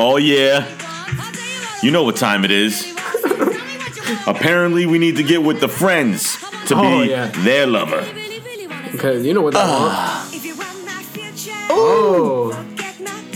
Oh 0.00 0.16
yeah. 0.16 0.64
You 1.82 1.90
know 1.90 2.04
what 2.04 2.16
time 2.16 2.44
it 2.44 2.50
is. 2.50 2.86
Apparently, 4.26 4.86
we 4.86 4.98
need 4.98 5.16
to 5.16 5.22
get 5.22 5.42
with 5.42 5.60
the 5.60 5.68
friends 5.68 6.36
to 6.66 6.74
Oh, 6.76 7.02
be 7.04 7.10
yeah. 7.10 7.28
their 7.38 7.66
lover. 7.66 8.04
Because 8.92 9.24
you 9.24 9.34
know 9.34 9.42
what 9.42 9.54
that 9.54 9.68
want. 9.68 10.34
Oh, 11.70 12.64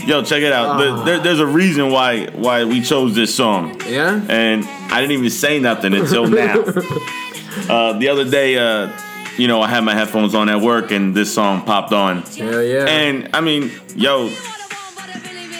Yo, 0.05 0.21
check 0.21 0.41
it 0.43 0.51
out. 0.51 0.77
The- 0.79 1.03
there- 1.03 1.19
there's 1.19 1.39
a 1.39 1.45
reason 1.45 1.89
why 1.89 2.25
why 2.33 2.65
we 2.65 2.81
chose 2.81 3.15
this 3.15 3.33
song, 3.33 3.79
yeah? 3.87 4.19
and 4.27 4.65
I 4.91 4.99
didn't 4.99 5.13
even 5.17 5.29
say 5.29 5.59
nothing 5.59 5.93
until 5.93 6.27
now. 6.27 6.55
uh, 7.69 7.93
the 7.97 8.09
other 8.09 8.25
day, 8.29 8.57
uh, 8.57 8.89
you 9.37 9.47
know, 9.47 9.61
I 9.61 9.67
had 9.67 9.83
my 9.83 9.93
headphones 9.93 10.33
on 10.35 10.49
at 10.49 10.61
work, 10.61 10.91
and 10.91 11.15
this 11.15 11.33
song 11.33 11.63
popped 11.63 11.91
on, 11.93 12.21
Hell 12.23 12.61
yeah. 12.63 12.85
and 12.85 13.29
I 13.33 13.41
mean, 13.41 13.71
yo. 13.95 14.31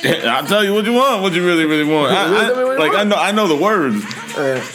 I'll 0.05 0.45
tell 0.45 0.65
you 0.65 0.73
what 0.73 0.83
you 0.83 0.91
want, 0.91 1.21
what 1.21 1.31
you 1.31 1.45
really, 1.45 1.63
really 1.63 1.85
want. 1.89 2.11
I, 2.11 2.25
I- 2.25 2.47
Tell 2.47 2.57
me 2.57 2.63
what 2.65 2.73
you 2.73 2.79
like 2.79 2.93
I 2.93 3.03
know, 3.05 3.15
I 3.15 3.31
know 3.31 3.47
the 3.47 3.55
words. 3.55 4.03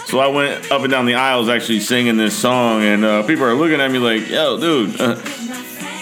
So 0.08 0.20
I 0.20 0.28
went 0.28 0.70
up 0.72 0.80
and 0.82 0.90
down 0.90 1.04
the 1.04 1.16
aisles 1.16 1.48
actually 1.50 1.80
singing 1.80 2.16
this 2.16 2.34
song, 2.36 2.82
and 2.82 3.04
uh, 3.04 3.22
people 3.24 3.44
are 3.44 3.52
looking 3.54 3.80
at 3.80 3.90
me 3.90 3.98
like, 3.98 4.26
"Yo, 4.30 4.58
dude, 4.58 4.98
uh, 5.00 5.20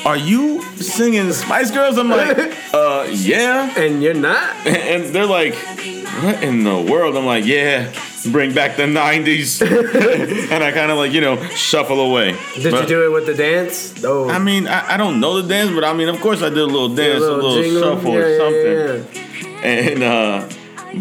are 0.05 0.17
you 0.17 0.63
singing 0.77 1.33
Spice 1.33 1.71
Girls?" 1.73 1.99
I'm 1.99 2.09
like, 2.09 2.37
"Uh, 2.75 3.09
yeah." 3.11 3.73
and 3.77 4.01
you're 4.03 4.15
not? 4.15 4.55
And 4.67 5.05
they're 5.07 5.27
like, 5.27 5.55
"What 5.57 6.43
in 6.45 6.63
the 6.65 6.79
world?" 6.81 7.17
I'm 7.17 7.27
like, 7.27 7.47
"Yeah, 7.47 7.91
bring 8.27 8.55
back 8.55 8.77
the 8.77 8.85
'90s," 8.85 9.61
and 10.53 10.63
I 10.65 10.73
kind 10.73 10.91
of 10.91 10.99
like 10.99 11.13
you 11.13 11.21
know 11.21 11.37
shuffle 11.49 12.01
away. 12.01 12.37
Did 12.55 12.71
But- 12.73 12.83
you 12.83 12.87
do 12.89 13.05
it 13.07 13.13
with 13.13 13.27
the 13.27 13.35
dance? 13.35 13.95
Oh, 14.05 14.29
I 14.29 14.39
mean, 14.39 14.67
I, 14.67 14.95
I 14.95 14.97
don't 14.97 15.21
know 15.21 15.41
the 15.41 15.49
dance, 15.49 15.71
but 15.73 15.85
I 15.85 15.93
mean, 15.93 16.09
of 16.09 16.21
course, 16.21 16.43
I 16.43 16.49
did 16.49 16.59
a 16.59 16.65
little 16.67 16.89
dance, 16.95 17.23
a 17.23 17.31
little, 17.33 17.63
jingle. 17.63 17.83
shuffle 17.83 18.13
Yeah, 18.13 18.19
or 18.19 18.39
something. 18.39 19.23
yeah. 19.53 19.67
And 19.67 20.03
uh 20.03 20.49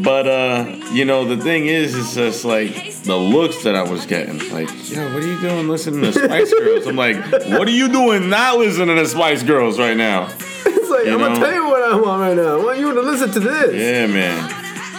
but 0.04 0.28
uh 0.28 0.66
you 0.92 1.06
know 1.06 1.24
the 1.26 1.38
thing 1.42 1.68
is 1.68 1.96
it's 1.96 2.16
just 2.16 2.44
like 2.46 2.74
the 3.04 3.16
looks 3.16 3.64
that 3.64 3.76
I 3.76 3.84
was 3.84 4.06
getting 4.06 4.40
like 4.52 4.68
yo 4.90 5.14
what 5.14 5.24
are 5.24 5.28
you 5.28 5.40
doing 5.40 5.68
listening 5.70 6.02
to 6.02 6.12
Spice 6.14 6.54
Girls 6.60 6.88
I'm 6.88 6.96
like 6.96 7.18
what 7.32 7.68
are 7.68 7.72
you 7.72 7.88
doing 7.90 8.30
not 8.30 8.58
listening 8.58 8.96
to 8.98 9.06
Spice 9.08 9.44
Girls 9.44 9.78
right 9.80 9.96
now 9.96 10.28
It's 10.66 10.90
like, 10.90 11.06
You 11.06 11.14
I'm 11.14 11.20
going 11.20 11.34
to 11.36 11.40
tell 11.40 11.54
you 11.54 11.66
what 11.66 11.84
I 11.84 11.96
want 11.96 12.22
right 12.22 12.36
now. 12.36 12.58
I 12.60 12.64
want 12.64 12.80
you 12.80 12.86
want 12.88 12.98
to 12.98 13.04
listen 13.04 13.32
to 13.34 13.40
this. 13.40 13.74
yeah 13.74 14.08
man 14.08 14.50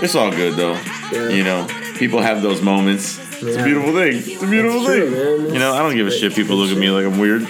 it's 0.03 0.15
all 0.15 0.31
good 0.31 0.55
though 0.55 0.79
Yeah. 1.13 1.29
you 1.29 1.43
know 1.45 1.67
people 1.99 2.21
have 2.21 2.43
those 2.43 2.61
moments 2.63 3.19
it's 3.43 3.57
a 3.57 3.63
beautiful 3.65 3.93
thing 3.93 4.17
it's 4.17 4.43
a 4.43 4.47
beautiful 4.47 4.79
It's 4.81 4.87
true, 4.87 5.11
thing 5.11 5.43
man. 5.45 5.53
you 5.55 5.59
know 5.59 5.73
I 5.75 5.79
don't 5.81 5.95
give 5.95 6.07
a 6.07 6.11
shit 6.11 6.35
people 6.35 6.57
look 6.57 6.71
at 6.71 6.79
me 6.79 6.91
like 6.91 7.05
I'm 7.05 7.19
weird 7.19 7.43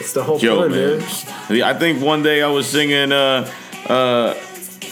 It's 0.00 0.12
the 0.12 0.22
whole 0.22 0.38
yo 0.38 0.60
fun, 0.62 0.70
man 0.72 0.98
man. 0.98 1.62
I 1.62 1.74
think 1.78 2.02
one 2.02 2.22
day 2.22 2.42
I 2.42 2.48
was 2.48 2.66
singing 2.66 3.12
uh 3.12 3.50
uh 3.88 4.34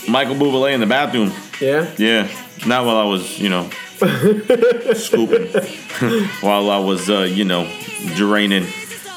Michael 0.09 0.35
Bublé 0.37 0.73
in 0.73 0.81
the 0.81 0.87
bathroom 0.87 1.33
Yeah? 1.61 1.91
Yeah, 1.99 2.29
not 2.67 2.85
while 2.87 2.97
I 2.97 3.05
was, 3.05 3.39
you 3.39 3.49
know, 3.51 3.69
scooping. 4.95 5.47
while 6.41 6.71
I 6.71 6.79
was, 6.79 7.11
uh, 7.11 7.21
you 7.23 7.45
know, 7.45 7.71
draining. 8.17 8.67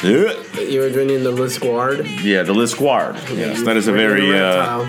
You 0.03 0.79
were 0.81 0.89
drinking 0.89 1.23
the 1.23 1.31
Lisquard. 1.31 2.05
Yeah, 2.21 2.43
the 2.43 2.53
Lisquard. 2.53 3.15
Yes, 3.35 3.63
that 3.63 3.77
is 3.77 3.87
a 3.87 3.93
very, 3.93 4.37
uh, 4.37 4.83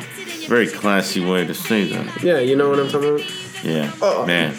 very 0.49 0.67
classy 0.67 1.21
way 1.25 1.47
to 1.47 1.55
say 1.55 1.85
that. 1.87 2.23
Yeah, 2.23 2.41
you 2.41 2.57
know 2.57 2.69
what 2.69 2.81
I'm 2.81 2.89
talking 2.89 3.15
about? 3.15 3.65
Yeah, 3.65 3.93
Oh. 4.03 4.27
man. 4.27 4.55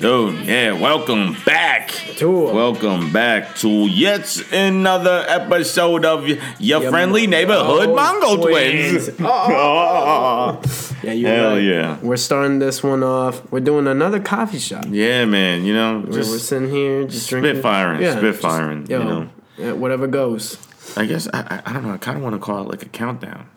Dude, 0.00 0.44
yeah, 0.46 0.72
welcome 0.72 1.36
back. 1.46 1.88
Tour. 2.16 2.52
Welcome 2.52 3.12
back 3.12 3.54
to 3.56 3.68
yet 3.86 4.36
another 4.52 5.24
episode 5.26 6.04
of 6.04 6.28
your, 6.28 6.38
your 6.58 6.90
friendly 6.90 7.26
neighborhood 7.26 7.88
Oh, 7.88 7.96
Mongo 7.96 8.42
Twins. 8.42 9.10
Oh, 9.20 10.60
Yeah, 11.02 11.12
you're 11.12 11.30
Hell 11.30 11.50
right. 11.54 11.62
yeah. 11.62 11.98
We're 12.02 12.16
starting 12.18 12.58
this 12.58 12.82
one 12.82 13.02
off. 13.02 13.50
We're 13.50 13.60
doing 13.60 13.86
another 13.86 14.20
coffee 14.20 14.58
shop. 14.58 14.84
yeah, 14.90 15.24
man, 15.24 15.64
you 15.64 15.72
know, 15.72 16.00
We're, 16.00 16.10
we're 16.10 16.16
just 16.24 16.46
sitting 16.48 16.68
here 16.70 17.06
just 17.06 17.30
drinking. 17.30 17.54
spitfiring, 17.62 18.02
Yeah, 18.02 18.16
spitfiring, 18.18 18.80
just- 18.80 18.90
yo, 18.90 18.98
you 18.98 19.04
know. 19.04 19.28
yeah, 19.56 19.72
whatever 19.72 20.06
goes. 20.06 20.58
I 20.96 21.06
guess 21.06 21.26
I, 21.32 21.40
I, 21.40 21.70
I 21.70 21.72
don't 21.72 21.84
know. 21.86 21.94
I 21.94 21.98
kind 21.98 22.18
of 22.18 22.22
want 22.22 22.34
to 22.34 22.40
call 22.40 22.62
it 22.62 22.68
like 22.68 22.82
a 22.82 22.88
countdown. 22.88 23.48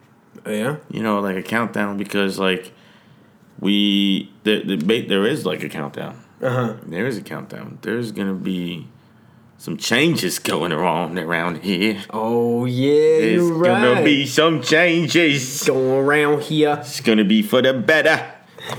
Oh, 0.46 0.52
yeah? 0.52 0.78
You 0.90 1.04
know, 1.04 1.20
like 1.20 1.36
a 1.36 1.44
countdown 1.44 1.98
because 1.98 2.40
like 2.40 2.72
we 3.60 4.32
the 4.46 4.64
the 4.78 5.02
there 5.02 5.26
is 5.28 5.46
like 5.46 5.64
a 5.64 5.70
countdown. 5.70 6.18
Uh 6.42 6.50
huh. 6.50 6.74
There 6.86 7.06
is 7.06 7.18
a 7.18 7.22
countdown. 7.22 7.80
There's 7.82 8.12
gonna 8.12 8.34
be 8.34 8.88
some 9.58 9.76
changes 9.78 10.40
going 10.40 10.72
on 10.72 11.20
around 11.20 11.58
here. 11.64 12.02
Oh, 12.12 12.64
yeah, 12.66 12.92
There's 13.20 13.34
you're 13.34 13.54
right. 13.54 13.82
There's 13.82 13.94
gonna 13.96 14.06
be 14.06 14.26
some 14.26 14.62
changes. 14.62 15.64
Going 15.64 16.06
around 16.06 16.44
here. 16.44 16.78
It's 16.80 17.02
gonna 17.02 17.26
be 17.26 17.42
for 17.42 17.62
the 17.62 17.74
better. 17.74 18.26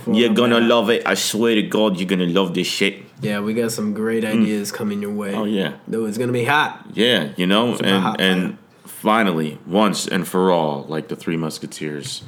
you're 0.06 0.28
the 0.30 0.34
gonna 0.34 0.54
better. 0.56 0.66
love 0.66 0.90
it. 0.90 1.06
I 1.06 1.14
swear 1.14 1.54
to 1.56 1.62
God, 1.62 1.98
you're 1.98 2.08
gonna 2.08 2.26
love 2.26 2.54
this 2.54 2.66
shit. 2.66 3.04
Yeah, 3.20 3.40
we 3.40 3.52
got 3.52 3.72
some 3.72 3.92
great 3.92 4.24
ideas 4.24 4.72
coming 4.72 5.02
your 5.02 5.12
way. 5.12 5.34
Oh 5.34 5.44
yeah. 5.44 5.76
No, 5.86 6.06
it's 6.06 6.16
gonna 6.16 6.32
be 6.32 6.44
hot. 6.44 6.86
Yeah, 6.94 7.32
you 7.36 7.46
know, 7.46 7.76
and 7.76 8.18
and 8.20 8.58
finally, 8.86 9.58
once 9.66 10.06
and 10.08 10.26
for 10.26 10.50
all, 10.50 10.84
like 10.88 11.08
the 11.08 11.16
Three 11.16 11.36
Musketeers 11.36 12.22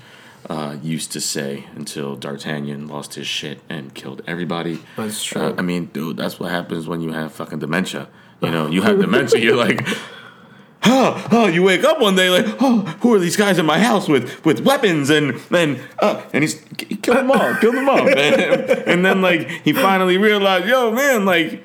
uh, 0.53 0.77
used 0.83 1.13
to 1.13 1.21
say, 1.21 1.65
until 1.75 2.15
D'Artagnan 2.15 2.87
lost 2.87 3.15
his 3.15 3.27
shit 3.27 3.61
and 3.71 3.95
killed 3.95 4.21
everybody. 4.27 4.81
That's 4.97 5.25
true. 5.25 5.41
Uh, 5.41 5.55
I 5.57 5.63
mean, 5.63 5.87
dude, 5.87 6.19
that's 6.19 6.39
what 6.39 6.51
happens 6.51 6.87
when 6.87 7.01
you 7.01 7.13
have 7.13 7.33
fucking 7.33 7.59
dementia. 7.59 8.09
You 8.43 8.51
know, 8.51 8.67
you 8.69 8.83
have 8.83 9.01
dementia. 9.01 9.41
You're 9.41 9.57
like. 9.57 9.87
Oh, 10.85 11.29
oh, 11.31 11.47
you 11.47 11.63
wake 11.63 11.85
up 11.85 12.01
one 12.01 12.17
day 12.17 12.29
like, 12.29 12.57
oh, 12.61 12.81
who 13.03 13.15
are 13.15 13.21
these 13.21 13.37
guys 13.37 13.57
in 13.57 13.65
my 13.65 13.79
house 13.79 14.09
with 14.09 14.45
with 14.45 14.63
weapons 14.63 15.11
and 15.11 15.41
and 15.53 15.81
uh, 16.01 16.21
and 16.33 16.43
he's 16.43 16.61
he 16.77 16.97
killed 16.97 17.19
them 17.19 17.31
all, 17.31 17.55
killed 17.61 17.77
them 17.77 17.89
all, 17.89 18.05
man. 18.17 18.83
And 18.89 19.05
then 19.05 19.23
like 19.23 19.49
he 19.63 19.73
finally 19.73 20.19
realized, 20.19 20.67
yo, 20.67 20.91
man, 20.91 21.25
like 21.25 21.65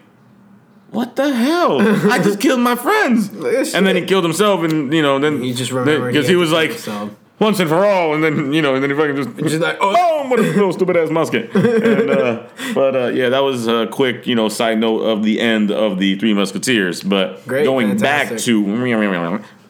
what 0.91 1.15
the 1.15 1.33
hell? 1.33 1.81
I 2.11 2.19
just 2.19 2.39
killed 2.39 2.59
my 2.59 2.75
friends. 2.75 3.29
And 3.73 3.87
then 3.87 3.95
he 3.95 4.05
killed 4.05 4.23
himself, 4.23 4.61
and 4.61 4.93
you 4.93 5.01
know, 5.01 5.17
then 5.17 5.41
He 5.41 5.51
just 5.51 5.71
because 5.71 6.27
he 6.27 6.33
he, 6.33 6.35
was 6.35 6.51
like 6.51 6.69
himself. 6.69 7.09
Once 7.39 7.59
and 7.59 7.69
for 7.69 7.85
all, 7.85 8.15
and 8.15 8.23
then 8.23 8.51
you 8.51 8.63
know, 8.63 8.73
and 8.73 8.81
then 8.83 8.89
he 8.89 8.95
fucking 8.95 9.15
just 9.15 9.37
Just 9.37 9.61
like, 9.61 9.77
oh. 9.79 10.21
boom, 10.21 10.29
what 10.29 10.39
a 10.39 10.43
little 10.43 10.73
stupid 10.73 10.97
ass 10.97 11.09
musket. 11.09 11.51
And, 11.55 12.09
uh, 12.09 12.47
but 12.73 12.95
uh, 12.95 13.07
yeah, 13.07 13.29
that 13.29 13.39
was 13.39 13.67
a 13.67 13.87
quick, 13.87 14.25
you 14.25 14.33
know, 14.33 14.49
side 14.49 14.79
note 14.79 15.01
of 15.01 15.23
the 15.23 15.39
end 15.39 15.69
of 15.69 15.99
the 15.99 16.17
Three 16.17 16.33
Musketeers. 16.33 17.03
But 17.03 17.45
Great, 17.45 17.65
going 17.65 17.97
back 17.97 18.37
to 18.37 18.61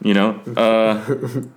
you 0.01 0.13
know, 0.13 0.39
uh, 0.55 1.03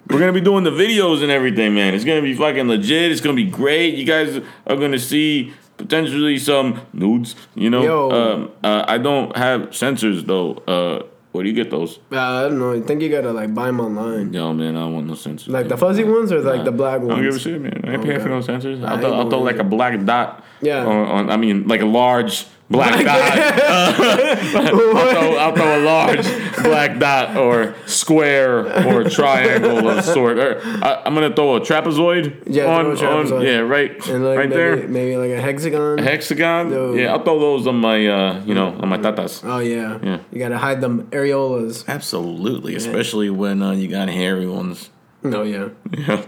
we're 0.08 0.18
gonna 0.18 0.32
be 0.32 0.40
doing 0.40 0.64
the 0.64 0.70
videos 0.70 1.22
and 1.22 1.30
everything, 1.30 1.74
man. 1.74 1.94
It's 1.94 2.04
gonna 2.04 2.22
be 2.22 2.34
fucking 2.34 2.66
legit. 2.66 3.12
It's 3.12 3.20
gonna 3.20 3.36
be 3.36 3.44
great. 3.44 3.94
You 3.94 4.04
guys 4.04 4.42
are 4.66 4.76
gonna 4.76 4.98
see 4.98 5.52
potentially 5.76 6.38
some 6.38 6.80
nudes. 6.92 7.36
You 7.54 7.70
know, 7.70 8.10
um, 8.10 8.50
uh, 8.64 8.84
I 8.88 8.98
don't 8.98 9.36
have 9.36 9.74
censors 9.76 10.24
though. 10.24 11.06
Where 11.32 11.44
do 11.44 11.50
you 11.50 11.54
get 11.54 11.70
those? 11.70 11.98
Uh, 12.10 12.18
I 12.18 12.42
don't 12.42 12.58
know. 12.58 12.72
I 12.72 12.80
think 12.80 13.02
you 13.02 13.08
gotta 13.08 13.32
like 13.32 13.54
buy 13.54 13.66
them 13.66 13.80
online. 13.80 14.32
Yo, 14.32 14.52
man, 14.52 14.76
I 14.76 14.80
don't 14.80 14.94
want 14.94 15.06
no 15.06 15.14
censors. 15.14 15.48
Like 15.48 15.68
the 15.68 15.76
fuzzy 15.76 16.02
ones 16.02 16.32
or 16.32 16.40
like 16.40 16.64
the 16.64 16.72
black 16.72 17.00
ones? 17.00 17.12
I 17.12 17.14
don't 17.16 17.24
give 17.24 17.36
a 17.36 17.38
shit, 17.38 17.60
man. 17.60 17.84
I 17.84 17.92
ain't 17.94 18.02
paying 18.02 18.20
for 18.20 18.28
no 18.28 18.40
censors. 18.40 18.82
I 18.82 18.94
I'll 18.94 18.96
ain't 18.96 19.14
I'll 19.14 19.30
throw 19.30 19.40
like 19.40 19.58
a 19.58 19.64
black 19.64 20.04
dot. 20.04 20.44
Yeah. 20.60 20.84
On, 20.84 21.06
on 21.06 21.30
I 21.30 21.36
mean, 21.36 21.68
like 21.68 21.82
a 21.82 21.86
large 21.86 22.46
black 22.70 23.04
dot. 23.04 23.38
I'll, 24.54 25.10
throw, 25.12 25.36
I'll 25.36 25.54
throw 25.54 25.80
a 25.80 25.82
large 25.84 26.24
black 26.62 26.98
dot 26.98 27.36
or 27.36 27.74
square 27.86 28.86
or 28.86 29.04
triangle 29.04 29.88
of 29.88 30.04
sort. 30.04 30.38
Or 30.38 30.60
I, 30.62 31.02
I'm 31.04 31.14
gonna 31.14 31.34
throw 31.34 31.56
a 31.56 31.60
trapezoid. 31.60 32.44
Yeah, 32.46 32.66
on, 32.66 32.96
throw 32.96 33.20
a 33.20 33.24
trapezoid. 33.24 33.38
on 33.38 33.44
yeah, 33.44 33.58
right, 33.58 33.98
like 33.98 34.08
right 34.08 34.36
maybe, 34.36 34.54
there. 34.54 34.88
maybe 34.88 35.16
like 35.16 35.30
a 35.30 35.40
hexagon. 35.40 35.98
Hexagon. 35.98 36.70
No. 36.70 36.94
Yeah, 36.94 37.12
I'll 37.12 37.22
throw 37.22 37.38
those 37.38 37.66
on 37.66 37.76
my, 37.76 38.06
uh, 38.06 38.42
you 38.44 38.54
know, 38.54 38.68
on 38.68 38.88
my 38.88 38.98
tatas. 38.98 39.42
oh 39.44 39.58
yeah. 39.58 39.98
Yeah. 40.02 40.20
You 40.32 40.38
gotta 40.38 40.58
hide 40.58 40.80
them 40.80 41.08
areolas. 41.10 41.86
Absolutely, 41.88 42.74
especially 42.74 43.30
when 43.30 43.62
uh, 43.62 43.72
you 43.72 43.88
got 43.88 44.08
hairy 44.08 44.46
ones. 44.46 44.90
Oh 45.22 45.42
yeah. 45.42 45.68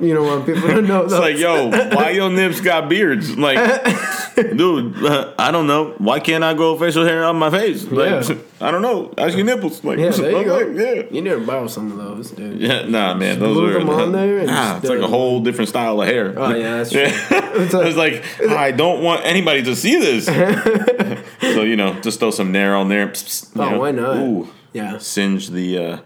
You 0.00 0.15
don't 0.15 0.27
want 0.27 0.44
people 0.44 0.69
to 0.69 0.83
know. 0.83 1.05
It's 1.05 1.15
like, 1.15 1.39
yo, 1.39 1.71
why 1.71 2.11
your 2.11 2.29
nips 2.31 2.61
got 2.61 2.91
beards? 2.91 3.39
Like, 3.39 3.56
dude, 4.37 5.03
uh, 5.03 5.33
I 5.39 5.50
don't 5.50 5.67
know. 5.67 5.94
Why 5.97 6.21
can't 6.21 6.44
I 6.44 6.53
grow 6.53 6.77
facial 6.79 7.05
hair 7.05 7.25
on 7.25 7.37
my 7.37 7.49
face? 7.50 7.85
Like, 7.85 8.29
Yeah. 8.29 8.37
I 8.61 8.71
don't 8.71 8.83
know. 8.83 9.12
Ask 9.17 9.35
your 9.37 9.47
nipples. 9.47 9.83
Like, 9.83 9.99
Yeah, 9.99 10.11
there 10.11 10.31
you 10.39 10.44
go. 10.44 10.59
Yeah. 10.69 11.03
You 11.11 11.23
need 11.23 11.31
to 11.31 11.41
borrow 11.41 11.69
some 11.69 11.91
of 11.91 11.97
those, 11.97 12.33
dude. 12.33 12.61
Yeah, 12.61 12.83
nah, 12.87 13.15
man, 13.15 13.39
those 13.41 13.56
glue 13.56 13.71
are 13.71 13.79
them 13.79 13.89
on 13.89 14.12
there 14.19 14.39
and 14.41 14.47
Nah, 14.49 14.73
just 14.75 14.85
it's 14.85 14.91
like 14.91 15.00
a 15.00 15.06
whole 15.09 15.41
different 15.41 15.71
style 15.71 16.00
of 16.03 16.06
hair. 16.06 16.35
Oh 16.37 16.55
yeah, 16.55 16.77
that's 16.77 16.91
true. 16.91 17.00
Yeah. 17.00 17.50
It's 17.55 17.75
it's 17.75 17.97
like- 17.97 18.23
like 18.41 18.50
I 18.59 18.73
don't 18.73 19.03
want 19.03 19.25
anybody 19.25 19.62
to 19.62 19.75
see 19.75 19.99
this. 19.99 20.27
so 20.27 21.62
you 21.62 21.77
know, 21.77 21.94
just 22.00 22.21
throw 22.21 22.31
some 22.31 22.53
nair 22.53 22.77
on 22.77 22.89
there. 22.89 23.09
Psst, 23.09 23.25
psst, 23.25 23.56
you 23.56 23.62
Oh, 23.62 23.71
know. 23.71 23.79
why 23.81 23.91
not? 23.91 24.17
Ooh, 24.19 24.49
Yeah. 24.75 24.99
singe 24.99 25.49
the. 25.49 25.79
uh 25.79 25.99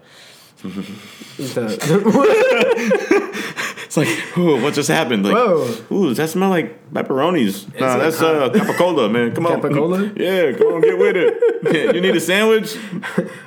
The- 0.62 0.96
It's 3.86 3.96
like, 3.96 4.08
ooh, 4.36 4.60
what 4.60 4.74
just 4.74 4.88
happened? 4.88 5.24
Like, 5.24 5.34
Whoa. 5.34 5.62
ooh, 5.92 6.08
does 6.08 6.16
that 6.16 6.28
smell 6.28 6.50
like 6.50 6.92
pepperonis? 6.92 7.72
Nah, 7.78 7.92
like 7.94 7.98
that's 8.02 8.20
uh, 8.20 8.50
capicola, 8.50 9.10
man. 9.10 9.32
Come 9.34 9.46
on, 9.46 9.60
Capicola? 9.60 10.12
Yeah, 10.18 10.52
come 10.58 10.74
on, 10.74 10.80
get 10.80 10.98
with 10.98 11.16
it. 11.16 11.94
You 11.94 12.00
need 12.00 12.16
a 12.16 12.20
sandwich? 12.20 12.76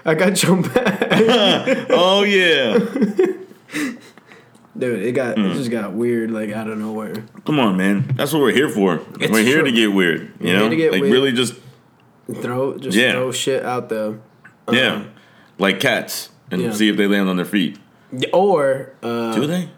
I 0.06 0.16
got 0.16 0.42
your 0.42 0.62
back. 0.64 1.88
Oh 1.90 2.24
yeah. 2.24 2.78
dude, 4.78 5.04
it 5.04 5.12
got 5.14 5.36
Mm. 5.36 5.52
it 5.52 5.54
just 5.56 5.72
got 5.72 5.92
weird 5.94 6.32
like 6.32 6.52
out 6.52 6.70
of 6.70 6.78
nowhere. 6.78 7.26
Come 7.46 7.60
on, 7.60 7.76
man. 7.76 8.06
That's 8.16 8.32
what 8.32 8.42
we're 8.42 8.54
here 8.54 8.70
for. 8.70 9.02
It's 9.20 9.32
we're 9.32 9.44
here 9.44 9.58
true. 9.62 9.66
to 9.66 9.72
get 9.74 9.88
weird. 9.88 10.32
You 10.40 10.48
We're 10.48 10.54
know, 10.54 10.60
here 10.62 10.70
to 10.70 10.76
get 10.78 10.92
like 10.94 11.02
weird. 11.02 11.14
really 11.14 11.32
just 11.34 11.56
Throw 12.42 12.78
just 12.78 12.96
Yeah. 12.98 13.12
throw 13.14 13.32
shit 13.34 13.66
out 13.66 13.90
there. 13.90 14.20
yeah, 14.72 15.04
like 15.58 15.80
cats, 15.82 16.30
and 16.52 16.62
Yeah. 16.62 16.72
see 16.74 16.90
if 16.90 16.98
they 16.98 17.08
land 17.08 17.30
on 17.30 17.36
their 17.38 17.46
feet. 17.46 17.78
Or 18.34 18.94
uh, 19.04 19.34
Do 19.36 19.46
they? 19.46 19.70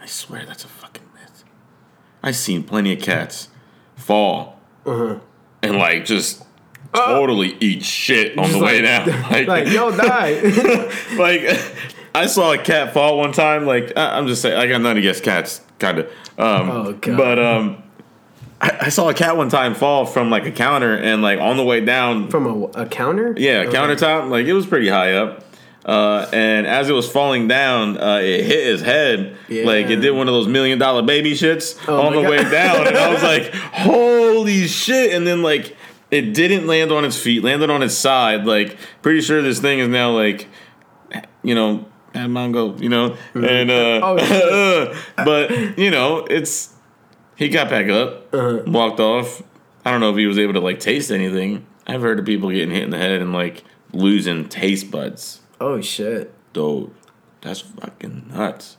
I 0.00 0.06
swear 0.06 0.44
that's 0.46 0.64
a 0.64 0.68
fucking 0.68 1.04
myth. 1.14 1.44
I've 2.22 2.36
seen 2.36 2.62
plenty 2.62 2.92
of 2.92 3.00
cats 3.00 3.48
fall 3.96 4.60
Uh-huh. 4.84 5.16
and 5.62 5.76
like 5.78 6.04
just 6.04 6.42
totally 6.92 7.56
eat 7.60 7.82
shit 7.84 8.38
on 8.38 8.52
the 8.52 8.58
way 8.58 8.82
like- 8.82 9.06
down. 9.06 9.22
Like, 9.30 9.48
like 9.48 9.68
yo 9.72 9.90
die. 9.96 10.40
like 11.18 11.58
I 12.14 12.26
saw 12.26 12.52
a 12.52 12.58
cat 12.58 12.92
fall 12.92 13.18
one 13.18 13.32
time. 13.32 13.64
Like 13.66 13.92
I- 13.96 14.18
I'm 14.18 14.26
just 14.26 14.42
saying, 14.42 14.56
I 14.56 14.66
got 14.66 14.80
nothing 14.80 14.98
against 14.98 15.22
cats, 15.24 15.60
kind 15.78 15.98
of. 16.00 16.06
Um, 16.38 16.70
Oh, 16.70 16.92
God. 16.92 17.16
But 17.16 17.38
um, 17.38 17.82
I, 18.60 18.88
saw 18.88 19.08
a 19.08 19.14
cat 19.14 19.36
one 19.36 19.48
time 19.50 19.74
fall 19.74 20.04
from 20.06 20.30
like 20.30 20.46
a 20.46 20.50
counter, 20.52 20.94
and 20.94 21.22
like 21.22 21.38
on 21.40 21.56
the 21.56 21.64
way 21.64 21.80
down, 21.84 22.28
From 22.28 22.46
a, 22.46 22.64
a 22.82 22.86
counter? 22.86 23.34
yeah, 23.36 23.60
Okay. 23.66 23.76
countertop. 23.76 24.28
Like 24.30 24.46
it 24.46 24.52
was 24.52 24.66
pretty 24.66 24.88
high 24.88 25.14
up. 25.14 25.44
Uh, 25.84 26.26
and 26.32 26.66
as 26.66 26.88
it 26.88 26.92
was 26.94 27.10
falling 27.10 27.46
down, 27.46 27.98
uh, 28.00 28.16
it 28.22 28.44
hit 28.44 28.66
his 28.66 28.80
head. 28.80 29.36
Yeah. 29.48 29.66
Like 29.66 29.86
it 29.90 29.96
did 29.96 30.12
one 30.12 30.28
of 30.28 30.34
those 30.34 30.48
million 30.48 30.78
dollar 30.78 31.02
baby 31.02 31.32
shits 31.32 31.78
Oh 31.86 32.00
on 32.06 32.14
the 32.14 32.22
God. 32.22 32.30
way 32.30 32.42
down. 32.50 32.86
And 32.86 32.96
I 32.96 33.12
was 33.12 33.22
like, 33.32 33.52
holy 33.54 34.66
shit. 34.66 35.12
And 35.12 35.26
then 35.26 35.42
like 35.42 35.76
it 36.10 36.32
didn't 36.32 36.66
land 36.66 36.90
on 36.92 37.04
its 37.04 37.18
feet, 37.18 37.42
landed 37.44 37.68
on 37.70 37.82
its 37.82 37.94
side. 37.94 38.46
Like 38.46 38.78
pretty 39.02 39.20
sure 39.20 39.42
this 39.42 39.60
thing 39.60 39.78
is 39.78 39.88
now 39.88 40.10
like, 40.12 40.48
you 41.42 41.54
know, 41.54 41.86
at 42.14 42.28
Mongo, 42.30 42.80
you 42.80 42.88
know, 42.88 43.16
and 43.34 43.70
uh, 43.70 44.00
Oh, 44.02 44.94
but 45.16 45.76
you 45.78 45.90
know, 45.90 46.24
it's 46.30 46.72
he 47.36 47.48
got 47.48 47.68
back 47.68 47.88
up, 47.90 48.32
Uh-huh. 48.34 48.62
walked 48.66 49.00
off. 49.00 49.42
I 49.84 49.90
don't 49.90 50.00
know 50.00 50.10
if 50.12 50.16
he 50.16 50.26
was 50.26 50.38
able 50.38 50.54
to 50.54 50.60
like 50.60 50.80
taste 50.80 51.10
anything. 51.10 51.66
I've 51.86 52.00
heard 52.00 52.18
of 52.18 52.24
people 52.24 52.50
getting 52.50 52.70
hit 52.74 52.84
in 52.84 52.90
the 52.90 52.96
head 52.98 53.20
and 53.20 53.34
like 53.34 53.64
losing 53.92 54.48
taste 54.48 54.90
buds. 54.90 55.40
Oh 55.60 55.80
shit. 55.80 56.32
Dude, 56.52 56.90
that's 57.40 57.60
fucking 57.60 58.28
nuts. 58.32 58.76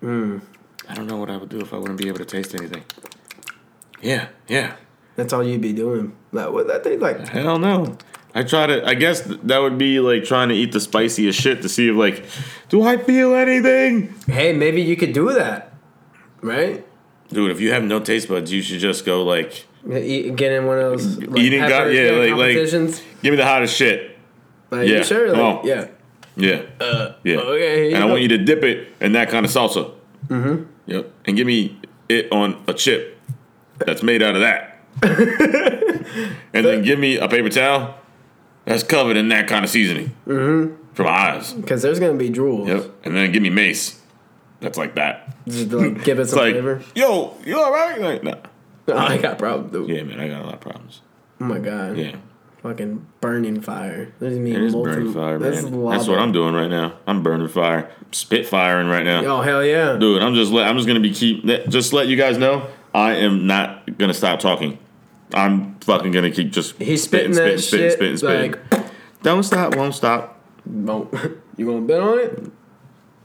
Hmm. 0.00 0.38
I 0.88 0.94
don't 0.94 1.06
know 1.06 1.16
what 1.16 1.30
I 1.30 1.36
would 1.36 1.48
do 1.48 1.60
if 1.60 1.72
I 1.72 1.78
wouldn't 1.78 1.98
be 1.98 2.08
able 2.08 2.18
to 2.18 2.24
taste 2.24 2.54
anything. 2.54 2.84
Yeah, 4.00 4.28
yeah. 4.48 4.74
That's 5.16 5.32
all 5.32 5.44
you'd 5.44 5.60
be 5.60 5.72
doing. 5.72 6.16
Like 6.32 6.50
what 6.50 6.66
that 6.68 6.82
thing 6.84 7.00
like 7.00 7.28
Hell 7.28 7.58
no. 7.58 7.96
I 8.34 8.42
try 8.42 8.66
to. 8.66 8.84
I 8.86 8.94
guess 8.94 9.20
that 9.20 9.58
would 9.58 9.76
be 9.78 10.00
like 10.00 10.24
trying 10.24 10.48
to 10.48 10.54
eat 10.54 10.72
the 10.72 10.80
spiciest 10.80 11.38
shit 11.38 11.62
to 11.62 11.68
see 11.68 11.88
if 11.90 11.96
like, 11.96 12.24
do 12.70 12.82
I 12.82 12.96
feel 12.96 13.34
anything? 13.34 14.14
Hey, 14.26 14.54
maybe 14.54 14.80
you 14.82 14.96
could 14.96 15.12
do 15.12 15.32
that. 15.34 15.74
Right? 16.40 16.84
Dude, 17.28 17.50
if 17.50 17.60
you 17.60 17.72
have 17.72 17.84
no 17.84 18.00
taste 18.00 18.28
buds, 18.28 18.50
you 18.52 18.62
should 18.62 18.80
just 18.80 19.04
go 19.04 19.22
like, 19.22 19.66
Eat, 19.90 20.34
get 20.36 20.52
in 20.52 20.66
one 20.66 20.78
of 20.78 20.90
those 20.92 21.18
like, 21.18 21.38
Eating 21.40 21.60
pepper 21.60 21.90
yeah, 21.90 22.34
like- 22.34 22.56
like- 22.56 23.02
give 23.22 23.32
me 23.32 23.36
the 23.36 23.44
hottest 23.46 23.76
shit. 23.76 24.11
Like, 24.72 24.88
yeah, 24.88 24.98
you 24.98 25.04
sure? 25.04 25.26
Like, 25.28 25.36
come 25.36 25.58
on. 25.58 25.66
yeah. 25.66 25.86
Yeah. 26.34 26.62
Uh, 26.80 27.12
Yeah. 27.24 27.36
Okay. 27.36 27.92
and 27.92 28.02
I 28.02 28.06
want 28.06 28.22
you 28.22 28.28
to 28.28 28.38
dip 28.38 28.64
it 28.64 28.88
in 29.00 29.12
that 29.12 29.28
kind 29.28 29.44
of 29.44 29.52
salsa. 29.52 29.92
Mm-hmm. 30.28 30.64
Yep. 30.86 31.12
And 31.26 31.36
give 31.36 31.46
me 31.46 31.78
it 32.08 32.32
on 32.32 32.62
a 32.66 32.72
chip 32.74 33.20
that's 33.78 34.02
made 34.02 34.22
out 34.22 34.34
of 34.34 34.40
that. 34.40 34.78
and 36.54 36.64
then 36.66 36.82
give 36.82 36.98
me 36.98 37.16
a 37.18 37.28
paper 37.28 37.48
towel 37.50 37.94
that's 38.64 38.82
covered 38.82 39.16
in 39.16 39.28
that 39.28 39.46
kind 39.46 39.64
of 39.64 39.70
seasoning. 39.70 40.14
Mm-hmm. 40.26 40.74
For 40.94 41.04
my 41.04 41.10
eyes. 41.10 41.52
Because 41.52 41.82
there's 41.82 41.98
gonna 42.00 42.14
be 42.14 42.28
drool. 42.30 42.66
Yep. 42.68 42.90
And 43.04 43.16
then 43.16 43.32
give 43.32 43.42
me 43.42 43.50
mace. 43.50 44.00
That's 44.60 44.78
like 44.78 44.94
that. 44.94 45.34
Just 45.46 45.70
to, 45.70 45.76
like 45.78 46.04
give 46.04 46.18
it 46.18 46.26
some 46.28 46.38
like, 46.38 46.52
flavor. 46.54 46.82
yo, 46.94 47.36
you 47.44 47.58
all 47.58 47.72
right? 47.72 48.00
Like, 48.00 48.22
nah. 48.22 48.36
Oh, 48.88 48.96
I 48.98 49.18
got 49.18 49.38
problems, 49.38 49.72
dude. 49.72 49.88
Yeah, 49.88 50.02
man, 50.02 50.20
I 50.20 50.28
got 50.28 50.42
a 50.42 50.44
lot 50.44 50.54
of 50.54 50.60
problems. 50.60 51.00
Oh 51.40 51.44
my 51.44 51.58
god. 51.58 51.96
Yeah. 51.96 52.16
Fucking 52.62 53.04
burning 53.20 53.60
fire. 53.60 54.12
It 54.20 54.32
is 54.32 54.72
molten- 54.72 54.94
burning 54.94 55.12
fire, 55.12 55.38
that's 55.38 55.62
man. 55.64 55.82
lava. 55.82 55.96
That's 55.96 56.08
what 56.08 56.20
I'm 56.20 56.30
doing 56.30 56.54
right 56.54 56.70
now. 56.70 56.94
I'm 57.08 57.22
burning 57.24 57.48
fire. 57.48 57.90
spit 58.12 58.46
firing 58.46 58.86
right 58.88 59.04
now. 59.04 59.24
Oh 59.24 59.40
hell 59.40 59.64
yeah. 59.64 59.96
Dude, 59.96 60.22
I'm 60.22 60.34
just 60.34 60.52
let, 60.52 60.68
I'm 60.68 60.76
just 60.76 60.86
gonna 60.86 61.00
be 61.00 61.12
keep 61.12 61.44
just 61.68 61.92
let 61.92 62.06
you 62.06 62.16
guys 62.16 62.38
know 62.38 62.68
I 62.94 63.14
am 63.14 63.46
not 63.48 63.98
gonna 63.98 64.14
stop 64.14 64.38
talking. 64.38 64.78
I'm 65.34 65.74
fucking 65.80 66.12
gonna 66.12 66.30
keep 66.30 66.52
just 66.52 66.76
He's 66.76 67.02
spitting 67.02 67.32
spitting, 67.34 67.56
that 67.56 67.62
shit, 67.62 68.22
like- 68.22 68.60
Don't 69.22 69.42
stop, 69.42 69.74
won't 69.74 69.94
stop. 69.94 70.38
Won't- 70.64 71.12
you 71.56 71.66
gonna 71.66 71.80
bet 71.80 72.00
on 72.00 72.18
it? 72.20 72.52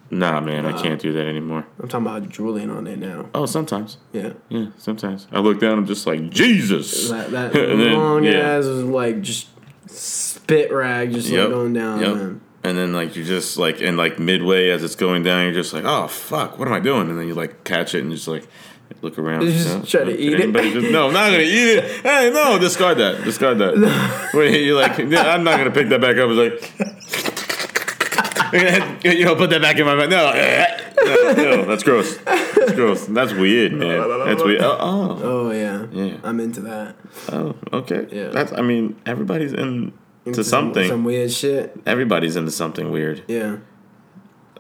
Nah, 0.10 0.40
man, 0.40 0.66
I 0.66 0.72
can't 0.82 1.02
do 1.02 1.12
that 1.14 1.26
anymore. 1.26 1.66
I'm 1.80 1.90
talking 1.90 2.08
about 2.08 2.30
drooling 2.30 2.70
on 2.70 2.88
it 2.88 2.98
now. 2.98 3.30
Oh, 3.34 3.46
sometimes. 3.46 3.98
Yeah. 4.14 4.34
Yeah, 4.48 4.68
sometimes. 4.78 5.28
I 5.32 5.40
look 5.40 5.60
down, 5.60 5.78
I'm 5.78 5.86
just 5.86 6.08
like 6.08 6.30
Jesus. 6.30 7.10
That 7.10 7.32
that 7.32 7.54
then, 7.54 7.94
long 7.94 8.24
yeah. 8.24 8.58
ass 8.58 8.66
was 8.66 8.84
like 8.84 9.22
just 9.22 9.48
spit 9.88 10.72
rag 10.72 11.12
just 11.14 11.30
like 11.30 11.50
going 11.50 11.74
down. 11.74 12.00
yep. 12.00 12.16
Man. 12.16 12.42
And 12.64 12.78
then 12.78 12.94
like 12.94 13.16
you're 13.16 13.26
just 13.26 13.58
like 13.58 13.82
and 13.82 13.98
like 13.98 14.20
midway 14.20 14.70
as 14.70 14.84
it's 14.84 14.96
going 14.96 15.24
down, 15.24 15.44
you're 15.44 15.54
just 15.54 15.74
like, 15.74 15.84
oh 15.86 16.08
fuck, 16.08 16.58
what 16.58 16.68
am 16.68 16.74
I 16.74 16.80
doing? 16.80 17.10
And 17.10 17.20
then 17.20 17.28
you 17.28 17.34
like 17.34 17.64
catch 17.64 17.94
it 17.94 18.04
and 18.04 18.12
just 18.12 18.28
like 18.28 18.48
look 19.02 19.18
around. 19.20 19.44
You 19.44 19.52
just 19.52 19.90
try 19.90 20.04
to 20.04 20.18
eat 20.18 20.34
it? 20.34 20.54
Just, 20.54 20.92
no, 20.92 21.08
I'm 21.08 21.14
not 21.14 21.32
gonna 21.32 21.44
eat 21.44 21.78
it. 21.78 22.02
Hey, 22.02 22.32
no, 22.34 22.58
discard 22.60 22.98
that. 22.98 23.24
Discard 23.24 23.60
that. 23.60 24.32
Wait, 24.34 24.64
you're 24.64 24.80
like, 24.80 24.98
yeah, 24.98 25.34
I'm 25.34 25.44
not 25.44 25.58
gonna 25.58 25.72
pick 25.72 25.90
that 25.90 26.02
back 26.02 26.18
up. 26.18 26.30
It's 26.32 27.16
like, 27.16 27.37
you 28.54 29.26
know, 29.26 29.36
put 29.36 29.50
that 29.52 29.62
back 29.62 29.78
in 29.78 29.86
my 29.86 29.96
mouth. 29.96 30.10
No, 30.10 30.32
no, 31.06 31.34
no, 31.34 31.66
that's 31.66 31.84
gross. 31.84 32.18
That's 32.18 32.74
gross. 32.74 33.06
That's 33.06 33.34
weird, 33.34 33.74
man. 33.74 34.08
That's 34.26 34.44
weird. 34.44 34.62
Oh, 34.62 34.78
oh, 34.80 35.20
Oh 35.24 35.52
yeah. 35.52 35.86
Yeah. 35.92 36.18
I'm 36.24 36.40
into 36.40 36.62
that. 36.62 36.96
oh, 37.32 37.56
okay. 37.74 38.08
Yeah. 38.12 38.30
That's. 38.30 38.52
I 38.54 38.62
mean, 38.62 39.00
everybody's 39.06 39.54
in 39.54 39.94
Into 40.26 40.44
something. 40.44 40.88
Some 40.88 41.04
weird 41.04 41.32
shit. 41.32 41.78
Everybody's 41.86 42.36
into 42.36 42.52
something 42.52 42.92
weird. 42.92 43.24
Yeah. 43.28 43.58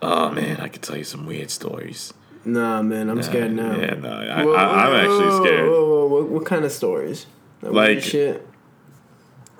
Oh 0.02 0.30
man, 0.30 0.60
I 0.62 0.68
could 0.68 0.84
tell 0.84 0.96
you 0.98 1.04
some 1.04 1.26
weird 1.26 1.50
stories. 1.50 2.14
Nah, 2.46 2.82
man, 2.82 3.10
I'm 3.10 3.22
scared 3.24 3.52
now. 3.52 3.76
Yeah, 3.76 3.96
no, 3.96 4.10
I, 4.10 4.44
Whoa, 4.46 4.54
I, 4.54 4.64
I'm 4.86 4.92
whoa, 4.92 4.98
actually 5.00 5.28
whoa, 5.28 5.44
scared. 5.44 5.70
Whoa, 5.70 5.88
whoa, 5.90 6.08
whoa, 6.08 6.24
What 6.26 6.46
kind 6.46 6.64
of 6.66 6.72
stories? 6.72 7.26
Like, 7.62 7.74
Like- 7.74 7.88
weird 7.90 8.04
shit. 8.04 8.48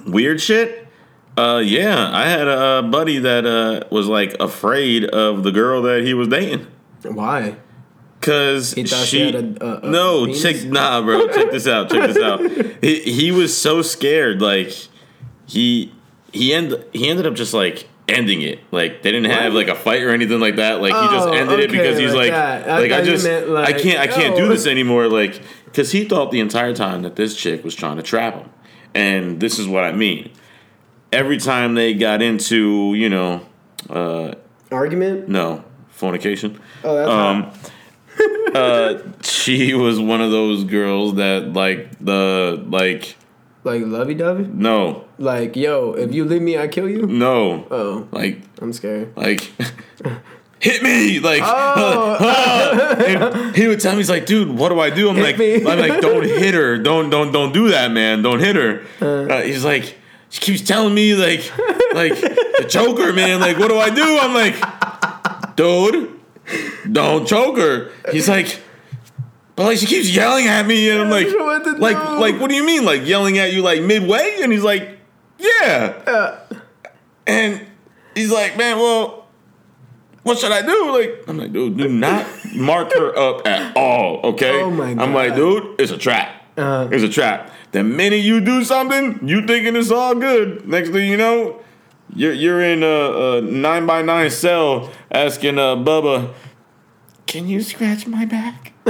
Weird 0.06 0.40
shit. 0.42 0.77
Uh, 1.38 1.60
yeah, 1.60 2.10
I 2.12 2.26
had 2.28 2.48
a 2.48 2.82
buddy 2.82 3.20
that 3.20 3.46
uh 3.46 3.84
was 3.92 4.08
like 4.08 4.36
afraid 4.40 5.06
of 5.06 5.44
the 5.44 5.52
girl 5.52 5.84
that 5.84 6.04
he 6.04 6.14
was 6.14 6.28
dating. 6.28 6.66
Why? 7.04 7.58
Cause 8.22 8.74
she 8.76 8.86
she, 8.88 9.26
had 9.32 9.36
a- 9.36 9.64
a- 9.64 9.88
a 9.88 9.90
no 9.92 10.26
penis? 10.26 10.42
check 10.42 10.64
nah 10.66 11.02
bro 11.02 11.28
check 11.28 11.52
this 11.52 11.68
out 11.68 11.90
check 11.92 12.08
this 12.12 12.18
out 12.18 12.42
he, 12.82 13.02
he 13.02 13.32
was 13.32 13.56
so 13.56 13.84
scared 13.84 14.42
like 14.42 14.74
he 15.46 15.94
he 16.34 16.52
end 16.52 16.84
he 16.94 17.08
ended 17.08 17.28
up 17.28 17.36
just 17.36 17.54
like 17.54 17.88
ending 18.08 18.42
it 18.42 18.60
like 18.72 19.04
they 19.04 19.12
didn't 19.12 19.32
have 19.32 19.54
like 19.54 19.68
a 19.68 19.76
fight 19.76 20.02
or 20.02 20.10
anything 20.10 20.40
like 20.40 20.56
that 20.56 20.82
like 20.82 20.94
he 20.94 21.16
just 21.16 21.28
Oh, 21.28 21.32
ended 21.32 21.60
it 21.60 21.72
because 21.72 22.00
he's 22.00 22.14
like 22.14 22.32
like. 22.32 22.68
I 22.68 22.80
like 22.80 22.92
I 22.92 23.02
just 23.04 23.24
meant, 23.24 23.50
I 23.52 23.74
can't 23.74 24.00
I 24.00 24.08
can't 24.08 24.36
do 24.36 24.46
oh. 24.46 24.50
this 24.50 24.66
anymore 24.66 25.08
like 25.08 25.40
because 25.66 25.92
he 25.92 26.04
thought 26.04 26.32
the 26.32 26.40
entire 26.40 26.74
time 26.74 27.04
that 27.04 27.16
this 27.16 27.36
chick 27.36 27.64
was 27.64 27.76
trying 27.76 27.98
to 27.98 28.04
trap 28.04 28.34
him 28.34 28.50
and 28.96 29.40
this 29.40 29.60
is 29.60 29.68
what 29.68 29.84
I 29.84 29.92
mean 29.92 30.32
every 31.12 31.38
time 31.38 31.76
they 31.76 31.94
got 31.94 32.22
into 32.22 32.94
you 32.96 33.10
know 33.10 33.42
uh 33.90 34.34
Argument? 34.72 35.30
no 35.30 35.64
fornication 35.90 36.60
Oh, 36.84 36.96
that's 36.96 37.10
um, 37.10 37.52
uh, 38.56 38.98
she 39.22 39.74
was 39.74 40.00
one 40.00 40.22
of 40.22 40.32
those 40.32 40.64
girls 40.64 41.16
that 41.16 41.54
like 41.54 41.98
the 42.00 42.64
like 42.68 43.16
like 43.64 43.84
lovey 43.86 44.14
dovey. 44.14 44.44
no 44.52 45.06
Like, 45.18 45.56
yo, 45.56 45.94
if 45.94 46.14
you 46.14 46.24
leave 46.26 46.42
me, 46.42 46.58
I 46.58 46.68
kill 46.68 46.88
you. 46.90 47.06
no 47.08 47.68
Oh, 47.72 48.08
like 48.12 48.42
I'm 48.62 48.74
scared. 48.74 49.16
like 49.18 49.42
hit 50.60 50.82
me 50.84 51.20
like 51.20 51.42
Oh. 51.44 52.18
and 53.08 53.56
he 53.56 53.68
would 53.68 53.80
tell 53.80 53.92
me 53.94 53.98
he's 54.00 54.10
like 54.10 54.26
dude 54.26 54.50
what 54.58 54.70
do 54.70 54.80
I 54.80 54.90
do 54.90 55.10
I'm 55.10 55.16
Hit 55.16 55.24
like 55.24 55.38
me. 55.38 55.56
I'm 55.66 55.80
like 55.80 56.02
don't 56.02 56.24
hit 56.24 56.54
her 56.54 56.78
don't 56.80 57.10
don't 57.10 57.32
don't 57.32 57.54
do 57.54 57.70
that 57.70 57.92
man 57.92 58.22
don't 58.24 58.40
hit 58.40 58.56
her 58.56 58.82
uh, 59.02 59.42
he's 59.44 59.64
like 59.64 59.96
she 60.30 60.42
keeps 60.42 60.62
telling 60.62 60.94
me 60.94 61.14
like 61.16 61.40
like 61.94 62.16
the 62.20 62.66
choker 62.68 63.14
man 63.14 63.40
like 63.40 63.58
what 63.58 63.70
do 63.70 63.78
I 63.78 63.90
do 63.90 64.18
I'm 64.20 64.34
like 64.34 65.56
dude 65.56 66.20
don't 66.92 67.28
choke 67.28 67.58
her 67.58 67.92
he's 68.12 68.28
like 68.30 68.62
but 69.56 69.64
like 69.66 69.78
she 69.78 69.86
keeps 69.86 70.10
yelling 70.14 70.48
at 70.48 70.66
me 70.66 70.90
and 70.90 71.02
I'm 71.02 71.10
like 71.10 71.28
don't 71.28 71.38
know 71.40 71.46
what 71.46 71.64
to 71.64 71.72
like 71.74 71.98
do. 71.98 72.20
like 72.20 72.40
what 72.42 72.50
do 72.50 72.56
you 72.56 72.66
mean 72.66 72.86
like 72.86 73.06
yelling 73.06 73.38
at 73.38 73.54
you 73.54 73.62
like 73.62 73.82
midway 73.82 74.40
and 74.42 74.52
he's 74.52 74.64
like 74.64 74.98
yeah 75.40 76.02
Uh, 76.08 76.40
and 77.28 77.66
he's 78.16 78.32
like, 78.32 78.58
man, 78.58 78.78
well, 78.78 79.28
what 80.24 80.38
should 80.40 80.52
I 80.52 80.62
do? 80.62 80.98
Like, 80.98 81.24
I'm 81.28 81.38
like, 81.38 81.52
dude, 81.52 81.78
do 81.78 81.90
not 81.90 82.26
mark 82.56 82.94
her 82.94 83.16
up 83.18 83.46
at 83.46 83.76
all, 83.76 84.22
okay? 84.32 84.62
Oh 84.62 84.72
my 84.72 84.92
I'm 84.92 85.14
like, 85.14 85.36
dude, 85.36 85.80
it's 85.80 85.92
a 85.92 85.98
trap. 85.98 86.42
Uh. 86.58 86.88
it's 86.90 87.04
a 87.04 87.10
trap. 87.10 87.52
The 87.78 87.84
minute 87.84 88.22
you 88.22 88.42
do 88.42 88.64
something, 88.64 89.20
you 89.28 89.46
thinking 89.46 89.76
it's 89.76 89.92
all 89.92 90.16
good. 90.16 90.68
Next 90.68 90.90
thing 90.90 91.08
you 91.08 91.16
know, 91.16 91.62
you're 92.16 92.34
you're 92.34 92.60
in 92.60 92.82
a, 92.82 93.38
a 93.38 93.42
nine 93.42 93.86
by 93.86 94.02
nine 94.02 94.32
cell 94.32 94.92
asking 95.12 95.60
uh, 95.60 95.76
Bubba, 95.76 96.34
Can 97.28 97.48
you 97.48 97.62
scratch 97.62 98.08
my 98.08 98.26
back? 98.26 98.74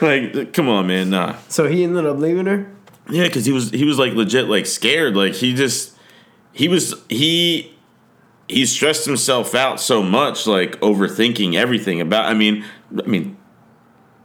like, 0.00 0.54
come 0.54 0.70
on, 0.70 0.86
man, 0.86 1.10
nah. 1.10 1.36
So 1.50 1.68
he 1.68 1.84
ended 1.84 2.06
up 2.06 2.16
leaving 2.16 2.46
her. 2.46 2.72
Yeah, 3.10 3.24
because 3.24 3.44
he 3.44 3.52
was 3.52 3.68
he 3.68 3.84
was 3.84 3.98
like 3.98 4.14
legit 4.14 4.48
like 4.48 4.64
scared. 4.64 5.14
Like 5.14 5.34
he 5.34 5.52
just 5.52 5.94
he 6.54 6.68
was 6.68 6.94
he 7.10 7.76
he 8.48 8.64
stressed 8.64 9.04
himself 9.04 9.54
out 9.54 9.80
so 9.80 10.02
much, 10.02 10.46
like 10.46 10.80
overthinking 10.80 11.56
everything 11.56 12.00
about. 12.00 12.24
I 12.24 12.32
mean, 12.32 12.64
I 12.98 13.06
mean, 13.06 13.36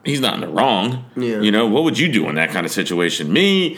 he's 0.06 0.20
not 0.22 0.36
in 0.36 0.42
the 0.42 0.48
wrong. 0.48 1.06
Yeah. 1.16 1.42
You 1.42 1.52
know, 1.52 1.68
what 1.68 1.84
would 1.84 1.98
you 1.98 2.12
do 2.12 2.28
in 2.30 2.36
that 2.36 2.50
kind 2.52 2.66
of 2.66 2.72
situation? 2.72 3.32
Me. 3.32 3.78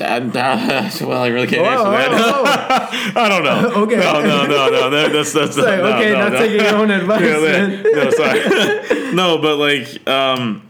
I- 0.00 0.18
well, 1.02 1.22
I 1.22 1.28
really 1.28 1.46
can't 1.46 1.64
answer 1.66 1.84
Whoa, 1.84 1.90
that. 1.92 2.10
whoa. 2.10 3.20
I 3.22 3.28
don't 3.28 3.44
know. 3.44 3.70
Okay. 3.84 3.96
No, 3.96 4.20
no, 4.22 4.46
no, 4.46 4.68
no. 4.70 4.90
That, 4.90 5.12
that's 5.12 5.32
that's 5.32 5.56
like, 5.56 5.78
no, 5.78 5.96
okay, 5.96 6.12
no, 6.12 6.18
not 6.18 6.32
no. 6.32 6.38
taking 6.38 6.60
your 6.60 6.76
own 6.76 6.90
advice. 6.90 7.20
Yeah, 7.20 7.38
that- 7.38 7.92
no, 7.94 8.90
sorry. 8.90 9.14
no, 9.14 9.38
but 9.38 9.56
like, 9.56 10.08
um, 10.08 10.68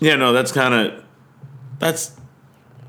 yeah, 0.00 0.16
no, 0.16 0.32
that's 0.32 0.52
kind 0.52 0.72
of 0.74 1.04
that's 1.80 2.16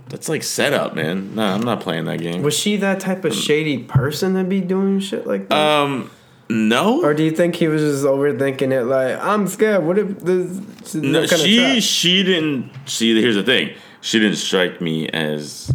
that's 0.09 0.29
like 0.29 0.43
setup, 0.43 0.95
man. 0.95 1.35
No, 1.35 1.43
I'm 1.43 1.61
not 1.61 1.81
playing 1.81 2.05
that 2.05 2.19
game. 2.19 2.43
Was 2.43 2.57
she 2.57 2.77
that 2.77 2.99
type 2.99 3.25
of 3.25 3.33
shady 3.33 3.79
person 3.79 4.35
to 4.35 4.43
be 4.43 4.61
doing 4.61 4.99
shit 4.99 5.25
like 5.25 5.49
that? 5.49 5.57
Um, 5.57 6.11
no, 6.53 7.03
or 7.03 7.13
do 7.15 7.23
you 7.23 7.31
think 7.31 7.55
he 7.55 7.67
was 7.67 7.81
just 7.81 8.05
overthinking 8.05 8.71
it? 8.71 8.83
Like, 8.83 9.19
I'm 9.19 9.47
scared. 9.47 9.83
What 9.83 9.97
if 9.97 10.19
this? 10.19 10.93
no. 10.93 11.25
She 11.25 11.81
she 11.81 12.21
didn't 12.23 12.69
see. 12.85 13.19
Here's 13.19 13.35
the 13.35 13.43
thing. 13.43 13.75
She 14.01 14.19
didn't 14.19 14.37
strike 14.37 14.79
me 14.79 15.09
as 15.09 15.73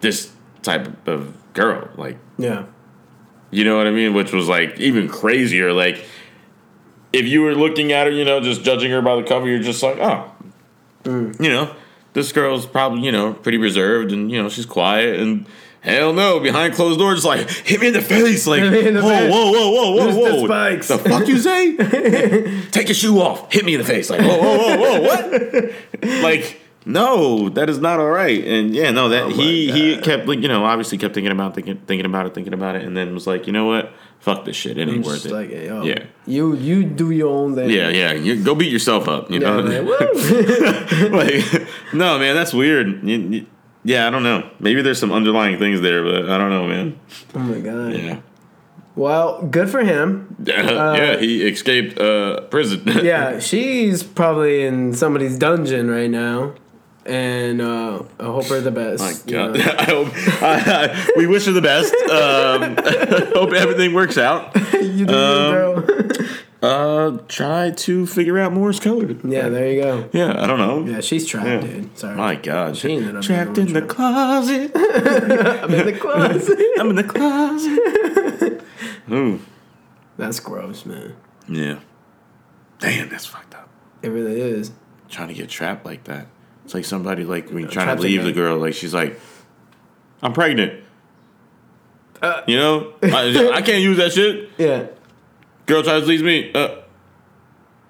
this 0.00 0.30
type 0.62 1.06
of 1.08 1.34
girl. 1.54 1.88
Like, 1.96 2.18
Yeah. 2.36 2.66
You 3.50 3.64
know 3.64 3.78
what 3.78 3.86
I 3.86 3.90
mean? 3.90 4.12
Which 4.12 4.30
was 4.32 4.46
like 4.48 4.78
even 4.78 5.08
crazier. 5.08 5.72
Like, 5.72 6.04
if 7.14 7.24
you 7.24 7.40
were 7.40 7.54
looking 7.54 7.92
at 7.92 8.06
her, 8.06 8.12
you 8.12 8.24
know, 8.26 8.40
just 8.40 8.62
judging 8.62 8.90
her 8.90 9.00
by 9.00 9.16
the 9.16 9.22
cover, 9.22 9.48
you're 9.48 9.62
just 9.62 9.82
like, 9.82 9.96
oh, 9.98 10.30
Mm. 11.04 11.42
you 11.42 11.48
know, 11.48 11.74
this 12.12 12.32
girl's 12.32 12.66
probably, 12.66 13.00
you 13.06 13.12
know, 13.12 13.32
pretty 13.32 13.56
reserved 13.56 14.12
and, 14.12 14.30
you 14.30 14.42
know, 14.42 14.48
she's 14.50 14.66
quiet 14.66 15.18
and. 15.18 15.46
Hell 15.80 16.12
no! 16.12 16.40
Behind 16.40 16.74
closed 16.74 16.98
doors, 16.98 17.24
like 17.24 17.48
hit 17.48 17.80
me 17.80 17.86
in 17.88 17.92
the 17.92 18.00
face, 18.02 18.46
like 18.46 18.62
Hit 18.62 18.72
me 18.72 18.88
in 18.88 18.94
the 18.94 19.02
whoa, 19.02 19.08
face. 19.10 19.32
whoa, 19.32 19.50
whoa, 19.52 19.70
whoa, 19.70 19.90
whoa, 19.92 20.06
Use 20.06 20.14
the 20.14 20.20
whoa! 20.20 20.44
spikes. 20.46 20.88
The 20.88 20.98
fuck 20.98 21.28
you 21.28 21.38
say? 21.38 21.76
Take 22.70 22.88
your 22.88 22.94
shoe 22.94 23.20
off. 23.20 23.52
Hit 23.52 23.64
me 23.64 23.74
in 23.74 23.80
the 23.80 23.86
face, 23.86 24.10
like 24.10 24.20
whoa, 24.20 24.38
whoa, 24.38 24.56
whoa, 24.58 24.76
whoa, 24.76 25.00
what? 25.02 26.02
like 26.22 26.60
no, 26.84 27.48
that 27.50 27.68
is 27.70 27.78
not 27.78 28.00
all 28.00 28.08
right. 28.10 28.42
And 28.44 28.74
yeah, 28.74 28.90
no, 28.90 29.08
that 29.10 29.24
Oh 29.24 29.28
my 29.28 29.34
he 29.34 29.70
he 29.70 29.96
kept 29.98 30.26
like 30.26 30.40
you 30.40 30.48
know 30.48 30.64
obviously 30.64 30.98
kept 30.98 31.14
thinking 31.14 31.30
about 31.32 31.54
thinking 31.54 31.76
thinking 31.86 32.06
about 32.06 32.26
it, 32.26 32.34
thinking 32.34 32.54
about 32.54 32.76
it, 32.76 32.84
and 32.84 32.96
then 32.96 33.14
was 33.14 33.26
like, 33.26 33.46
you 33.46 33.52
know 33.52 33.66
what? 33.66 33.92
Fuck 34.20 34.44
this 34.44 34.56
shit. 34.56 34.78
It 34.78 34.88
ain't 34.88 35.04
worth 35.06 35.22
Just 35.22 35.26
it. 35.26 35.32
like, 35.32 35.50
yo, 35.50 35.82
Yeah. 35.84 36.04
you 36.26 36.54
you 36.56 36.82
do 36.84 37.10
your 37.12 37.28
own 37.32 37.54
thing. 37.54 37.70
yeah, 37.70 37.88
yeah. 37.88 38.12
You 38.12 38.42
go 38.42 38.54
beat 38.56 38.72
yourself 38.72 39.06
up. 39.06 39.30
You 39.30 39.38
Yeah, 39.40 39.60
know. 39.60 39.82
like, 39.82 40.10
woo. 41.00 41.08
like, 41.10 41.68
no, 41.92 42.18
man, 42.18 42.34
that's 42.34 42.52
weird. 42.52 43.02
You- 43.08 43.16
you- 43.18 43.46
yeah, 43.88 44.06
I 44.06 44.10
don't 44.10 44.22
know. 44.22 44.48
Maybe 44.60 44.82
there's 44.82 44.98
some 44.98 45.10
underlying 45.12 45.58
things 45.58 45.80
there, 45.80 46.02
but 46.04 46.28
I 46.28 46.36
don't 46.38 46.50
know, 46.50 46.66
man. 46.68 46.98
oh 47.34 47.38
my 47.40 47.58
god. 47.60 47.94
Yeah. 47.94 48.20
Well, 48.94 49.42
good 49.46 49.70
for 49.70 49.80
him. 49.84 50.34
yeah, 50.44 51.16
he 51.18 51.46
escaped 51.46 51.98
uh, 51.98 52.42
prison. 52.50 52.82
Yeah, 53.04 53.38
she's 53.38 54.02
probably 54.02 54.62
in 54.64 54.92
somebody's 54.92 55.38
dungeon 55.38 55.88
right 55.88 56.10
now, 56.10 56.54
and 57.06 57.60
uh, 57.62 58.02
I 58.18 58.24
hope 58.24 58.46
her 58.46 58.60
the 58.60 58.72
best. 58.72 59.00
My 59.00 59.10
you 59.24 59.32
God, 59.38 59.58
know. 59.58 59.74
I 59.78 59.84
hope 59.84 60.08
I, 60.42 61.12
we 61.16 61.26
wish 61.28 61.46
her 61.46 61.52
the 61.52 61.62
best. 61.62 61.94
Um, 62.10 62.76
hope 63.34 63.52
everything 63.52 63.94
works 63.94 64.18
out. 64.18 64.54
you 64.72 65.06
do, 65.06 65.14
Um, 65.14 65.52
girl. 65.52 65.84
Uh, 66.60 67.18
try 67.28 67.70
to 67.70 68.04
figure 68.04 68.36
out 68.38 68.52
Morse 68.52 68.80
code. 68.80 69.20
yeah, 69.24 69.48
there 69.48 69.72
you 69.72 69.80
go. 69.82 70.08
Yeah, 70.12 70.42
I 70.42 70.46
don't 70.46 70.58
know. 70.58 70.84
Yeah, 70.92 71.00
she's 71.00 71.24
trapped, 71.26 71.46
Yeah. 71.46 71.60
dude. 71.60 71.96
Sorry. 71.98 72.16
My 72.16 72.34
God, 72.34 72.76
She 72.76 72.96
ended 72.96 73.14
up 73.14 73.22
trapped 73.22 73.58
in 73.58 73.66
the 73.72 73.80
trapped. 73.80 73.88
closet. 73.88 74.72
I'm 74.76 75.72
in 75.74 75.86
the 75.86 75.92
closet. 76.00 76.58
I'm 76.80 76.90
in 76.90 76.96
the 76.96 77.04
closet. 77.04 78.62
Ooh, 79.12 79.40
That's 80.16 80.40
gross, 80.40 80.84
man. 80.84 81.14
yeah. 81.48 81.78
Damn, 82.80 83.08
that's 83.08 83.26
fucked 83.26 83.54
up. 83.54 83.68
It 84.02 84.08
really 84.08 84.40
is. 84.40 84.72
Trying 85.08 85.28
to 85.28 85.34
get 85.34 85.48
trapped 85.48 85.84
like 85.86 86.04
that. 86.04 86.26
It's 86.64 86.74
like 86.74 86.84
somebody 86.84 87.24
like 87.24 87.48
when 87.50 87.60
you're 87.60 87.70
trying 87.70 87.86
Trapped 87.86 88.00
to 88.02 88.06
leave 88.06 88.22
the 88.22 88.26
the- 88.28 88.32
girl, 88.32 88.58
like 88.58 88.74
she's 88.74 88.92
like, 88.92 89.18
"I'm 90.22 90.32
pregnant." 90.32 90.84
Uh, 92.20 92.42
You 92.48 92.56
know, 92.56 92.92
I, 93.02 93.50
I 93.54 93.62
can't 93.62 93.80
use 93.82 93.96
that 93.98 94.12
shit. 94.12 94.50
Yeah. 94.58 94.86
Girl 95.68 95.82
tries 95.82 96.02
to 96.02 96.08
leave 96.08 96.22
me. 96.22 96.50
Uh, 96.54 96.76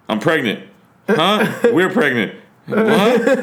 I'm 0.09 0.19
pregnant. 0.19 0.69
Huh? 1.09 1.61
We're 1.73 1.91
pregnant. 1.91 2.35
What? 2.67 2.81
Uh, 2.81 3.41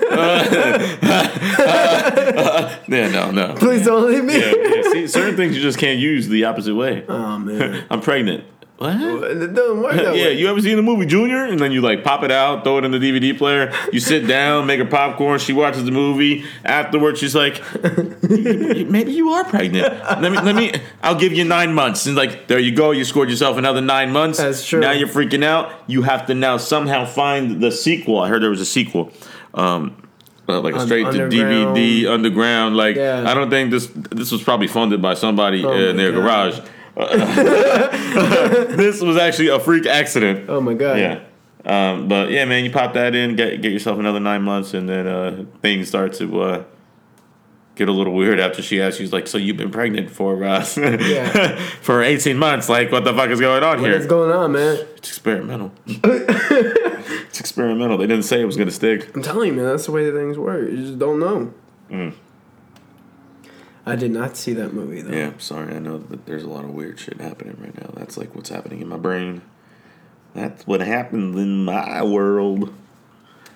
yeah, 2.90 3.10
no, 3.10 3.32
no. 3.32 3.56
Please 3.56 3.86
don't 3.86 4.12
leave 4.12 4.26
me. 4.26 4.38
Yeah, 4.38 4.54
yeah, 4.56 4.82
see, 4.92 5.08
certain 5.08 5.38
things 5.38 5.56
you 5.56 5.62
just 5.64 5.80
can't 5.80 6.00
use 6.00 6.28
the 6.28 6.44
opposite 6.44 6.76
way. 6.76 7.06
Oh 7.08 7.40
man. 7.40 7.86
I'm 7.90 8.02
pregnant. 8.02 8.44
What? 8.78 8.94
it 9.00 9.54
doesn't 9.54 9.82
work 9.82 9.94
that 9.96 10.04
Yeah, 10.18 10.26
way. 10.26 10.38
you 10.38 10.48
ever 10.50 10.60
seen 10.60 10.76
the 10.76 10.82
movie 10.84 11.06
Junior? 11.06 11.46
And 11.46 11.58
then 11.60 11.72
you 11.72 11.80
like 11.80 12.04
pop 12.04 12.24
it 12.24 12.32
out, 12.32 12.66
throw 12.66 12.78
it 12.78 12.84
in 12.84 12.92
the 12.92 12.98
DVD 12.98 13.38
player. 13.38 13.72
You 13.94 14.02
sit 14.02 14.28
down, 14.28 14.66
make 14.68 14.80
her 14.80 14.86
popcorn. 14.86 15.40
She 15.40 15.54
watches 15.54 15.86
the 15.86 15.92
movie. 15.92 16.44
Afterwards, 16.66 17.20
she's 17.22 17.34
like, 17.36 17.62
"Maybe 18.30 19.14
you 19.14 19.30
are 19.30 19.46
pregnant. 19.46 19.94
Let 20.22 20.32
me, 20.32 20.40
let 20.42 20.56
me. 20.56 20.74
I'll 21.02 21.16
give 21.20 21.32
you 21.34 21.46
nine 21.46 21.74
months." 21.74 22.06
And 22.06 22.16
like, 22.18 22.48
there 22.48 22.60
you 22.60 22.76
go. 22.76 22.92
You 22.92 23.06
scored 23.06 23.30
yourself 23.30 23.58
another 23.58 23.82
nine 23.82 24.12
months. 24.12 24.40
That's 24.40 24.66
true. 24.66 24.82
Now 24.82 24.92
you're 24.92 25.08
freaking 25.08 25.44
out. 25.44 25.72
You 25.88 26.02
have 26.02 26.28
to 26.28 26.34
now 26.34 26.58
somehow 26.58 27.06
find 27.06 27.62
the 27.64 27.72
sequel. 27.72 28.20
I 28.20 28.28
heard 28.28 28.42
there 28.44 28.50
was 28.50 28.62
a 28.62 28.66
sequel. 28.66 29.12
Um, 29.54 29.96
uh, 30.50 30.60
like 30.60 30.76
a 30.76 30.82
straight 30.82 31.06
to. 31.12 31.30
DVD 31.30 32.08
underground. 32.08 32.76
Like 32.76 32.98
Yeah. 32.98 33.24
I 33.26 33.34
don't 33.34 33.50
think 33.50 33.72
this 33.72 33.88
this 34.12 34.32
was 34.32 34.44
probably 34.44 34.68
funded 34.68 35.02
by 35.02 35.14
somebody 35.14 35.64
Oh 35.64 35.72
in 35.72 35.96
their 35.98 36.12
God. 36.12 36.22
garage. 36.22 36.60
this 38.78 39.02
was 39.02 39.18
actually 39.18 39.50
a 39.50 39.60
freak 39.60 39.86
accident. 39.86 40.50
Oh 40.50 40.62
my 40.62 40.74
god. 40.74 40.98
Yeah. 40.98 41.20
Um, 41.66 42.08
but 42.08 42.30
yeah, 42.30 42.46
man, 42.46 42.64
you 42.64 42.72
pop 42.72 42.94
that 42.94 43.16
in, 43.16 43.36
get 43.36 43.62
get 43.62 43.72
yourself 43.72 44.00
another 44.00 44.20
nine 44.20 44.44
months, 44.44 44.74
and 44.74 44.88
then 44.88 45.08
uh, 45.08 45.46
things 45.62 45.88
start 45.88 46.14
to 46.14 46.42
uh, 46.42 46.64
get 47.76 47.90
a 47.90 47.92
little 47.92 48.14
weird 48.14 48.40
after 48.40 48.62
she 48.62 48.80
asks 48.82 49.00
you, 49.02 49.08
like, 49.08 49.28
"So 49.28 49.38
you've 49.38 49.58
been 49.58 49.72
pregnant 49.72 50.12
for 50.12 50.44
uh, 50.44 50.66
Yeah. 50.78 51.58
for 51.82 52.04
eighteen 52.04 52.38
months? 52.38 52.70
Like, 52.70 52.92
what 52.92 53.04
the 53.04 53.14
fuck 53.14 53.30
is 53.30 53.40
going 53.40 53.64
on 53.64 53.82
What 53.82 53.90
here?" 53.90 53.96
What's 53.96 54.06
going 54.06 54.32
on, 54.32 54.52
man? 54.52 54.78
it's 54.96 55.10
experimental. 55.10 55.72
it's 55.88 57.40
experimental. 57.40 57.98
They 57.98 58.08
didn't 58.08 58.26
say 58.26 58.40
it 58.42 58.46
was 58.46 58.58
gonna 58.58 58.72
stick. 58.72 59.16
I'm 59.16 59.24
telling 59.24 59.48
you, 59.48 59.54
man, 59.54 59.66
that's 59.66 59.88
the 59.88 59.92
way 59.92 60.06
that 60.10 60.18
things 60.18 60.38
work. 60.38 60.70
You 60.70 60.78
just 60.78 61.00
don't 61.00 61.20
know. 61.20 61.52
Mm. 61.90 62.14
I 63.86 63.96
did 63.96 64.12
not 64.12 64.36
see 64.36 64.54
that 64.54 64.74
movie 64.74 65.02
though. 65.02 65.16
Yeah, 65.16 65.32
sorry. 65.38 65.76
I 65.76 65.80
know 65.80 65.98
that 66.00 66.26
there's 66.26 66.44
a 66.44 66.50
lot 66.50 66.64
of 66.64 66.72
weird 66.72 67.00
shit 67.00 67.22
happening 67.22 67.56
right 67.62 67.80
now. 67.80 67.92
That's 67.96 68.18
like 68.18 68.34
what's 68.36 68.50
happening 68.50 68.82
in 68.82 68.88
my 68.88 68.98
brain. 68.98 69.42
That's 70.34 70.66
what 70.66 70.82
happens 70.82 71.36
in 71.38 71.64
my 71.66 72.04
world. 72.04 72.74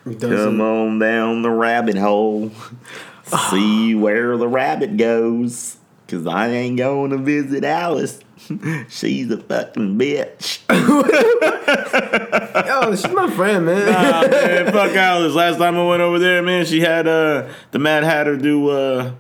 Come 0.04 0.16
doesn't- 0.16 0.62
on 0.62 1.00
down 1.00 1.42
the 1.42 1.50
rabbit 1.50 1.98
hole. 1.98 2.52
See 3.52 3.94
where 3.96 4.38
the 4.38 4.48
rabbit 4.48 4.98
goes. 4.98 5.78
Cause 6.08 6.26
I 6.26 6.48
ain't 6.48 6.78
going 6.78 7.12
to 7.12 7.18
visit 7.18 7.64
Alice. 7.64 8.20
She's 8.90 9.30
a 9.30 9.38
fucking 9.38 10.00
bitch. 10.00 10.60
Yo, 12.66 12.96
she's 12.96 13.14
my 13.14 13.30
friend, 13.36 13.66
man. 13.68 13.86
nah, 13.86 14.22
man, 14.28 14.72
fuck 14.72 14.96
Alice. 14.96 15.36
Last 15.36 15.58
time 15.60 15.78
I 15.78 15.86
went 15.86 16.02
over 16.02 16.18
there, 16.18 16.42
man, 16.42 16.66
she 16.66 16.80
had 16.82 17.08
uh 17.08 17.48
the 17.72 17.78
Mad 17.80 18.04
Hatter 18.04 18.38
do 18.38 18.70
uh 18.70 19.12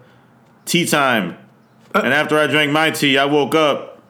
tea 0.69 0.85
time. 0.85 1.37
And 1.93 2.13
after 2.13 2.37
I 2.37 2.47
drank 2.47 2.71
my 2.71 2.91
tea, 2.91 3.17
I 3.17 3.25
woke 3.25 3.55
up. 3.55 4.01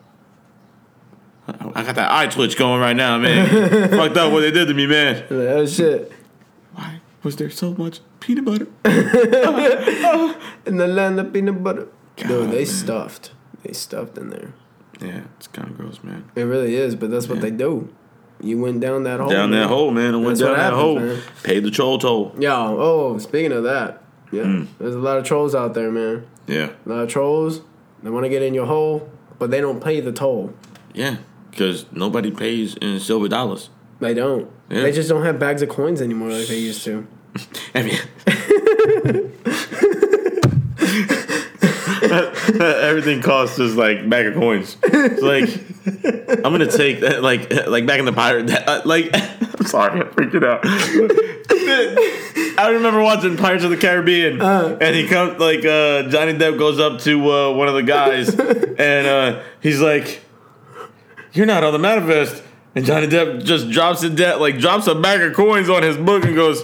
I 1.48 1.84
got 1.84 1.96
that 1.96 2.12
eye 2.12 2.28
twitch 2.28 2.58
going 2.58 2.80
right 2.80 2.96
now, 2.96 3.18
man. 3.18 3.90
Fucked 3.90 4.18
up 4.18 4.32
what 4.32 4.42
they 4.42 4.52
did 4.52 4.68
to 4.68 4.74
me, 4.74 4.86
man. 4.86 5.26
oh 5.32 5.66
shit. 5.66 6.12
Why 6.76 7.00
was 7.24 7.38
there 7.38 7.50
so 7.50 7.74
much 7.74 8.02
peanut 8.20 8.46
butter? 8.46 8.68
In 10.66 10.78
the 10.78 10.88
land 10.88 11.20
of 11.20 11.34
peanut 11.34 11.64
butter. 11.64 11.88
God, 12.18 12.28
Dude, 12.28 12.52
they 12.52 12.58
man. 12.58 12.66
stuffed. 12.66 13.32
They 13.64 13.74
stuffed 13.74 14.18
in 14.18 14.30
there. 14.30 14.54
Yeah, 15.02 15.22
it's 15.38 15.48
kind 15.48 15.70
of 15.70 15.78
gross, 15.78 16.04
man. 16.04 16.30
It 16.36 16.44
really 16.44 16.76
is, 16.76 16.96
but 16.96 17.10
that's 17.12 17.28
what 17.28 17.42
they 17.42 17.52
do. 17.52 17.94
You 18.42 18.58
went 18.60 18.80
down 18.82 19.04
that 19.04 19.20
hole. 19.20 19.30
down 19.30 19.50
man. 19.52 19.62
that 19.62 19.68
hole, 19.68 19.92
man. 19.92 20.14
I 20.14 20.18
went 20.18 20.38
down 20.40 20.50
that 20.54 20.60
happens, 20.60 20.82
hole. 20.82 21.00
man. 21.00 21.22
Paid 21.44 21.64
the 21.64 21.72
troll 21.72 21.98
toll. 21.98 22.36
Yo, 22.40 22.52
oh, 22.80 23.18
speaking 23.18 23.52
of 23.52 23.64
that, 23.64 24.02
yeah, 24.32 24.44
Mm. 24.44 24.68
there's 24.80 24.96
a 24.96 25.00
lot 25.00 25.18
of 25.18 25.24
trolls 25.26 25.56
out 25.56 25.74
there, 25.74 25.92
man. 25.92 26.26
Yeah, 26.50 26.72
of 26.86 27.10
trolls. 27.10 27.62
They 28.04 28.10
want 28.10 28.26
to 28.26 28.30
get 28.30 28.42
in 28.42 28.54
your 28.54 28.66
hole, 28.66 29.10
but 29.38 29.52
they 29.52 29.62
don't 29.62 29.82
pay 29.84 30.00
the 30.02 30.12
toll. 30.12 30.54
yeah. 30.94 31.18
Because 31.52 31.86
nobody 31.92 32.30
pays 32.32 32.76
in 32.76 33.00
silver 33.00 33.28
dollars. 33.28 33.70
They 34.00 34.14
don't. 34.14 34.50
Yeah. 34.70 34.84
They 34.84 34.92
just 34.92 35.10
don't 35.10 35.26
have 35.26 35.40
bags 35.40 35.64
of 35.64 35.70
coins 35.70 36.00
anymore 36.00 36.30
like 36.30 36.48
they 36.48 36.60
used 36.60 36.84
to. 36.86 37.08
I 37.76 37.84
mean, 37.84 38.00
Everything 42.02 43.22
costs 43.22 43.58
just 43.58 43.76
like 43.76 44.10
bag 44.10 44.28
of 44.28 44.34
coins. 44.36 44.78
It's 44.84 45.22
like 45.22 45.50
I'm 46.46 46.52
gonna 46.52 46.72
take 46.72 47.02
that, 47.02 47.22
like 47.22 47.68
like 47.68 47.86
back 47.86 48.00
in 48.00 48.06
the 48.06 48.14
pirate. 48.14 48.50
Uh, 48.50 48.82
like 48.86 49.10
I'm 49.14 49.66
sorry, 49.66 50.08
freaking 50.20 50.44
out. 50.44 50.62
I 52.60 52.70
remember 52.72 53.02
watching 53.02 53.38
Pirates 53.38 53.64
of 53.64 53.70
the 53.70 53.78
Caribbean, 53.78 54.42
and 54.42 54.96
he 54.96 55.08
comes 55.08 55.40
like 55.40 55.60
uh, 55.60 56.04
Johnny 56.10 56.34
Depp 56.34 56.58
goes 56.58 56.80
up 56.80 57.00
to 57.02 57.32
uh, 57.32 57.54
one 57.54 57.68
of 57.68 57.76
the 57.76 57.84
guys, 57.84 58.30
and 58.40 59.08
uh, 59.08 59.44
he's 59.62 59.80
like, 59.82 60.22
"You're 61.34 61.46
not 61.46 61.64
on 61.64 61.72
the 61.74 61.80
manifest." 61.80 62.44
And 62.76 62.86
Johnny 62.86 63.08
Depp 63.08 63.44
just 63.44 63.70
drops 63.72 64.04
a 64.04 64.10
debt, 64.10 64.40
like 64.40 64.60
drops 64.60 64.88
a 64.88 64.96
bag 64.96 65.22
of 65.22 65.34
coins 65.34 65.70
on 65.70 65.84
his 65.84 65.98
book, 65.98 66.24
and 66.26 66.36
goes, 66.36 66.64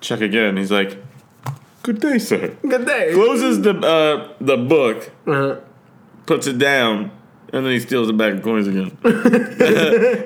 "Check 0.00 0.20
again." 0.20 0.56
He's 0.56 0.70
like, 0.70 1.02
"Good 1.82 2.00
day, 2.00 2.18
sir." 2.18 2.54
Good 2.62 2.84
day. 2.86 3.12
Closes 3.14 3.62
the 3.62 3.74
uh, 3.78 4.34
the 4.40 4.56
book, 4.58 5.10
Uh, 5.26 5.56
puts 6.26 6.46
it 6.46 6.58
down, 6.58 7.10
and 7.52 7.64
then 7.64 7.72
he 7.72 7.80
steals 7.80 8.08
a 8.08 8.12
bag 8.12 8.34
of 8.34 8.42
coins 8.42 8.66
again. 8.66 8.96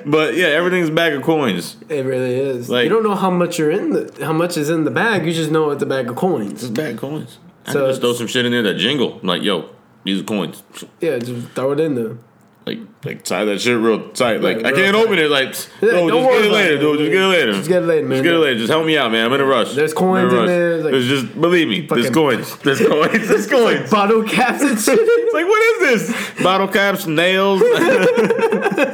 but 0.07 0.35
yeah, 0.37 0.47
everything's 0.47 0.89
a 0.89 0.93
bag 0.93 1.13
of 1.15 1.23
coins. 1.23 1.77
it 1.89 2.05
really 2.05 2.35
is. 2.37 2.69
Like- 2.71 2.85
you 2.85 2.91
don't 2.91 3.03
know 3.03 3.15
how 3.15 3.31
much 3.31 3.59
you're 3.59 3.71
in 3.71 3.91
the 3.91 4.25
how 4.25 4.33
much 4.33 4.57
is 4.57 4.71
in 4.71 4.85
the 4.85 4.91
bag. 4.91 5.27
You 5.27 5.33
just 5.33 5.51
know 5.51 5.71
it's 5.71 5.83
a 5.83 5.87
bag 5.87 6.09
of 6.09 6.17
coins. 6.17 6.53
It's 6.63 6.71
a 6.71 6.73
bag 6.73 6.95
of 6.95 7.01
coins. 7.01 7.39
I 7.67 7.73
So 7.73 7.81
can 7.81 7.89
just 7.91 8.01
throw 8.01 8.13
some 8.13 8.27
shit 8.29 8.45
in 8.47 8.53
there 8.53 8.63
that 8.63 8.75
jingle. 8.75 9.19
I'm 9.21 9.27
like, 9.27 9.43
yo, 9.43 9.69
these 10.05 10.21
are 10.21 10.25
coins. 10.25 10.63
Yeah, 11.01 11.19
just 11.19 11.49
throw 11.49 11.73
it 11.73 11.81
in 11.81 11.95
there. 11.97 12.19
Like, 12.67 12.79
like 13.05 13.23
tie 13.23 13.45
that 13.45 13.61
shit 13.61 13.79
real 13.79 14.09
tight. 14.11 14.41
Like, 14.43 14.59
Yeah, 14.61 14.67
I 14.67 14.73
can't 14.73 14.97
tight. 14.97 15.05
open 15.05 15.19
it. 15.21 15.31
Like, 15.31 15.55
Yeah, 15.81 15.91
no, 15.93 16.09
don't 16.09 16.25
just 16.25 16.29
worry 16.29 16.43
get 16.43 16.47
it 16.47 16.53
later, 16.53 16.75
it. 16.75 16.79
dude. 16.81 16.99
Just 16.99 17.13
get 17.13 17.23
it 17.23 17.27
later. 17.29 17.53
Just 17.53 17.69
get 17.69 17.83
it 17.83 17.87
later, 17.87 18.07
man. 18.09 18.17
Just 18.17 18.25
get 18.25 18.35
it 18.35 18.39
later. 18.39 18.59
Just 18.59 18.71
help 18.71 18.87
me 18.87 18.99
out, 18.99 19.13
man. 19.13 19.27
I'm 19.27 19.33
in 19.35 19.41
a 19.41 19.45
rush. 19.45 19.75
There's 19.75 19.93
I'm 19.93 19.99
in 19.99 20.03
coins 20.03 20.33
in 20.33 20.47
there, 20.47 20.77
like- 20.79 20.91
There's 20.91 21.07
just 21.07 21.41
believe 21.41 21.69
me. 21.69 21.83
There's 21.83 22.11
coins. 22.11 22.57
There's 22.59 22.81
coins. 22.89 23.29
There's 23.29 23.47
coins. 23.47 23.89
Bottle 23.89 24.25
caps 24.25 24.63
and 24.63 24.77
shit. 24.81 24.99
It's 25.01 25.35
like, 25.35 25.47
what 25.47 25.63
is 25.63 25.79
this? 26.09 26.43
Bottle 26.43 26.67
caps, 26.67 27.07
nails, 27.07 27.61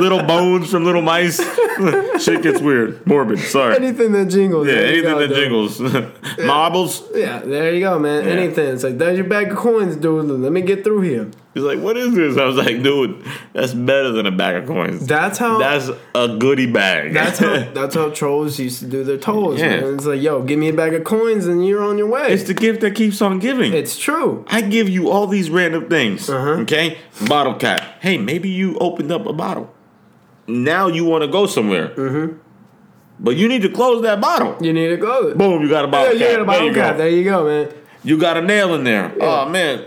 little 0.00 0.22
bones 0.24 0.70
from 0.70 0.84
little 0.84 1.02
mice. 1.02 1.38
Shit 2.22 2.42
gets 2.42 2.60
weird. 2.60 3.04
Morbid. 3.06 3.38
Sorry. 3.38 3.76
anything 3.76 4.12
that 4.12 4.26
jingles. 4.26 4.66
yeah, 4.66 4.74
anything 4.74 5.02
go, 5.04 5.26
that 5.26 5.34
jingles. 5.34 5.80
Marbles. 6.44 7.02
Yeah, 7.14 7.38
there 7.40 7.72
you 7.72 7.80
go, 7.80 7.98
man. 7.98 8.24
Yeah. 8.24 8.30
Anything. 8.32 8.74
It's 8.74 8.84
like 8.84 8.98
there's 8.98 9.16
your 9.16 9.26
bag 9.28 9.52
of 9.52 9.58
coins, 9.58 9.96
dude. 9.96 10.26
Let 10.26 10.52
me 10.52 10.62
get 10.62 10.84
through 10.84 11.02
here. 11.02 11.30
He's 11.52 11.64
like, 11.64 11.80
what 11.80 11.96
is 11.96 12.14
this? 12.14 12.36
I 12.36 12.44
was 12.44 12.56
like, 12.56 12.80
dude, 12.80 13.24
that's 13.52 13.74
better 13.74 14.12
than 14.12 14.24
a 14.24 14.30
bag 14.30 14.54
of 14.62 14.68
coins. 14.68 15.04
That's 15.04 15.36
how. 15.36 15.58
That's 15.58 15.90
a 16.14 16.36
goodie 16.36 16.70
bag. 16.70 17.12
That's 17.12 17.40
how 17.40 17.70
that's 17.74 17.96
how 17.96 18.10
trolls 18.10 18.58
used 18.60 18.78
to 18.80 18.86
do 18.86 19.02
their 19.02 19.16
tolls. 19.18 19.58
Yeah. 19.58 19.80
Man. 19.80 19.94
It's 19.94 20.04
like, 20.04 20.22
yo, 20.22 20.42
give 20.44 20.60
me 20.60 20.68
a 20.68 20.72
bag 20.72 20.94
of 20.94 21.02
coins 21.02 21.48
and 21.48 21.66
you're 21.66 21.82
on 21.82 21.98
your 21.98 22.06
way. 22.06 22.32
it's 22.32 22.44
the 22.44 22.54
gift 22.54 22.82
that 22.82 22.94
keeps 22.94 23.20
on 23.20 23.40
giving. 23.40 23.72
It's 23.72 23.98
true. 23.98 24.44
I 24.48 24.60
give 24.60 24.88
you 24.88 25.10
all 25.10 25.26
these 25.26 25.50
random 25.50 25.88
things. 25.88 26.30
Uh-huh. 26.30 26.60
Okay? 26.62 26.98
Bottle 27.26 27.54
cap. 27.54 27.80
Hey, 28.00 28.16
maybe 28.16 28.48
you 28.48 28.78
opened 28.78 29.10
up 29.10 29.26
a 29.26 29.32
bottle. 29.32 29.74
Now 30.46 30.86
you 30.86 31.04
want 31.04 31.22
to 31.22 31.28
go 31.28 31.46
somewhere. 31.46 31.88
Mm-hmm. 31.88 32.38
But 33.18 33.36
you 33.36 33.48
need 33.48 33.62
to 33.62 33.68
close 33.68 34.02
that 34.02 34.20
bottle. 34.20 34.56
You 34.64 34.72
need 34.72 34.88
to 34.88 34.96
go. 34.96 35.34
Boom, 35.34 35.62
you 35.62 35.68
got 35.68 35.84
a 35.84 35.88
Yeah, 35.88 35.90
bottle 35.90 36.12
you 36.14 36.18
cap. 36.20 36.30
got 36.32 36.40
a 36.40 36.44
bottle 36.44 36.66
there 36.72 36.74
cap. 36.74 36.92
go. 36.94 36.98
There 36.98 37.08
you 37.10 37.24
go, 37.24 37.44
man. 37.44 37.74
You 38.02 38.18
got 38.18 38.36
a 38.36 38.40
nail 38.40 38.74
in 38.74 38.84
there. 38.84 39.12
Oh 39.20 39.46
man, 39.48 39.84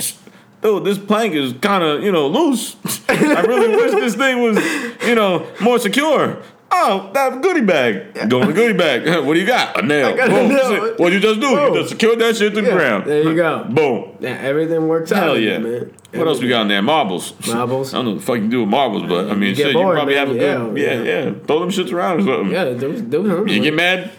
dude, 0.64 0.84
this 0.86 0.98
plank 0.98 1.34
is 1.34 1.54
kind 1.62 1.84
of 1.84 2.02
you 2.04 2.12
know 2.12 2.28
loose. 2.28 2.76
I 3.10 3.42
really 3.42 3.76
wish 3.76 3.92
this 3.92 4.16
thing 4.16 4.42
was 4.42 4.58
you 5.06 5.16
know 5.16 5.46
more 5.62 5.80
secure. 5.80 6.42
Oh, 6.76 7.12
that 7.14 7.40
goodie 7.44 7.62
bag. 7.62 8.28
Go 8.32 8.42
in 8.42 8.48
the 8.48 8.54
goodie 8.54 8.76
bag. 8.76 9.06
what 9.28 9.36
do 9.36 9.40
you 9.40 9.46
got? 9.46 9.78
A 9.78 9.86
nail. 9.86 10.08
I 10.08 10.18
got 10.18 10.28
a 10.30 10.32
Boom. 10.32 10.50
nail. 10.50 10.96
What 10.98 11.14
you 11.14 11.20
just 11.20 11.40
do? 11.40 11.50
Boom. 11.56 11.74
You 11.76 11.80
just 11.82 11.90
secured 11.92 12.18
that 12.18 12.36
shit 12.36 12.56
to 12.56 12.62
the 12.62 12.68
Yeah, 12.68 12.74
ground. 12.74 13.06
there 13.06 13.22
you 13.22 13.36
go. 13.36 13.64
Boom. 13.66 14.18
Yeah, 14.20 14.30
everything 14.42 14.88
works 14.88 15.12
out. 15.12 15.22
Hell 15.22 15.38
yeah. 15.38 15.60
man. 15.60 15.94
What 16.14 16.28
else 16.28 16.40
we 16.42 16.50
got 16.50 16.64
in 16.64 16.70
there? 16.70 16.82
Marbles. 16.82 17.34
Marbles. 17.48 17.94
I 17.94 17.98
don't 17.98 18.06
know 18.06 18.12
what 18.14 18.20
the 18.22 18.26
fuck 18.26 18.38
you 18.40 18.50
do 18.50 18.62
with 18.62 18.70
marbles, 18.70 19.04
but 19.08 19.30
I 19.30 19.36
mean, 19.36 19.50
You 19.50 19.56
shit, 19.56 19.74
bored, 19.74 19.90
you 19.90 19.94
probably 19.94 20.16
man. 20.16 20.28
have 20.28 20.36
a 20.36 20.40
good. 20.40 20.78
Yeah, 20.80 20.94
Yeah, 21.04 21.24
yeah, 21.26 21.34
Throw 21.46 21.60
them 21.60 21.70
shits 21.70 21.94
around 21.94 22.22
or 22.22 22.24
something. 22.24 22.52
Yeah, 22.52 22.64
there 22.66 23.48
You 23.48 23.62
get 23.62 23.74
mad? 23.76 24.12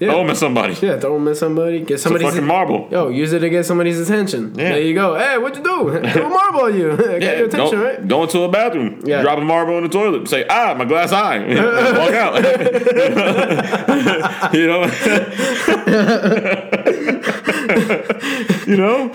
Yeah. 0.00 0.08
Throw 0.10 0.18
them 0.18 0.30
at 0.30 0.36
somebody. 0.36 0.74
yeah, 0.80 0.98
throw 0.98 1.14
them 1.14 1.28
at 1.28 1.36
somebody. 1.36 1.80
Get 1.80 1.98
somebody's 2.00 2.28
fucking 2.28 2.44
marble. 2.46 2.88
Yo, 2.90 3.08
use 3.08 3.32
it 3.32 3.40
to 3.40 3.48
get 3.50 3.64
somebody's 3.66 3.98
attention. 3.98 4.54
Yeah. 4.56 4.70
There 4.70 4.80
you 4.82 4.94
go. 4.94 5.16
Hey, 5.18 5.38
what 5.38 5.56
you 5.56 5.62
do? 5.62 5.90
Throw 6.12 6.26
a 6.26 6.28
marble 6.28 6.60
on 6.62 6.74
you. 6.78 6.96
Get 6.96 7.22
Yeah, 7.22 7.36
your 7.38 7.46
attention, 7.46 7.78
go, 7.78 7.84
right? 7.84 8.08
go 8.08 8.22
into 8.22 8.42
a 8.42 8.48
bathroom. 8.48 9.02
Yeah. 9.04 9.22
Drop 9.22 9.38
a 9.38 9.42
marble 9.42 9.76
in 9.78 9.84
the 9.84 9.88
toilet. 9.90 10.28
Say, 10.28 10.46
ah, 10.48 10.74
my 10.78 10.84
glass 10.84 11.12
eye. 11.12 11.38
Walk 11.98 12.12
out. 12.14 12.34
you 14.54 14.66
know? 14.66 14.84
you 18.66 18.76
know? 18.76 19.12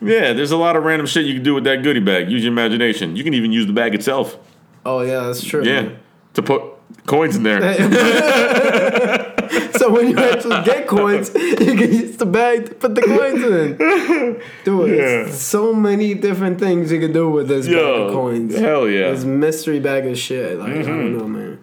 Yeah, 0.00 0.32
there's 0.32 0.52
a 0.52 0.56
lot 0.56 0.76
of 0.76 0.84
random 0.84 1.06
shit 1.06 1.26
you 1.26 1.34
can 1.34 1.42
do 1.42 1.54
with 1.54 1.64
that 1.64 1.82
goodie 1.82 2.00
bag. 2.00 2.30
Use 2.30 2.42
your 2.44 2.52
imagination. 2.52 3.16
You 3.16 3.24
can 3.24 3.34
even 3.34 3.50
use 3.52 3.66
the 3.66 3.72
bag 3.72 3.94
itself. 3.94 4.38
Oh 4.86 5.00
yeah, 5.00 5.24
that's 5.26 5.42
true. 5.44 5.64
Yeah. 5.64 5.82
man. 5.82 5.98
To 6.34 6.42
put 6.42 6.62
coins 7.06 7.36
in 7.36 7.42
there. 7.42 9.34
So 9.78 9.90
when 9.92 10.08
you 10.10 10.18
actually 10.18 10.62
get 10.64 10.86
coins, 10.88 11.32
you 11.34 11.54
can 11.76 11.92
use 11.92 12.16
the 12.16 12.26
bag 12.26 12.66
to 12.66 12.74
put 12.74 12.94
the 12.96 13.00
coins 13.00 13.42
in. 13.44 14.42
Dude, 14.64 14.90
Yeah. 14.98 15.26
it's 15.26 15.36
so 15.38 15.72
many 15.72 16.14
different 16.14 16.58
things 16.58 16.90
you 16.92 16.98
can 17.00 17.12
do 17.12 17.30
with 17.30 17.46
this 17.48 17.66
bag 17.66 17.76
of 17.76 18.12
coins. 18.12 18.56
hell 18.58 18.88
yeah. 18.88 19.02
Mm-hmm. 19.02 19.14
This 19.14 19.24
mystery 19.24 19.78
bag 19.80 20.06
of 20.06 20.18
shit. 20.18 20.58
Like 20.58 20.70
I 20.78 20.82
don't 20.82 21.16
know, 21.16 21.28
man. 21.28 21.60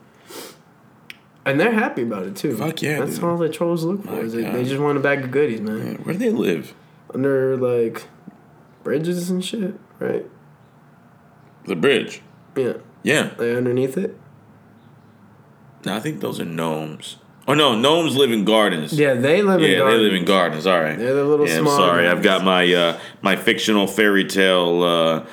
And 1.46 1.60
they're 1.60 1.74
happy 1.74 2.04
about 2.04 2.24
it 2.26 2.36
too. 2.38 2.56
Fuck 2.58 2.82
yeah, 2.82 3.00
That's 3.00 3.16
dude. 3.16 3.24
all 3.26 3.38
the 3.38 3.50
trolls 3.50 3.84
look 3.84 4.04
for. 4.06 4.20
Is 4.22 4.34
they, 4.34 4.44
they 4.50 4.64
just 4.64 4.82
want 4.82 4.98
a 4.98 5.02
bag 5.02 5.24
of 5.24 5.30
goodies, 5.32 5.62
man. 5.62 5.96
Where 6.04 6.14
do 6.14 6.20
they 6.20 6.32
live? 6.32 6.74
Under 7.14 7.56
like 7.58 8.08
bridges 8.84 9.30
and 9.30 9.44
shit, 9.44 9.76
right? 10.00 10.26
The 11.66 11.76
bridge. 11.76 12.22
Yeah, 12.56 12.74
Yeah. 13.04 13.32
like 13.38 13.56
underneath 13.58 13.98
it. 13.98 14.18
I 15.88 16.00
think 16.00 16.20
those 16.22 16.40
are 16.40 16.46
gnomes. 16.46 17.18
Oh 17.48 17.54
no, 17.54 17.76
gnomes 17.78 18.16
live 18.16 18.32
in 18.32 18.44
gardens. 18.44 18.94
Yeah, 18.94 19.14
they 19.14 19.42
live 19.44 19.62
in 19.62 19.70
Yeah, 19.70 19.78
gardens. 19.80 20.00
they 20.00 20.04
live 20.04 20.14
in 20.16 20.26
gardens. 20.26 20.66
All 20.68 20.82
right. 20.82 20.98
They're 20.98 21.14
the 21.14 21.24
little 21.24 21.48
yeah, 21.48 21.58
I'm 21.58 21.64
small 21.66 21.78
sorry. 21.78 22.08
I've 22.08 22.24
got 22.24 22.44
my 22.44 22.74
uh, 22.74 23.00
my 23.22 23.36
fictional 23.36 23.86
fairy 23.86 24.26
tale 24.26 24.82
uh, 24.84 25.26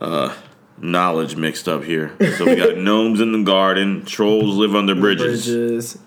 uh, 0.00 0.34
knowledge 0.80 1.34
mixed 1.34 1.66
up 1.68 1.82
here. 1.82 2.14
So 2.36 2.44
we 2.46 2.54
got 2.54 2.76
gnomes 2.78 3.20
in 3.20 3.32
the 3.32 3.42
garden. 3.42 4.04
Trolls 4.04 4.54
live 4.56 4.74
under 4.76 4.94
bridges. 4.94 5.46
Bridges. 5.46 5.98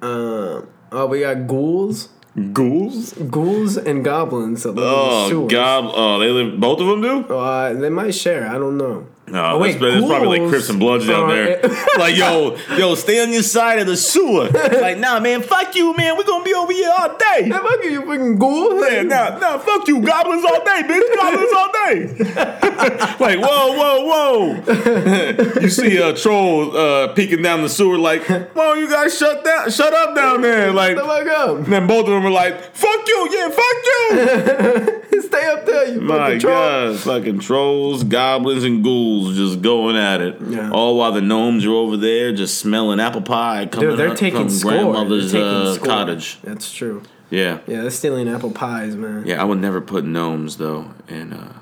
Um. 0.00 0.68
Oh, 0.90 1.06
we 1.06 1.20
got 1.20 1.46
ghouls, 1.46 2.08
Ghouls. 2.54 3.12
ghouls 3.12 3.76
and 3.76 4.02
goblins. 4.02 4.62
that 4.62 4.72
live 4.72 4.84
Oh. 4.86 5.46
God! 5.46 5.92
Oh, 5.94 6.18
they 6.18 6.30
live. 6.30 6.58
Both 6.58 6.80
of 6.80 6.86
them 6.86 7.02
do. 7.02 7.34
Uh, 7.34 7.74
they 7.74 7.90
might 7.90 8.14
share. 8.14 8.48
I 8.48 8.54
don't 8.54 8.78
know. 8.78 9.06
No, 9.30 9.44
Oh, 9.54 9.58
wait, 9.58 9.78
that's 9.80 10.04
probably 10.06 10.40
like 10.40 10.48
Crips 10.48 10.68
and 10.68 10.78
Bloods 10.78 11.06
down 11.06 11.28
there. 11.28 11.60
like, 11.98 12.16
yo, 12.16 12.56
yo, 12.76 12.94
stay 12.94 13.22
on 13.22 13.32
your 13.32 13.42
side 13.42 13.78
of 13.78 13.86
the 13.86 13.96
sewer. 13.96 14.48
like, 14.50 14.98
nah, 14.98 15.20
man, 15.20 15.42
fuck 15.42 15.74
you, 15.74 15.94
man. 15.96 16.16
We're 16.16 16.24
gonna 16.24 16.44
be 16.44 16.54
over 16.54 16.72
here 16.72 16.90
all 16.98 17.16
day. 17.16 17.44
Hey, 17.44 17.50
fuck 17.50 17.84
you, 17.84 17.90
you 17.90 18.00
fucking 18.06 18.38
ghoul. 18.38 18.80
Yeah, 18.90 19.02
nah, 19.02 19.38
nah, 19.38 19.58
fuck 19.58 19.86
you, 19.88 20.00
goblins 20.00 20.44
all 20.44 20.64
day, 20.64 20.82
bitch, 20.84 21.16
goblins 21.16 21.52
all 21.56 21.72
day. 21.72 23.14
like, 23.20 23.38
whoa, 23.40 23.72
whoa, 23.72 24.04
whoa. 24.06 25.60
you 25.60 25.68
see 25.70 25.96
a 25.96 26.14
troll 26.14 26.76
uh, 26.76 27.08
peeking 27.14 27.42
down 27.42 27.62
the 27.62 27.68
sewer, 27.68 27.98
like, 27.98 28.22
whoa, 28.54 28.74
you 28.74 28.88
guys 28.88 29.16
shut 29.16 29.44
down, 29.44 29.70
shut 29.70 29.92
up 29.94 30.14
down 30.14 30.42
there. 30.42 30.72
Like, 30.72 30.96
The 30.96 31.02
fuck 31.04 31.26
up. 31.26 31.64
then 31.66 31.86
both 31.86 32.06
of 32.06 32.12
them 32.12 32.26
are 32.26 32.30
like, 32.30 32.74
fuck 32.74 33.06
you, 33.06 33.28
yeah, 33.32 33.48
fuck 33.48 33.76
you. 33.84 35.22
Stay 35.28 35.46
up 35.50 35.66
there, 35.66 35.94
you 35.94 36.00
My 36.00 36.16
fucking 36.18 36.40
troll. 36.40 36.54
God, 36.54 36.98
fucking 37.00 37.38
trolls, 37.40 38.04
goblins, 38.04 38.64
and 38.64 38.82
ghouls 38.84 39.17
just 39.34 39.62
going 39.62 39.96
at 39.96 40.20
it. 40.20 40.36
Yeah. 40.48 40.70
All 40.70 40.96
while 40.96 41.12
the 41.12 41.20
gnomes 41.20 41.64
are 41.66 41.72
over 41.72 41.96
there 41.96 42.32
just 42.32 42.58
smelling 42.58 43.00
apple 43.00 43.22
pie 43.22 43.66
coming 43.66 43.90
Dude, 43.90 43.98
they're 43.98 44.14
taking 44.14 44.40
from 44.40 44.50
score. 44.50 44.72
grandmother's 44.72 45.32
They're 45.32 45.42
taking 45.42 45.66
uh, 45.68 45.74
score. 45.74 45.86
cottage. 45.86 46.38
That's 46.42 46.72
true. 46.72 47.02
Yeah. 47.30 47.58
Yeah, 47.66 47.82
they're 47.82 47.90
stealing 47.90 48.28
apple 48.28 48.50
pies, 48.50 48.96
man. 48.96 49.24
Yeah, 49.26 49.40
I 49.40 49.44
would 49.44 49.58
never 49.60 49.80
put 49.80 50.04
gnomes 50.04 50.56
though 50.56 50.92
in 51.08 51.32
uh 51.32 51.52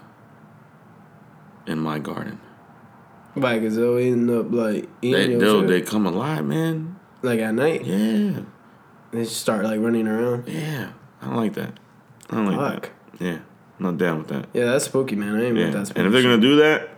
in 1.67 1.79
my 1.79 1.99
garden. 1.99 2.41
Like, 3.35 3.61
cause 3.63 3.77
they'll 3.77 3.99
end 3.99 4.31
up 4.31 4.47
like 4.51 4.89
eating 5.03 5.39
They 5.39 5.45
do 5.45 5.67
they 5.67 5.83
come 5.83 6.07
alive, 6.07 6.45
man. 6.45 6.97
like 7.23 7.41
at 7.41 7.55
night. 7.55 7.85
Yeah. 7.85 8.41
They 9.13 9.25
just 9.25 9.37
start 9.37 9.65
like 9.65 9.81
running 9.81 10.07
around. 10.09 10.49
Yeah. 10.49 10.91
I 11.21 11.27
don't 11.27 11.37
like 11.37 11.55
that. 11.55 11.73
I 12.31 12.37
don't 12.37 12.47
like 12.47 12.57
Fuck. 12.75 12.91
that. 13.19 13.25
Yeah. 13.25 13.39
I'm 13.79 13.85
not 13.85 13.99
down 13.99 14.19
with 14.19 14.29
that. 14.29 14.47
Yeah, 14.55 14.67
that's 14.67 14.87
spooky, 14.87 15.17
man. 15.17 15.35
I 15.37 15.45
ain't 15.45 15.57
Yeah. 15.57 15.65
with 15.67 15.75
that 15.75 15.87
spooky. 15.89 16.01
And 16.01 16.07
if 16.07 16.13
they're 16.13 16.23
shit. 16.23 16.31
gonna 16.31 16.41
do 16.43 16.57
that, 16.57 16.89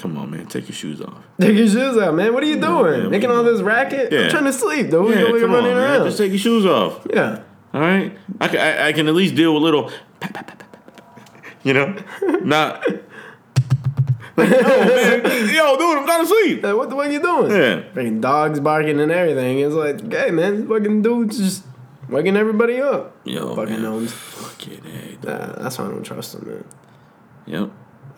come 0.00 0.16
on 0.18 0.30
man, 0.30 0.46
take 0.46 0.68
your 0.68 0.74
shoes 0.76 1.00
off. 1.00 1.18
Take 1.40 1.56
your 1.56 1.68
shoes 1.68 1.96
off, 1.96 2.14
man. 2.14 2.32
What 2.34 2.42
are 2.42 2.46
you 2.46 2.54
Yeah, 2.56 2.60
doing? 2.60 3.00
man, 3.02 3.10
Making 3.10 3.30
all 3.30 3.42
this 3.44 3.60
racket? 3.60 4.12
Yeah. 4.12 4.20
I'm 4.22 4.30
trying 4.30 4.44
to 4.44 4.52
sleep, 4.52 4.90
dude. 4.90 5.10
Yeah, 5.10 5.18
You're 5.20 5.28
over 5.28 5.38
here 5.38 5.46
come 5.46 5.50
on, 5.56 5.62
running 5.64 5.76
man. 5.76 5.90
around. 6.00 6.06
Just 6.06 6.18
take 6.18 6.30
your 6.30 6.38
shoes 6.38 6.66
off. 6.66 7.06
yeah. 7.12 7.42
All 7.72 7.80
right, 7.80 8.16
I 8.40 8.48
can, 8.48 8.58
I, 8.60 8.88
I 8.88 8.92
can 8.92 9.06
at 9.06 9.14
least 9.14 9.36
deal 9.36 9.54
with 9.54 9.62
little, 9.62 9.92
you 11.62 11.72
know, 11.74 11.96
not. 12.42 12.84
Like, 14.36 14.48
yo, 14.50 14.58
man, 14.62 15.54
yo, 15.54 15.76
dude, 15.76 15.98
I'm 15.98 16.06
trying 16.06 16.22
to 16.22 16.26
sleep. 16.26 16.62
Like, 16.62 16.74
what 16.74 16.88
the 16.88 16.96
fuck 16.96 17.10
you 17.10 17.20
doing? 17.20 17.50
Yeah, 17.50 17.82
Freaking 17.92 18.20
dogs 18.22 18.58
barking 18.58 18.98
and 18.98 19.12
everything. 19.12 19.58
It's 19.58 19.74
like, 19.74 20.10
hey, 20.10 20.30
man, 20.30 20.66
fucking 20.66 21.02
dude's 21.02 21.36
just 21.36 21.64
waking 22.08 22.36
everybody 22.38 22.80
up. 22.80 23.16
yo, 23.24 23.54
Fucking 23.54 23.74
man, 23.74 23.82
gnomes. 23.82 24.12
fucking 24.12 24.82
hey, 24.82 25.18
Nah, 25.22 25.52
that's 25.62 25.78
why 25.78 25.84
I 25.86 25.88
don't 25.88 26.04
trust 26.04 26.32
them, 26.38 26.48
man. 26.48 26.64
Yep. 27.46 27.70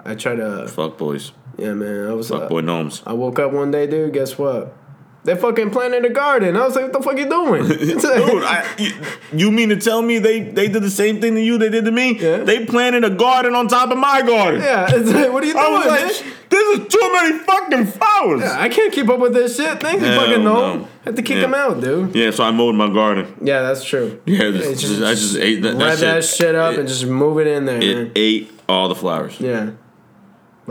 I 0.04 0.14
try 0.14 0.36
to. 0.36 0.68
Fuck 0.68 0.96
boys. 0.98 1.32
Yeah, 1.58 1.74
man. 1.74 2.08
I 2.08 2.12
was. 2.14 2.28
Fuck 2.28 2.42
Uh, 2.42 2.48
boy 2.48 2.60
gnomes. 2.60 3.02
I 3.06 3.12
woke 3.12 3.38
up 3.38 3.52
one 3.52 3.70
day, 3.70 3.86
dude. 3.86 4.12
Guess 4.12 4.38
what? 4.38 4.76
They 5.24 5.36
fucking 5.36 5.70
planted 5.70 6.04
a 6.04 6.10
garden. 6.10 6.56
I 6.56 6.64
was 6.66 6.74
like, 6.74 6.86
"What 6.86 6.94
the 6.94 7.00
fuck 7.00 7.16
you 7.16 7.28
doing?" 7.28 7.68
Dude, 7.68 8.04
I, 8.42 8.66
you, 8.76 8.92
you 9.32 9.50
mean 9.52 9.68
to 9.68 9.76
tell 9.76 10.02
me 10.02 10.18
they, 10.18 10.40
they 10.40 10.66
did 10.66 10.82
the 10.82 10.90
same 10.90 11.20
thing 11.20 11.36
to 11.36 11.40
you 11.40 11.58
they 11.58 11.68
did 11.68 11.84
to 11.84 11.92
me? 11.92 12.18
Yeah. 12.18 12.38
They 12.38 12.66
planted 12.66 13.04
a 13.04 13.10
garden 13.10 13.54
on 13.54 13.68
top 13.68 13.92
of 13.92 13.98
my 13.98 14.22
garden. 14.22 14.60
yeah, 14.62 14.86
like, 14.92 15.32
what 15.32 15.44
are 15.44 15.46
you 15.46 15.52
doing? 15.52 15.64
I 15.64 15.78
man? 15.78 15.88
like, 16.08 16.24
this 16.48 16.78
is 16.80 16.88
too 16.88 17.12
many 17.12 17.38
fucking 17.38 17.86
flowers. 17.86 18.40
Yeah, 18.40 18.60
I 18.60 18.68
can't 18.68 18.92
keep 18.92 19.08
up 19.08 19.20
with 19.20 19.32
this 19.32 19.56
shit. 19.56 19.78
Thank 19.80 20.00
you, 20.00 20.08
fucking 20.08 20.42
no. 20.42 20.78
no. 20.78 20.88
Have 21.04 21.14
to 21.14 21.22
kick 21.22 21.36
Yeah. 21.36 21.44
him 21.44 21.54
out, 21.54 21.80
dude. 21.80 22.16
Yeah, 22.16 22.32
so 22.32 22.42
I 22.42 22.50
mowed 22.50 22.74
my 22.74 22.92
garden. 22.92 23.32
Yeah, 23.40 23.62
that's 23.62 23.84
true. 23.84 24.20
Yeah, 24.26 24.50
just, 24.50 24.80
just- 24.80 25.02
I 25.04 25.14
just 25.14 25.36
ate 25.36 25.62
that, 25.62 25.78
that 25.78 25.90
shit. 25.98 26.00
that 26.00 26.24
shit 26.24 26.54
up 26.56 26.72
it, 26.74 26.80
and 26.80 26.88
just 26.88 27.06
move 27.06 27.38
it 27.38 27.46
in 27.46 27.64
there, 27.66 27.80
it 27.80 27.96
man. 27.96 28.12
ate 28.16 28.50
all 28.68 28.88
the 28.88 28.96
flowers. 28.96 29.38
Yeah. 29.38 29.70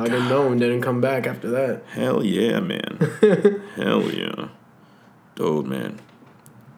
No 0.09 0.47
one 0.47 0.57
didn't 0.59 0.81
come 0.81 1.01
back 1.01 1.27
after 1.27 1.49
that. 1.51 1.83
Hell 1.93 2.23
yeah, 2.23 2.59
man. 2.59 2.97
Hell 3.75 4.03
yeah. 4.11 4.47
Dude, 5.35 5.65
man. 5.65 5.99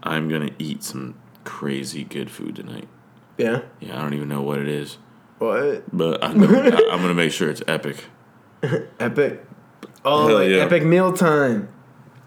I'm 0.04 0.28
gonna 0.30 0.52
eat 0.60 0.84
some 0.84 1.16
crazy 1.44 2.04
good 2.04 2.30
food 2.30 2.56
tonight. 2.56 2.88
Yeah. 3.38 3.62
Yeah, 3.80 3.98
I 3.98 4.02
don't 4.02 4.14
even 4.14 4.28
know 4.30 4.42
what 4.42 4.60
it 4.60 4.68
is, 4.68 4.98
What? 5.40 5.84
but 5.96 6.24
I'm 6.24 6.40
gonna, 6.40 6.60
I'm 6.92 7.02
gonna 7.02 7.14
make 7.14 7.32
sure 7.32 7.50
it's 7.50 7.64
epic. 7.68 8.06
Epic. 9.00 9.46
Oh, 10.06 10.28
Hell 10.28 10.38
like 10.40 10.50
yeah. 10.50 10.58
epic 10.58 10.84
meal 10.84 11.14
time. 11.14 11.70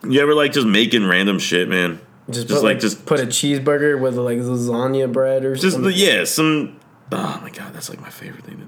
You 0.08 0.20
ever 0.20 0.34
like 0.34 0.52
just 0.52 0.66
making 0.66 1.06
random 1.06 1.38
shit, 1.38 1.68
man? 1.68 2.00
Just, 2.30 2.48
Just 2.48 2.60
put, 2.60 2.64
like- 2.66 2.74
like, 2.76 2.80
just- 2.80 3.06
put 3.06 3.20
a 3.20 3.26
cheeseburger 3.26 4.00
with 4.00 4.16
like 4.16 4.38
lasagna 4.38 5.10
bread 5.12 5.44
or 5.44 5.54
Just 5.54 5.74
something. 5.76 5.92
yeah, 5.94 6.24
some. 6.24 6.78
Oh 7.12 7.38
my 7.42 7.50
god, 7.50 7.72
that's 7.72 7.88
like 7.88 8.00
my 8.00 8.10
favorite 8.10 8.44
thing 8.44 8.58
to 8.58 8.64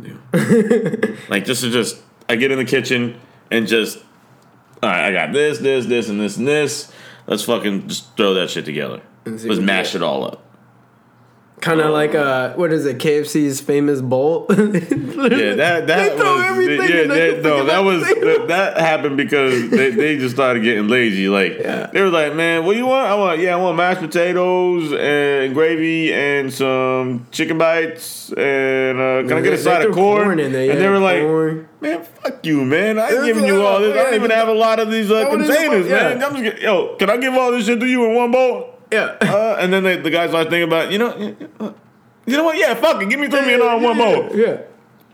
do. 1.11 1.19
like 1.29 1.45
just 1.45 1.63
to 1.63 1.71
just, 1.71 2.01
I 2.29 2.37
get 2.37 2.51
in 2.51 2.59
the 2.59 2.65
kitchen 2.65 3.19
and 3.51 3.67
just, 3.67 3.99
all 4.83 4.91
right, 4.91 5.07
I 5.07 5.13
got 5.13 5.33
this, 5.33 5.59
this, 5.59 5.87
this, 5.87 6.09
and 6.09 6.21
this, 6.21 6.37
and 6.37 6.47
this. 6.47 6.93
Let's 7.27 7.45
fucking 7.45 7.89
just 7.89 8.17
throw 8.17 8.35
that 8.35 8.51
shit 8.51 8.65
together. 8.65 9.03
Let's 9.25 9.61
mash 9.61 9.95
it 9.95 10.03
all 10.03 10.25
up. 10.25 10.45
Kind 11.61 11.81
of 11.81 11.91
like 11.91 12.15
uh, 12.15 12.55
what 12.55 12.73
is 12.73 12.87
it? 12.87 12.99
KFC's 12.99 13.61
famous 13.61 14.01
bowl. 14.01 14.47
Yeah, 15.19 15.55
that 15.55 15.87
that 15.89 16.11
They 16.11 16.17
throw 16.17 16.37
was 16.37 16.45
everything 16.45 16.89
yeah, 16.89 17.03
that, 17.09 17.43
no, 17.43 17.65
that 17.65 17.81
was 17.81 18.03
that, 18.03 18.45
that 18.47 18.79
happened 18.79 19.17
because 19.17 19.69
they, 19.69 19.91
they 19.91 20.17
just 20.17 20.33
started 20.37 20.63
getting 20.63 20.87
lazy. 20.87 21.29
Like 21.29 21.59
Yeah. 21.59 21.91
they 21.93 22.01
were 22.01 22.11
like, 22.11 22.37
man, 22.37 22.65
what 22.65 22.75
do 22.75 22.79
you 22.79 22.87
want? 22.87 23.09
I 23.09 23.15
want 23.17 23.41
yeah, 23.41 23.55
I 23.55 23.57
want 23.57 23.77
mashed 23.77 24.01
potatoes 24.01 24.93
and 24.93 25.55
gravy 25.55 26.15
and 26.15 26.53
some 26.53 27.27
chicken 27.33 27.59
bites 27.59 28.33
and 28.33 28.99
uh, 29.01 29.23
can 29.29 29.33
I 29.33 29.41
get 29.41 29.55
a 29.55 29.59
side 29.59 29.85
of 29.85 29.93
corn? 29.93 30.23
corn 30.23 30.39
in 30.39 30.53
there, 30.53 30.71
and 30.71 30.79
they 30.79 30.85
yeah, 30.85 30.91
were 30.91 31.01
like, 31.01 31.23
corn. 31.23 31.68
Man, 31.81 32.03
fuck 32.03 32.45
you, 32.45 32.65
man. 32.65 32.99
I 32.99 33.11
ain't 33.11 33.25
giving 33.25 33.45
you 33.45 33.65
all 33.65 33.81
this. 33.81 33.97
I 33.97 34.05
don't 34.05 34.15
even 34.15 34.31
have 34.31 34.49
a 34.49 34.53
lot 34.55 34.81
of 34.81 34.91
these 34.91 35.11
uh, 35.11 35.15
That 35.15 35.31
what 35.31 35.41
it 35.41 35.51
is, 35.51 35.57
containers, 35.57 35.89
man. 35.89 36.23
I'm 36.23 36.33
just 36.33 36.43
get, 36.43 36.61
yo, 36.61 36.97
can 36.97 37.11
I 37.11 37.17
give 37.17 37.35
all 37.35 37.53
this 37.53 37.67
shit 37.67 37.81
to 37.81 37.87
you 37.87 38.05
in 38.07 38.15
one 38.15 38.31
bowl? 38.31 38.75
yeah. 38.91 39.17
Uh, 39.39 39.57
and 39.61 39.73
then 39.73 39.83
they, 39.85 39.97
the 39.97 40.11
guys 40.11 40.31
started 40.31 40.51
thinking 40.51 40.69
about, 40.69 40.91
you 40.91 40.99
know, 40.99 41.17
you 42.27 42.37
know 42.37 42.45
what? 42.45 42.59
Yeah, 42.59 42.75
fuck 42.75 43.03
it. 43.03 43.09
Give 43.09 43.21
me 43.21 43.29
three 43.29 43.41
million 43.41 43.61
dollars 43.61 43.83
in 43.83 43.89
one 43.89 43.99
bowl. 43.99 44.37
Yeah. 44.37 44.61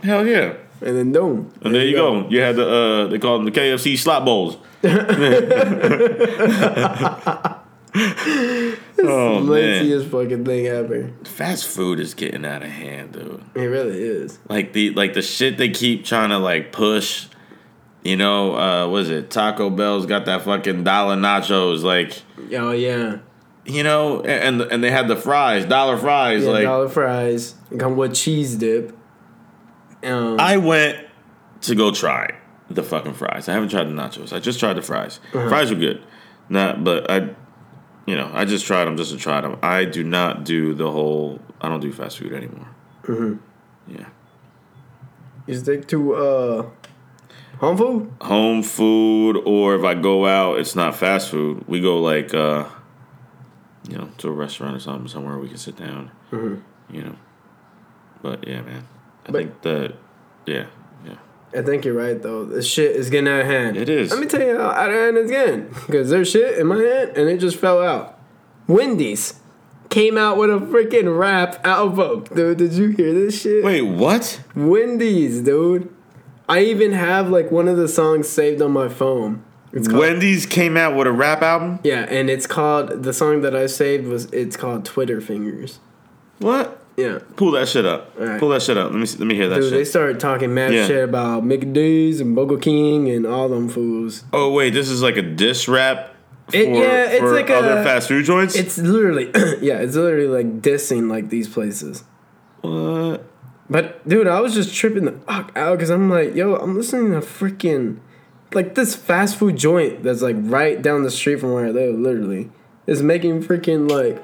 Hell 0.02 0.26
yeah. 0.26 0.54
And 0.80 0.96
then 0.96 1.12
boom. 1.12 1.52
And 1.62 1.74
there 1.74 1.84
you 1.84 1.96
go. 1.96 2.28
You 2.28 2.40
had 2.40 2.56
the 2.56 2.68
uh, 2.68 3.06
they 3.06 3.18
call 3.18 3.38
them 3.38 3.44
the 3.46 3.52
KFC 3.52 3.96
slot 3.96 4.24
bowls. 4.24 4.56
oh 7.96 9.40
Laziest 9.44 10.08
fucking 10.10 10.44
thing 10.44 10.66
ever. 10.66 11.10
fast 11.24 11.66
food 11.68 12.00
is 12.00 12.14
getting 12.14 12.44
out 12.44 12.62
of 12.62 12.68
hand, 12.70 13.12
dude. 13.12 13.42
It 13.54 13.60
really 13.66 14.02
is. 14.02 14.38
Like 14.48 14.72
the 14.72 14.90
like 14.90 15.14
the 15.14 15.22
shit 15.22 15.58
they 15.58 15.68
keep 15.70 16.04
trying 16.04 16.30
to 16.30 16.38
like 16.38 16.72
push. 16.72 17.26
You 18.02 18.16
know, 18.16 18.54
uh, 18.56 18.88
what 18.88 19.02
is 19.02 19.10
it? 19.10 19.30
Taco 19.30 19.70
Bell's 19.70 20.04
got 20.06 20.26
that 20.26 20.42
fucking 20.42 20.84
dollar 20.84 21.16
nachos, 21.16 21.82
like 21.82 22.20
Oh 22.52 22.72
yeah. 22.72 23.18
you 23.64 23.82
know, 23.82 24.20
and 24.22 24.60
and 24.60 24.82
they 24.82 24.90
had 24.90 25.08
the 25.08 25.16
fries, 25.16 25.64
dollar 25.64 25.96
fries, 25.96 26.42
Yeah, 26.44 26.50
like 26.50 26.64
dollar 26.64 26.88
fries. 26.88 27.54
Come 27.78 27.96
with 27.96 28.14
cheese 28.14 28.56
dip. 28.56 28.94
Um, 30.02 30.38
I 30.38 30.56
went 30.58 30.98
to 31.62 31.74
go 31.74 31.92
try 31.92 32.36
the 32.68 32.82
fucking 32.82 33.14
fries. 33.14 33.48
I 33.48 33.52
haven't 33.54 33.70
tried 33.70 33.84
the 33.84 33.92
nachos. 33.92 34.32
I 34.34 34.40
just 34.40 34.58
tried 34.60 34.74
the 34.74 34.82
fries. 34.82 35.20
Fries 35.30 35.70
were 35.70 35.76
good. 35.78 36.02
Not, 36.50 36.84
but 36.84 37.10
I, 37.10 37.30
you 38.06 38.16
know, 38.16 38.30
I 38.34 38.44
just 38.44 38.66
tried 38.66 38.84
them 38.84 38.96
just 38.96 39.12
to 39.12 39.16
try 39.18 39.40
them. 39.40 39.58
I 39.62 39.84
do 39.84 40.02
not 40.04 40.44
do 40.44 40.74
the 40.74 40.90
whole. 40.90 41.40
I 41.60 41.68
don't 41.68 41.80
do 41.80 41.92
fast 41.92 42.18
food 42.18 42.32
anymore. 42.32 42.68
Yeah, 43.86 44.06
you 45.46 45.54
stick 45.54 45.86
to 45.88 46.14
uh, 46.14 46.66
home 47.58 47.76
food. 47.76 48.12
home 48.20 48.62
food, 48.62 49.36
or 49.44 49.74
if 49.74 49.84
I 49.84 49.94
go 49.94 50.26
out, 50.26 50.58
it's 50.58 50.74
not 50.74 50.96
fast 50.96 51.30
food. 51.30 51.64
We 51.68 51.80
go 51.80 51.98
like, 52.00 52.32
uh 52.34 52.66
you 53.88 53.98
know, 53.98 54.08
to 54.18 54.28
a 54.28 54.32
restaurant 54.32 54.74
or 54.76 54.80
something, 54.80 55.08
somewhere 55.08 55.38
we 55.38 55.48
can 55.48 55.58
sit 55.58 55.76
down. 55.76 56.10
You 56.32 57.02
know, 57.02 57.16
but 58.22 58.46
yeah, 58.48 58.62
man. 58.62 58.86
I 59.26 59.30
But- 59.32 59.38
think 59.38 59.62
that, 59.62 59.94
yeah. 60.46 60.66
I 61.56 61.62
think 61.62 61.84
you're 61.84 61.94
right 61.94 62.20
though. 62.20 62.44
This 62.44 62.66
shit 62.66 62.96
is 62.96 63.10
getting 63.10 63.28
out 63.28 63.40
of 63.40 63.46
hand. 63.46 63.76
It 63.76 63.88
is. 63.88 64.10
Let 64.10 64.20
me 64.20 64.26
tell 64.26 64.40
you 64.40 64.58
how 64.58 64.70
out 64.70 64.90
of 64.90 64.94
hand 64.94 65.16
it's 65.16 65.30
getting. 65.30 65.68
Because 65.86 66.10
there's 66.10 66.30
shit 66.30 66.58
in 66.58 66.66
my 66.66 66.76
hand 66.76 67.10
and 67.16 67.28
it 67.28 67.38
just 67.38 67.56
fell 67.56 67.82
out. 67.82 68.18
Wendy's 68.66 69.40
came 69.90 70.18
out 70.18 70.36
with 70.36 70.50
a 70.50 70.58
freaking 70.58 71.16
rap 71.18 71.64
album, 71.64 72.24
dude. 72.34 72.58
Did 72.58 72.72
you 72.72 72.88
hear 72.88 73.14
this 73.14 73.42
shit? 73.42 73.64
Wait, 73.64 73.82
what? 73.82 74.40
Wendy's, 74.56 75.40
dude. 75.40 75.94
I 76.48 76.60
even 76.60 76.92
have 76.92 77.28
like 77.30 77.50
one 77.50 77.68
of 77.68 77.76
the 77.76 77.88
songs 77.88 78.28
saved 78.28 78.60
on 78.60 78.72
my 78.72 78.88
phone. 78.88 79.44
It's 79.72 79.88
called 79.88 80.00
Wendy's 80.00 80.46
came 80.46 80.76
out 80.76 80.96
with 80.96 81.06
a 81.06 81.12
rap 81.12 81.42
album. 81.42 81.80
Yeah, 81.82 82.06
and 82.08 82.30
it's 82.30 82.46
called 82.46 83.02
the 83.02 83.12
song 83.12 83.40
that 83.42 83.56
I 83.56 83.66
saved 83.66 84.06
was 84.06 84.26
it's 84.26 84.56
called 84.56 84.84
Twitter 84.84 85.20
Fingers. 85.20 85.80
What? 86.38 86.83
Yeah. 86.96 87.18
Pull 87.36 87.50
that 87.52 87.68
shit 87.68 87.84
up. 87.84 88.12
Alright. 88.18 88.38
Pull 88.38 88.50
that 88.50 88.62
shit 88.62 88.76
up. 88.76 88.90
Let 88.92 88.98
me 89.00 89.06
see, 89.06 89.18
let 89.18 89.26
me 89.26 89.34
hear 89.34 89.48
that 89.48 89.60
Dude, 89.60 89.72
they 89.72 89.78
shit. 89.78 89.88
started 89.88 90.20
talking 90.20 90.54
mad 90.54 90.72
Yeah. 90.72 90.86
shit 90.86 91.02
about 91.04 91.44
Mickey 91.44 91.66
D's 91.66 92.20
and 92.20 92.36
Burger 92.36 92.56
King 92.58 93.10
and 93.10 93.26
all 93.26 93.48
them 93.48 93.68
fools. 93.68 94.24
oh 94.32 94.52
wait, 94.52 94.70
this 94.74 94.88
is 94.88 95.02
like 95.02 95.16
a 95.16 95.22
diss 95.22 95.66
rap 95.66 96.14
for, 96.50 96.56
It- 96.56 96.68
yeah, 96.68 97.04
it's 97.10 97.22
like 97.24 97.50
a- 97.50 97.56
other 97.56 97.82
fast 97.82 98.06
food 98.08 98.24
joints. 98.24 98.54
It's 98.54 98.78
literally 98.78 99.24
yeah, 99.60 99.78
it's 99.78 99.96
literally 99.96 100.28
like 100.28 100.60
dissing 100.62 101.10
like 101.10 101.30
these 101.30 101.48
places. 101.48 102.04
what? 102.60 103.24
But 103.68 104.06
dude, 104.08 104.26
I 104.28 104.40
was 104.40 104.54
just 104.54 104.74
tripping 104.74 105.06
the 105.06 105.12
fuck 105.26 105.50
out 105.56 105.78
because 105.78 105.90
I'm 105.90 106.10
like, 106.10 106.34
yo, 106.34 106.54
I'm 106.56 106.76
listening 106.76 107.12
to 107.18 107.26
freaking 107.26 107.98
like 108.52 108.74
this 108.76 108.94
fast 108.94 109.36
food 109.36 109.56
joint 109.56 110.02
that's 110.04 110.22
like 110.22 110.36
right 110.38 110.80
down 110.80 111.02
the 111.02 111.10
street 111.10 111.40
from 111.40 111.52
where 111.54 111.66
I 111.66 111.70
live, 111.70 111.98
literally, 111.98 112.52
is 112.86 113.02
making 113.02 113.42
freaking 113.42 113.90
like, 113.90 114.22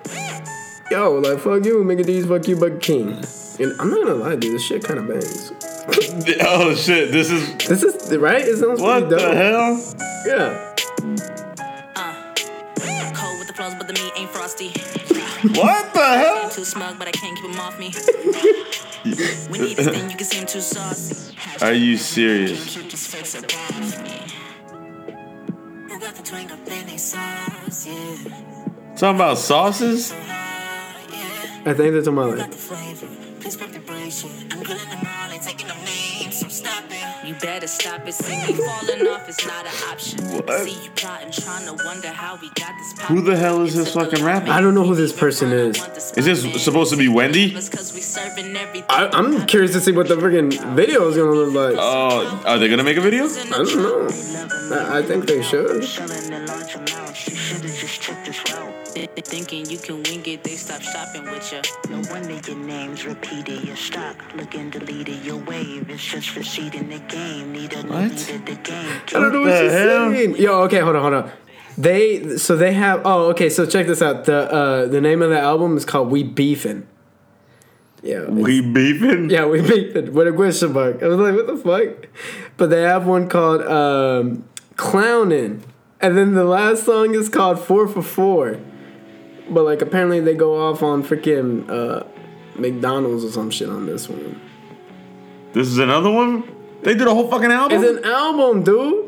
yo, 0.90 1.12
like 1.12 1.38
fuck 1.38 1.64
you, 1.64 1.82
Mickey 1.84 2.02
D's, 2.04 2.26
fuck 2.26 2.46
you, 2.48 2.56
Burger 2.56 2.78
King. 2.78 3.24
And 3.58 3.78
I'm 3.80 3.90
not 3.90 4.04
gonna 4.06 4.14
lie, 4.14 4.36
dude, 4.36 4.54
this 4.54 4.64
shit 4.64 4.84
kind 4.84 4.98
of 5.00 5.08
bangs. 5.08 5.52
Oh 6.42 6.74
shit! 6.74 7.10
This 7.10 7.30
is 7.30 7.56
This 7.66 7.82
is 7.82 8.08
the 8.08 8.18
right. 8.20 8.42
It 8.42 8.56
sounds 8.58 8.80
what 8.80 9.08
pretty 9.08 9.14
the 9.16 9.20
dope. 9.20 9.34
hell? 9.34 9.94
Yeah. 10.26 10.74
Uh, 11.96 13.12
cold 13.14 13.38
with 13.38 13.48
the 13.48 13.54
flows, 13.54 13.74
but 13.74 13.86
the 13.88 13.94
meat 13.94 14.12
ain't 14.16 14.30
frosty. 14.30 14.68
What 15.58 15.92
the 15.94 16.06
hell? 16.06 16.48
Too 16.50 16.64
smug, 16.64 16.98
but 16.98 17.08
I 17.08 17.12
can't 17.12 17.36
keep 17.36 17.50
him 17.50 17.58
off 17.58 17.78
me. 17.78 17.90
when 19.50 19.60
you 19.68 19.74
thing, 19.74 20.10
you 20.10 20.16
can 20.16 20.26
seem 20.26 20.46
too 20.46 20.60
saucy. 20.60 21.34
Are 21.62 21.72
you 21.72 21.96
serious? 21.96 22.74
Keep 22.76 22.90
these 22.90 23.06
fakes 23.06 23.34
above 23.34 24.02
me. 24.04 24.20
Who 25.88 25.98
got 25.98 26.14
the 26.14 26.22
twang 26.22 26.50
up 26.52 26.58
in 26.68 26.86
they 26.86 26.98
sauce? 26.98 27.86
Yeah. 27.86 28.16
Talking 28.96 29.16
about 29.16 29.38
sauces? 29.38 30.12
I 31.66 31.74
think 31.74 31.92
that's 31.92 32.08
on 32.08 32.14
my 32.14 32.36
Got 32.36 32.50
the 32.50 32.56
flavor. 32.56 33.06
Please 33.40 33.56
pump 33.56 33.72
the 33.72 33.80
brace, 33.80 34.24
yeah. 34.24 34.30
I'm 34.50 34.62
grilling 34.62 34.88
them 34.88 35.06
all, 35.06 35.30
ain't 35.30 35.42
taking 35.42 35.68
no 35.68 35.74
names, 35.84 36.40
so 36.40 36.48
stop 36.48 36.84
it. 36.88 37.28
You 37.28 37.34
better 37.34 37.66
stop 37.66 38.06
it. 38.06 38.12
See 38.14 38.36
me 38.36 38.54
falling 38.54 39.06
off, 39.08 39.28
it's 39.28 39.46
not 39.46 39.66
an 39.66 39.72
option. 39.90 40.24
What? 40.30 40.60
See 40.60 40.84
you 40.84 40.90
plotting, 40.96 41.32
trying 41.32 41.66
to 41.66 41.84
wonder 41.84 42.08
how 42.08 42.36
we 42.36 42.48
got 42.50 42.74
this 42.78 42.94
pop. 42.94 43.08
Who 43.08 43.20
the 43.22 43.36
hell 43.36 43.62
is 43.62 43.74
this 43.74 43.92
fucking 43.92 44.24
rapper? 44.24 44.50
I 44.50 44.60
don't 44.60 44.74
know 44.74 44.84
who 44.84 44.94
this 44.94 45.12
person 45.12 45.52
is. 45.52 45.76
Is 46.16 46.24
this 46.24 46.62
supposed 46.64 46.90
to 46.92 46.96
be 46.96 47.08
Wendy? 47.08 47.48
Because 47.52 47.92
we 47.94 48.00
serving 48.00 48.56
everything. 48.56 48.84
I, 48.88 49.08
I'm 49.12 49.46
curious 49.46 49.72
to 49.72 49.80
see 49.80 49.92
what 49.92 50.08
the 50.08 50.16
freaking 50.16 50.52
video 50.74 51.08
is 51.08 51.16
gonna 51.16 51.30
look 51.30 51.52
like. 51.54 51.76
Oh, 51.78 52.42
are 52.46 52.58
they 52.58 52.68
gonna 52.68 52.84
make 52.84 52.96
a 52.96 53.02
video? 53.02 53.24
I 53.24 53.48
don't 53.48 53.76
know. 53.76 54.08
I, 54.76 54.98
I 54.98 55.02
think 55.02 55.26
they 55.26 55.42
should. 55.42 55.84
Th- 59.14 59.26
Thinking 59.26 59.66
you 59.68 59.78
can 59.78 60.02
wing 60.02 60.24
it, 60.26 60.44
they 60.44 60.56
stop 60.56 60.80
shopping 60.82 61.24
with 61.24 61.52
ya. 61.52 61.60
No 61.90 62.00
wonder 62.10 62.40
your 62.48 62.56
name's 62.58 63.04
repeated. 63.04 63.64
Your 63.64 63.76
stock 63.76 64.16
looking 64.36 64.70
deleted. 64.70 65.24
Your 65.24 65.36
wave 65.36 65.90
is 65.90 66.02
just 66.02 66.36
receding 66.36 66.88
the 66.88 66.98
game. 67.00 67.52
Need 67.52 67.72
a 67.74 67.82
new 67.82 67.90
What? 67.90 68.10
leader, 68.12 68.38
the 68.38 68.54
game. 68.56 68.92
I 69.08 69.10
don't 69.12 69.32
know 69.32 69.40
what, 69.40 69.46
the 69.50 69.62
she's 69.62 69.72
hell? 69.72 70.10
saying. 70.12 70.36
Yo, 70.36 70.62
okay, 70.62 70.80
hold 70.80 70.96
on, 70.96 71.02
hold 71.02 71.14
on. 71.14 71.30
They 71.78 72.36
so 72.36 72.56
they 72.56 72.72
have. 72.72 73.02
Oh, 73.04 73.26
okay. 73.30 73.48
So 73.48 73.66
check 73.66 73.86
this 73.86 74.02
out. 74.02 74.24
The 74.24 74.36
uh, 74.52 74.86
the 74.86 75.00
name 75.00 75.22
of 75.22 75.30
the 75.30 75.38
album 75.40 75.76
is 75.76 75.84
called 75.84 76.10
"We 76.10 76.24
Beefin." 76.24 76.84
Yeah. 78.02 78.24
We 78.30 78.62
beefin. 78.62 79.30
Yeah, 79.30 79.44
we 79.46 79.60
beefin. 79.60 79.96
it 80.08 80.12
with 80.14 80.26
a 80.26 80.32
question 80.32 80.72
mark. 80.72 81.02
I 81.02 81.06
was 81.08 81.18
like, 81.18 81.34
what 81.34 81.46
the 81.46 81.56
fuck? 81.58 82.08
But 82.56 82.70
they 82.70 82.80
have 82.82 83.06
one 83.06 83.28
called 83.28 83.60
um, 83.62 84.48
Clownin'. 84.76 85.62
And 86.00 86.16
then 86.16 86.32
the 86.32 86.44
last 86.44 86.84
song 86.84 87.14
is 87.14 87.28
called 87.28 87.58
Four 87.60 87.86
for 87.88 88.00
Four. 88.00 88.58
But 89.50 89.64
like 89.64 89.82
apparently 89.82 90.20
they 90.20 90.34
go 90.34 90.56
off 90.60 90.82
on 90.82 91.02
freaking 91.02 91.68
uh, 91.68 92.04
McDonald's 92.56 93.24
or 93.24 93.30
some 93.32 93.50
shit 93.50 93.68
on 93.68 93.86
this 93.86 94.08
one. 94.08 94.40
This 95.52 95.66
is 95.66 95.78
another 95.78 96.10
one? 96.10 96.44
They 96.82 96.94
did 96.94 97.06
a 97.06 97.12
whole 97.14 97.28
fucking 97.28 97.50
album? 97.50 97.82
It's 97.82 97.98
an 97.98 98.04
album, 98.04 98.62
dude. 98.62 99.06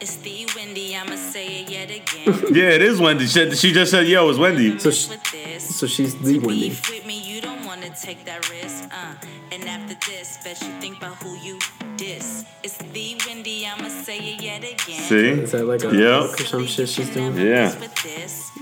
It's 0.00 0.16
the 0.16 0.48
Wendy, 0.56 0.96
I'ma 0.96 1.14
say 1.14 1.60
it 1.62 1.70
yet 1.70 1.90
again. 1.90 2.54
yeah, 2.54 2.70
it 2.70 2.82
is 2.82 2.98
Wendy. 3.00 3.26
She, 3.26 3.54
she 3.54 3.72
just 3.72 3.90
said, 3.92 4.08
yo, 4.08 4.28
it's 4.30 4.38
Wendy. 4.38 4.78
So 4.78 4.90
she- 4.90 5.12
So 5.60 5.86
she's 5.86 6.14
the 6.16 6.38
Wendy. 6.40 6.70
Beef 6.70 6.90
with 6.90 7.06
me, 7.06 7.20
you 7.20 7.40
don't 7.40 7.64
wanna 7.64 7.90
take 7.94 8.24
that 8.24 8.48
risk. 8.50 8.84
Uh, 8.92 9.14
and 9.52 9.62
after 9.68 9.94
this, 10.10 10.38
bet 10.42 10.60
you 10.60 10.68
think 10.80 10.96
about 10.96 11.16
who 11.22 11.36
you 11.36 11.58
diss. 11.96 12.44
It's 12.62 12.76
the 12.78 13.16
Wendy, 13.26 13.66
I'ma 13.66 13.88
say 13.88 14.18
it 14.18 14.42
yet 14.42 14.58
again. 14.62 15.02
See? 15.02 15.28
Is 15.30 15.52
that 15.52 15.64
like 15.66 15.82
a 15.84 15.94
Yep. 15.94 16.20
book 16.30 16.40
or 16.40 16.44
some 16.44 16.66
shit 16.66 16.88
she's 16.88 17.10
doing? 17.10 17.36
Yeah. 17.36 17.74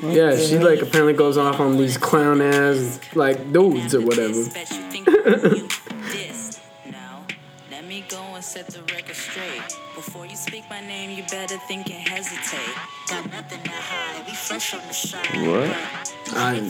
Yeah, 0.02 0.36
she 0.36 0.58
like 0.58 0.80
apparently 0.82 1.12
goes 1.14 1.36
off 1.36 1.60
on 1.60 1.76
these 1.76 1.98
clown 1.98 2.40
ass 2.40 2.98
like 3.14 3.52
dudes 3.52 3.94
or 3.94 4.00
whatever. 4.00 4.42
Me 8.00 8.06
go 8.08 8.22
and 8.34 8.44
set 8.44 8.66
the 8.68 8.80
record 8.94 9.16
straight. 9.16 9.62
Before 9.94 10.24
you 10.26 10.36
speak 10.36 10.64
my 10.70 10.80
name, 10.80 11.10
you 11.16 11.22
better 11.30 11.58
think 11.68 11.90
and 11.90 12.08
hesitate. 12.08 12.74
Got 13.08 13.30
nothing 13.30 13.62
to 13.62 13.70
hide. 13.70 14.26
We 14.26 14.32
fresh 14.34 14.74
on 14.74 14.80
the 14.86 14.94
side. 14.94 15.26
What? 15.46 15.70
I, 16.32 16.60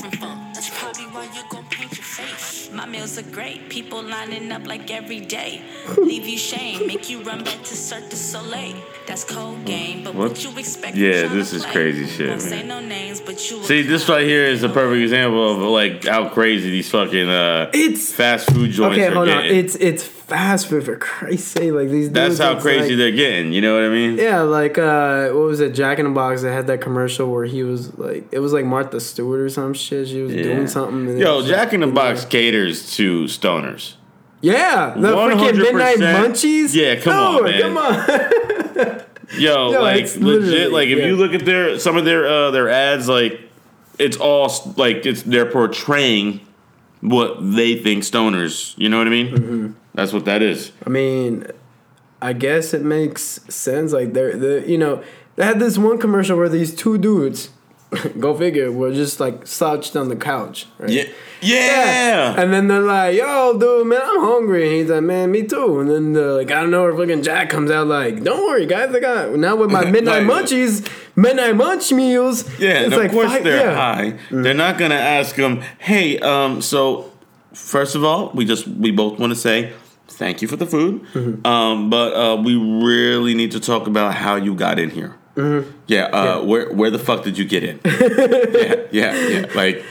That's 0.55 0.71
probably 0.79 1.05
why 1.05 1.25
you 1.35 1.43
gon' 1.51 1.65
paint 1.71 1.93
your 1.97 2.05
face. 2.05 2.71
My 2.73 2.87
meals 2.87 3.19
are 3.19 3.23
great, 3.31 3.69
people 3.69 4.03
lining 4.03 4.51
up 4.51 4.67
like 4.67 4.91
every 4.91 5.21
day. 5.21 5.63
Leave 5.99 6.27
you 6.27 6.39
shame, 6.39 6.87
make 6.87 7.11
you 7.11 7.23
run 7.23 7.45
back 7.45 7.63
to 7.65 7.77
Cirque 7.77 8.09
du 8.09 8.17
Soleil. 8.17 8.77
That's 9.07 9.25
cold 9.25 9.65
game, 9.65 10.03
but 10.05 10.15
what, 10.15 10.31
What? 10.31 10.45
you 10.45 10.57
expect? 10.59 10.97
Yeah, 10.97 11.27
this 11.29 11.53
is 11.53 11.63
play? 11.65 11.73
crazy 11.73 12.07
shit, 12.07 12.29
Won't 12.29 12.41
say 12.43 12.63
man. 12.65 12.69
no 12.69 12.81
names, 12.81 13.21
but 13.21 13.51
you 13.51 13.63
See, 13.65 13.83
this 13.83 14.09
right 14.09 14.25
here 14.27 14.45
is 14.45 14.63
a 14.63 14.69
perfect 14.69 15.03
example 15.03 15.53
of 15.53 15.59
like 15.59 16.05
how 16.07 16.29
crazy 16.29 16.71
these 16.71 16.91
fucking 16.91 17.29
uh, 17.29 17.71
It's- 17.75 18.13
fast 18.13 18.51
food 18.51 18.71
joints 18.71 18.97
okay, 18.97 19.07
are 19.09 19.15
hold 19.15 19.29
on. 19.29 19.45
It's 19.45 19.75
it's 19.77 20.05
fast 20.31 20.69
for 20.69 20.81
Christ's 20.97 21.49
sake. 21.49 21.73
Like 21.73 21.89
these. 21.91 22.11
That's 22.11 22.39
dudes, 22.39 22.41
how 22.41 22.59
crazy 22.59 22.91
like- 22.91 22.99
they're 22.99 23.11
getting. 23.13 23.53
You 23.53 23.61
know 23.61 23.75
what 23.75 23.85
I 23.85 23.89
mean? 23.91 24.17
Yeah, 24.17 24.41
like 24.43 24.79
uh, 24.79 25.29
what 25.29 25.45
was 25.45 25.61
it? 25.61 25.75
Jack 25.75 25.99
in 25.99 26.07
the 26.07 26.11
Box 26.13 26.41
that 26.43 26.53
had 26.53 26.67
that 26.69 26.81
commercial 26.81 27.31
where 27.31 27.45
he 27.45 27.63
was 27.63 27.97
like, 27.99 28.27
it 28.33 28.39
was 28.39 28.53
like 28.55 28.65
Martha 28.65 29.01
Stewart 29.01 29.41
or 29.41 29.49
some 29.51 29.75
shit. 29.75 30.09
She 30.09 30.23
was 30.23 30.33
Yeah. 30.33 30.43
doing 30.45 30.67
something. 30.67 31.07
and 31.09 31.19
Yo, 31.19 31.43
Jack 31.47 31.73
in 31.75 31.81
the 31.81 31.87
Box 31.89 32.25
caters 32.25 32.95
to 32.97 33.25
stoners. 33.25 33.95
Yeah, 34.43 34.95
the 34.97 35.09
freaking 35.15 35.53
100%. 35.53 35.57
midnight 35.59 35.97
munchies. 35.99 36.75
Yeah, 36.75 36.99
come 36.99 37.13
on, 37.15 37.45
man. 37.45 37.61
Come 37.61 37.77
on. 37.77 39.01
Yo, 39.39 39.71
Yo, 39.73 39.83
like 39.83 40.17
legit. 40.17 40.73
Like 40.73 40.89
if 40.89 40.99
yeah. 40.99 41.07
you 41.07 41.17
look 41.17 41.35
at 41.35 41.45
their 41.45 41.79
some 41.79 41.97
of 41.97 42.05
their 42.07 42.27
uh, 42.27 42.51
their 42.51 42.69
ads, 42.69 43.09
like 43.09 43.39
it's 43.99 44.17
all 44.17 44.51
like 44.77 45.05
it's 45.07 45.23
they're 45.23 45.45
portraying 45.51 46.41
what 47.01 47.37
they 47.55 47.77
think 47.77 48.03
stoners. 48.03 48.75
You 48.79 48.89
know 48.89 48.99
what 48.99 49.07
I 49.07 49.11
mean? 49.11 49.29
Mm-hmm. 49.29 49.90
That's 50.01 50.13
what 50.13 50.25
that 50.25 50.41
is. 50.43 50.73
I 50.87 50.89
mean, 50.91 51.47
I 52.23 52.33
guess 52.33 52.73
it 52.75 52.83
makes 52.83 53.23
sense. 53.49 53.93
Like 53.93 54.13
they're 54.15 54.37
the 54.37 54.65
you 54.67 54.79
know 54.79 55.03
they 55.37 55.45
had 55.45 55.61
this 55.61 55.77
one 55.79 55.99
commercial 55.99 56.37
where 56.37 56.49
these 56.49 56.75
two 56.75 56.97
dudes, 56.99 57.51
go 58.19 58.35
figure, 58.35 58.73
were 58.73 58.93
just 58.95 59.21
like 59.21 59.47
slouched 59.47 59.97
on 59.97 60.09
the 60.09 60.17
couch. 60.17 60.67
Right? 60.79 60.91
Yeah, 60.91 61.05
yeah. 61.43 62.35
And 62.41 62.53
then 62.53 62.69
they're 62.69 62.81
like, 62.83 63.17
"Yo, 63.17 63.59
dude, 63.59 63.87
man, 63.87 64.01
I'm 64.03 64.21
hungry." 64.21 64.65
And 64.69 64.73
he's 64.77 64.91
like, 64.91 65.03
"Man, 65.03 65.31
me 65.33 65.43
too." 65.47 65.81
And 65.81 65.91
then 65.91 66.13
the, 66.13 66.33
like, 66.35 66.51
I 66.51 66.61
don't 66.63 66.71
know, 66.71 66.95
fucking 66.97 67.23
Jack 67.23 67.49
comes 67.51 67.71
out 67.71 67.87
like, 67.87 68.23
"Don't 68.23 68.43
worry, 68.47 68.67
guys, 68.67 68.95
I 68.95 69.01
got 69.01 69.35
now 69.37 69.57
with 69.57 69.71
my 69.71 69.85
midnight 69.91 70.25
Like- 70.27 70.45
munchies, 70.47 70.87
midnight 71.17 71.57
munch 71.57 71.93
meals." 71.93 72.45
Yeah, 72.59 72.81
it's 72.83 72.95
of 72.97 73.11
course 73.11 73.33
five- 73.33 73.45
they're 73.45 73.67
yeah. 73.67 73.75
high. 73.75 74.19
They're 74.31 74.55
not 74.55 74.79
gonna 74.79 74.95
ask 75.19 75.37
them, 75.37 75.63
"Hey, 75.79 76.19
um, 76.19 76.61
so 76.63 77.11
first 77.55 77.95
of 77.97 78.05
all, 78.05 78.31
we 78.35 78.45
just 78.45 78.69
we 78.69 78.91
both 78.91 79.19
want 79.19 79.33
to 79.33 79.39
say 79.39 79.73
thank 80.21 80.41
you 80.43 80.47
for 80.49 80.57
the 80.57 80.67
food, 80.67 81.03
Mm-hmm. 81.15 81.45
um, 81.47 81.91
but 81.91 82.13
uh, 82.15 82.37
we 82.37 82.55
really 82.55 83.35
need 83.35 83.51
to 83.53 83.61
talk 83.61 83.89
about 83.89 84.15
how 84.15 84.37
you 84.37 84.55
got 84.55 84.79
in 84.79 84.91
here. 84.91 85.17
Mm-hmm. 85.35 85.71
Yeah, 85.89 86.05
uh, 86.05 86.45
where 86.45 86.73
where 86.73 86.91
the 86.91 86.99
fuck 86.99 87.25
did 87.25 87.37
you 87.39 87.45
get 87.45 87.65
in? 87.65 87.81
yeah, 87.85 88.87
yeah, 88.93 89.29
yeah. 89.29 89.47
Like, 89.55 89.83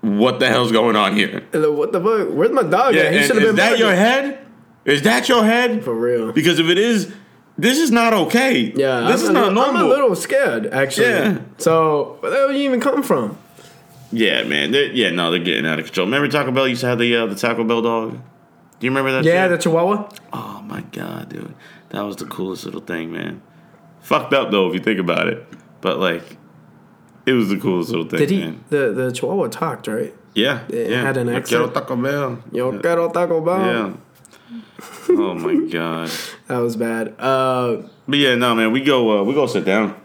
what 0.00 0.40
the 0.40 0.48
hell's 0.48 0.72
going 0.72 0.96
on 0.96 1.14
here? 1.16 1.42
What 1.52 1.92
the 1.92 2.00
fuck? 2.00 2.28
Where's 2.36 2.50
my 2.50 2.62
dog? 2.64 2.94
Yeah, 2.94 3.02
at? 3.02 3.12
He 3.14 3.22
should 3.22 3.36
have 3.36 3.44
is 3.44 3.48
been 3.50 3.56
that 3.56 3.78
your 3.78 3.94
head? 3.94 4.38
Is 4.84 5.02
that 5.02 5.28
your 5.28 5.44
head? 5.44 5.84
for 5.84 5.94
real. 5.94 6.32
Because 6.32 6.58
if 6.58 6.68
it 6.68 6.78
is, 6.78 7.12
this 7.58 7.78
is 7.78 7.90
not 7.90 8.12
okay. 8.14 8.72
Yeah, 8.74 9.00
this 9.02 9.20
I'm 9.20 9.24
is 9.24 9.28
a 9.28 9.32
not 9.32 9.52
normal. 9.52 9.76
I'm 9.80 9.84
a 9.84 9.88
little 9.88 10.16
scared, 10.16 10.66
actually. 10.72 11.06
Yeah. 11.08 11.38
So, 11.58 12.16
where 12.20 12.48
did 12.48 12.56
you 12.56 12.64
even 12.64 12.80
come 12.80 13.02
from? 13.02 13.36
Yeah, 14.10 14.42
man. 14.44 14.72
They're, 14.72 14.90
yeah, 14.90 15.10
no, 15.10 15.30
they're 15.30 15.44
getting 15.44 15.66
out 15.66 15.78
of 15.78 15.84
control. 15.84 16.06
Remember 16.06 16.26
Taco 16.28 16.50
Bell 16.50 16.66
used 16.66 16.80
to 16.80 16.86
have 16.88 16.98
the 16.98 17.14
uh, 17.14 17.26
the 17.26 17.36
Taco 17.36 17.62
Bell 17.64 17.82
dog. 17.82 18.18
Do 18.80 18.86
you 18.86 18.90
remember 18.90 19.12
that? 19.12 19.24
Yeah, 19.24 19.44
shit? 19.44 19.50
the 19.58 19.58
Chihuahua. 19.58 20.08
Oh 20.32 20.62
my 20.66 20.80
god, 20.92 21.28
dude, 21.28 21.54
that 21.90 22.00
was 22.02 22.16
the 22.16 22.24
coolest 22.24 22.64
little 22.64 22.80
thing, 22.80 23.12
man. 23.12 23.42
Fucked 24.00 24.32
up 24.32 24.50
though, 24.50 24.66
if 24.68 24.74
you 24.74 24.80
think 24.80 24.98
about 24.98 25.28
it, 25.28 25.46
but 25.80 25.98
like, 25.98 26.22
it 27.26 27.32
was 27.32 27.48
the 27.50 27.58
coolest 27.58 27.90
little 27.90 28.06
thing, 28.08 28.18
Did 28.18 28.30
he? 28.30 28.40
man. 28.40 28.64
The 28.70 28.92
the 28.92 29.12
Chihuahua 29.12 29.48
talked, 29.48 29.86
right? 29.86 30.14
Yeah, 30.34 30.64
It 30.68 30.90
yeah. 30.90 31.02
had 31.02 31.16
an 31.16 31.28
I 31.28 31.34
accent? 31.36 31.48
quiero 31.60 31.70
Taco 31.70 31.96
Bell. 31.96 32.42
Yo, 32.52 32.72
yeah. 32.72 32.78
quiero 32.80 33.10
Taco 33.10 33.40
Bell. 33.40 33.60
yeah. 33.60 33.92
oh 35.10 35.34
my 35.34 35.68
god. 35.70 36.10
That 36.46 36.58
was 36.58 36.76
bad. 36.76 37.14
Uh, 37.18 37.82
But 38.08 38.18
yeah, 38.18 38.34
no, 38.36 38.54
man. 38.54 38.72
We 38.72 38.80
go. 38.80 39.20
Uh, 39.20 39.24
we 39.24 39.34
go 39.34 39.46
sit 39.46 39.64
down. 39.64 39.96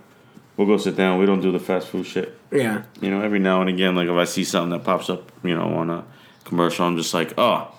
We'll 0.57 0.67
go 0.67 0.77
sit 0.77 0.95
down. 0.95 1.19
We 1.19 1.25
don't 1.25 1.41
do 1.41 1.51
the 1.51 1.59
fast 1.59 1.87
food 1.89 2.05
shit. 2.05 2.37
yeah. 2.51 2.83
You 3.01 3.11
know, 3.11 3.21
every 3.21 3.39
now 3.39 3.61
and 3.61 3.69
again, 3.69 3.95
like 3.95 4.07
if 4.07 4.15
I 4.15 4.23
see 4.25 4.43
something 4.43 4.71
that 4.71 4.83
pops 4.83 5.09
up, 5.09 5.31
you 5.43 5.53
know, 5.55 5.75
on 5.75 5.89
a 5.89 6.03
commercial, 6.45 6.85
I'm 6.85 6.97
just 6.97 7.13
like, 7.13 7.33
oh, 7.37 7.74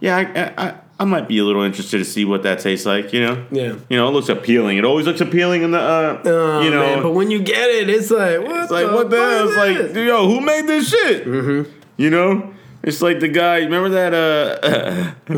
yeah, 0.00 0.16
I, 0.16 0.64
I, 0.66 0.74
I 0.98 1.04
might 1.04 1.28
be 1.28 1.38
a 1.38 1.44
little 1.44 1.62
interested 1.62 1.98
to 1.98 2.04
see 2.04 2.24
what 2.24 2.42
that 2.42 2.58
tastes 2.60 2.84
like. 2.86 3.12
You 3.12 3.20
know, 3.22 3.46
Yeah. 3.50 3.76
You 3.88 3.96
know, 3.96 4.08
it 4.08 4.12
looks 4.12 4.28
appealing. 4.28 4.76
It 4.78 4.84
always 4.84 5.06
looks 5.06 5.20
appealing 5.20 5.62
in 5.62 5.70
the, 5.70 5.80
uh, 5.80 6.22
Oh, 6.24 6.60
you 6.62 6.70
know, 6.70 6.80
man, 6.80 7.02
but 7.02 7.12
when 7.12 7.30
you 7.30 7.40
get 7.40 7.70
it, 7.70 7.88
it's 7.88 8.10
like 8.10 8.40
what? 8.40 8.62
it's 8.64 8.70
like 8.70 8.86
the 8.86 8.92
what 8.92 9.10
the 9.10 9.16
hell? 9.16 9.48
It's 9.48 9.56
like, 9.56 9.92
this? 9.92 10.06
yo, 10.06 10.26
who 10.28 10.40
made 10.40 10.66
this 10.66 10.88
shit? 10.90 11.24
Mm-hmm. 11.26 11.70
You 11.96 12.10
know, 12.10 12.52
it's 12.82 13.00
like 13.02 13.20
the 13.20 13.28
guy. 13.28 13.58
Remember 13.58 13.88
that? 13.90 14.14
Uh, 14.14 15.12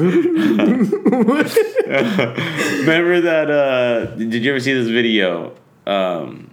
remember 2.80 3.20
that? 3.22 3.50
Uh, 3.50 4.06
did 4.16 4.34
you 4.44 4.50
ever 4.50 4.60
see 4.60 4.72
this 4.74 4.88
video? 4.88 5.54
Um, 5.86 6.50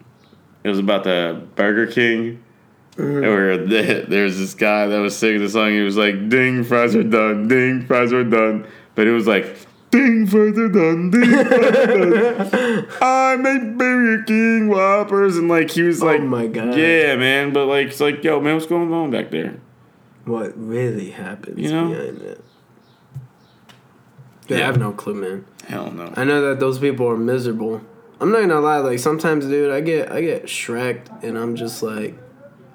it 0.63 0.69
was 0.69 0.80
about 0.80 1.04
the 1.04 1.41
Burger 1.56 1.88
King. 1.88 2.43
Where 3.22 3.58
the, 3.58 4.06
there's 4.08 4.38
this 4.38 4.54
guy 4.54 4.88
that 4.88 5.00
was 5.00 5.18
singing 5.18 5.42
the 5.42 5.50
song. 5.50 5.72
He 5.72 5.82
was 5.82 5.96
like, 5.98 6.30
"Ding, 6.30 6.64
fries 6.64 6.96
are 6.96 7.04
done. 7.04 7.48
Ding, 7.48 7.86
fries 7.86 8.12
are 8.14 8.24
done." 8.24 8.68
But 8.96 9.08
it 9.08 9.12
was 9.12 9.26
like, 9.28 9.56
"Ding, 9.92 10.28
fries 10.28 10.58
are 10.58 10.68
done. 10.70 11.10
Ding, 11.12 11.30
fries 11.30 11.46
are 11.76 12.52
done. 12.52 12.88
I 13.02 13.36
made 13.38 13.78
Burger 13.78 14.24
King 14.24 14.68
Whoppers," 14.68 15.38
and 15.38 15.48
like 15.48 15.72
he 15.72 15.84
was 15.84 16.02
oh 16.04 16.08
like, 16.08 16.20
Oh 16.22 16.26
my 16.26 16.48
God. 16.48 16.76
yeah, 16.78 17.16
man." 17.16 17.54
But 17.54 17.68
like, 17.68 17.88
it's 17.88 18.00
like, 18.02 18.24
yo, 18.24 18.40
man, 18.42 18.56
what's 18.56 18.66
going 18.68 18.92
on 18.92 19.12
back 19.12 19.32
there? 19.32 19.60
What 20.26 20.54
really 20.58 21.12
happens 21.12 21.58
You 21.60 21.72
know? 21.72 21.90
behind 21.90 22.22
it? 22.22 22.44
Dude, 24.48 24.58
I 24.58 24.60
Yeah. 24.60 24.66
have 24.68 24.78
no 24.78 24.92
clue, 24.92 25.14
man. 25.16 25.46
Hell 25.68 25.92
no. 25.92 26.12
I 26.16 26.24
know 26.24 26.42
that 26.50 26.60
those 26.60 26.80
people 26.80 27.08
are 27.08 27.18
miserable. 27.18 27.82
I'm 28.20 28.32
not 28.32 28.42
gonna 28.42 28.60
lie. 28.60 28.78
Like 28.80 29.00
sometimes, 29.00 29.46
dude, 29.46 29.72
I 29.72 29.80
get 29.82 30.12
I 30.12 30.22
get 30.22 30.46
shreked, 30.46 31.24
and 31.24 31.38
I'm 31.38 31.56
just 31.56 31.82
like. 31.82 32.18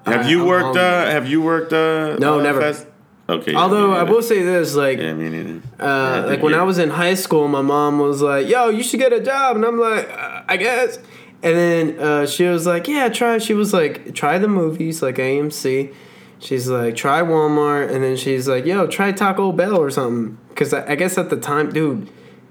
Have 0.07 0.27
I- 0.27 0.29
you 0.29 0.41
I'm 0.43 0.47
worked? 0.49 0.77
Uh, 0.77 1.07
have 1.11 1.27
you 1.29 1.41
worked? 1.43 1.73
Uh, 1.73 2.17
No, 2.19 2.39
uh, 2.41 2.43
never. 2.43 2.61
fast- 2.61 2.87
Okay. 3.29 3.55
Although 3.55 3.93
me 3.93 3.97
I 3.97 4.03
will 4.03 4.21
say 4.21 4.43
this, 4.43 4.75
like, 4.75 4.99
Yeah, 4.99 5.15
me 5.15 5.31
neither. 5.31 5.61
uh, 5.81 5.85
Yeah, 5.87 6.25
like 6.27 6.43
when 6.43 6.53
I 6.53 6.63
was 6.63 6.79
in 6.79 6.91
high 6.91 7.15
school, 7.15 7.49
my 7.49 7.63
mom 7.63 7.99
was 7.99 8.21
like, 8.21 8.47
"Yo, 8.49 8.69
you 8.69 8.83
should 8.83 9.01
get 9.01 9.15
a 9.15 9.21
job," 9.21 9.57
and 9.57 9.65
I'm 9.65 9.81
like, 9.81 10.07
uh, 10.13 10.43
"I 10.47 10.59
guess." 10.59 10.99
And 11.43 11.57
then 11.57 11.99
uh, 11.99 12.27
she 12.27 12.45
was 12.45 12.67
like, 12.67 12.87
"Yeah, 12.87 13.09
try." 13.09 13.39
She 13.39 13.55
was 13.55 13.73
like, 13.73 14.15
"Try 14.15 14.37
the 14.39 14.49
movies, 14.49 15.01
like 15.03 15.17
AMC." 15.19 15.91
She's 16.39 16.69
like, 16.69 16.97
"Try 16.97 17.23
Walmart," 17.23 17.91
and 17.91 18.05
then 18.05 18.17
she's 18.17 18.47
like, 18.47 18.67
"Yo, 18.67 18.87
try 18.87 19.11
Taco 19.13 19.53
Bell 19.53 19.77
or 19.79 19.89
something." 19.91 20.37
Because 20.51 20.75
I, 20.75 20.93
I 20.93 20.95
guess 20.95 21.17
at 21.17 21.31
the 21.31 21.37
time, 21.39 21.71
dude, 21.71 22.09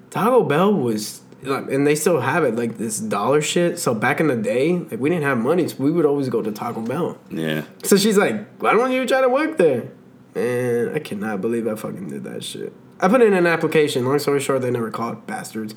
Taco 0.10 0.42
Bell 0.44 0.74
was, 0.74 1.22
like, 1.46 1.72
and 1.72 1.86
they 1.86 1.96
still 1.96 2.20
have 2.20 2.44
it, 2.44 2.56
like 2.56 2.78
this 2.78 3.00
dollar 3.00 3.42
shit. 3.42 3.80
So 3.80 3.94
back 3.94 4.20
in 4.20 4.28
the 4.28 4.36
day, 4.36 4.78
like 4.80 5.00
we 5.00 5.10
didn't 5.10 5.24
have 5.26 5.38
money, 5.38 5.68
so 5.68 5.76
we 5.80 5.92
would 5.92 6.06
always 6.06 6.30
go 6.30 6.42
to 6.42 6.52
Taco 6.52 6.82
Bell. 6.82 7.18
Yeah. 7.30 7.64
So 7.84 7.98
she's 7.98 8.18
like, 8.18 8.58
why 8.62 8.74
don't 8.74 8.92
you 8.92 9.06
try 9.06 9.22
to 9.22 9.30
work 9.30 9.58
there? 9.58 9.90
Man, 10.36 10.92
I 10.96 11.00
cannot 11.00 11.42
believe 11.42 11.68
I 11.68 11.76
fucking 11.76 12.10
did 12.10 12.24
that 12.24 12.44
shit. 12.44 12.74
I 13.00 13.08
put 13.08 13.22
in 13.22 13.34
an 13.34 13.46
application. 13.46 14.06
Long 14.06 14.18
story 14.20 14.40
short, 14.40 14.62
they 14.62 14.72
never 14.72 14.90
called 14.90 15.28
bastards. 15.28 15.76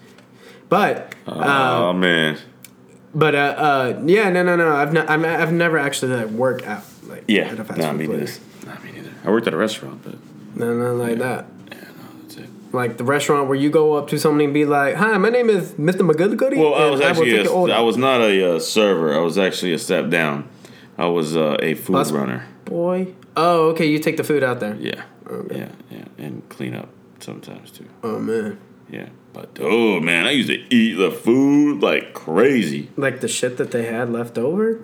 But, 0.69 1.15
Oh 1.27 1.89
uh, 1.91 1.93
man. 1.93 2.39
but 3.15 3.35
uh, 3.35 3.39
uh, 3.39 4.03
yeah, 4.07 4.31
no, 4.31 4.43
no, 4.43 4.57
no. 4.57 4.75
I've 4.75 4.93
not, 4.93 5.09
I've, 5.11 5.25
I've 5.25 5.53
never 5.53 5.79
actually 5.79 6.15
like 6.17 6.29
worked 6.29 6.65
out 6.65 6.83
like 7.05 7.25
Yeah. 7.29 7.43
at 7.49 7.59
a 7.61 7.65
fast 7.65 7.79
Nah, 7.79 7.91
food 7.91 7.99
me 8.01 8.07
neither. 8.07 8.19
place. 8.19 8.41
Nah, 8.65 8.79
me 8.81 8.93
neither. 8.93 9.11
I 9.25 9.31
worked 9.31 9.47
at 9.47 9.55
a 9.55 9.57
restaurant, 9.57 10.03
but 10.03 10.15
No, 10.55 10.75
no, 10.77 10.95
like 10.95 11.19
that. 11.19 11.47
Like 12.77 12.99
the 12.99 13.05
restaurant 13.05 13.49
where 13.49 13.57
you 13.57 13.71
go 13.71 13.95
up 13.95 14.09
to 14.09 14.19
somebody 14.19 14.45
and 14.45 14.55
be 14.55 14.65
like, 14.67 14.95
"Hi, 14.97 15.17
my 15.19 15.31
name 15.31 15.49
is 15.51 15.73
Mr. 15.73 16.03
McGillicuddy." 16.09 16.59
Well, 16.59 16.75
I 16.75 16.91
was 16.91 17.01
actually 17.01 17.31
take 17.31 17.41
a, 17.41 17.45
your 17.45 17.53
order." 17.53 17.73
I 17.73 17.81
was 17.81 17.97
not 17.97 18.21
a 18.21 18.57
uh, 18.57 18.59
server. 18.61 19.15
I 19.15 19.21
was 19.21 19.39
actually 19.39 19.73
a 19.73 19.79
step 19.79 20.11
down. 20.11 20.49
I 20.99 21.07
was 21.07 21.37
uh, 21.37 21.57
a 21.61 21.75
food 21.75 21.95
Bus- 21.95 22.12
runner. 22.12 22.47
boy. 22.67 23.15
Oh, 23.37 23.69
okay. 23.71 23.87
You 23.87 23.99
take 23.99 24.17
the 24.19 24.25
food 24.25 24.43
out 24.43 24.61
there. 24.61 24.77
Yeah, 24.77 25.03
yeah, 25.51 25.69
yeah, 25.91 26.05
and 26.19 26.47
clean 26.49 26.75
up 26.75 26.89
sometimes 27.21 27.71
too. 27.71 27.87
Oh 28.03 28.19
man, 28.19 28.59
Yeah, 28.91 29.09
but 29.33 29.59
oh 29.61 29.99
man, 30.01 30.27
I 30.27 30.31
used 30.33 30.49
to 30.51 30.59
eat 30.75 30.95
the 30.95 31.11
food 31.11 31.83
like 31.83 32.12
crazy. 32.15 32.91
like 32.97 33.21
the 33.21 33.29
shit 33.29 33.57
that 33.57 33.71
they 33.73 33.85
had 33.87 34.11
left 34.11 34.37
over. 34.39 34.81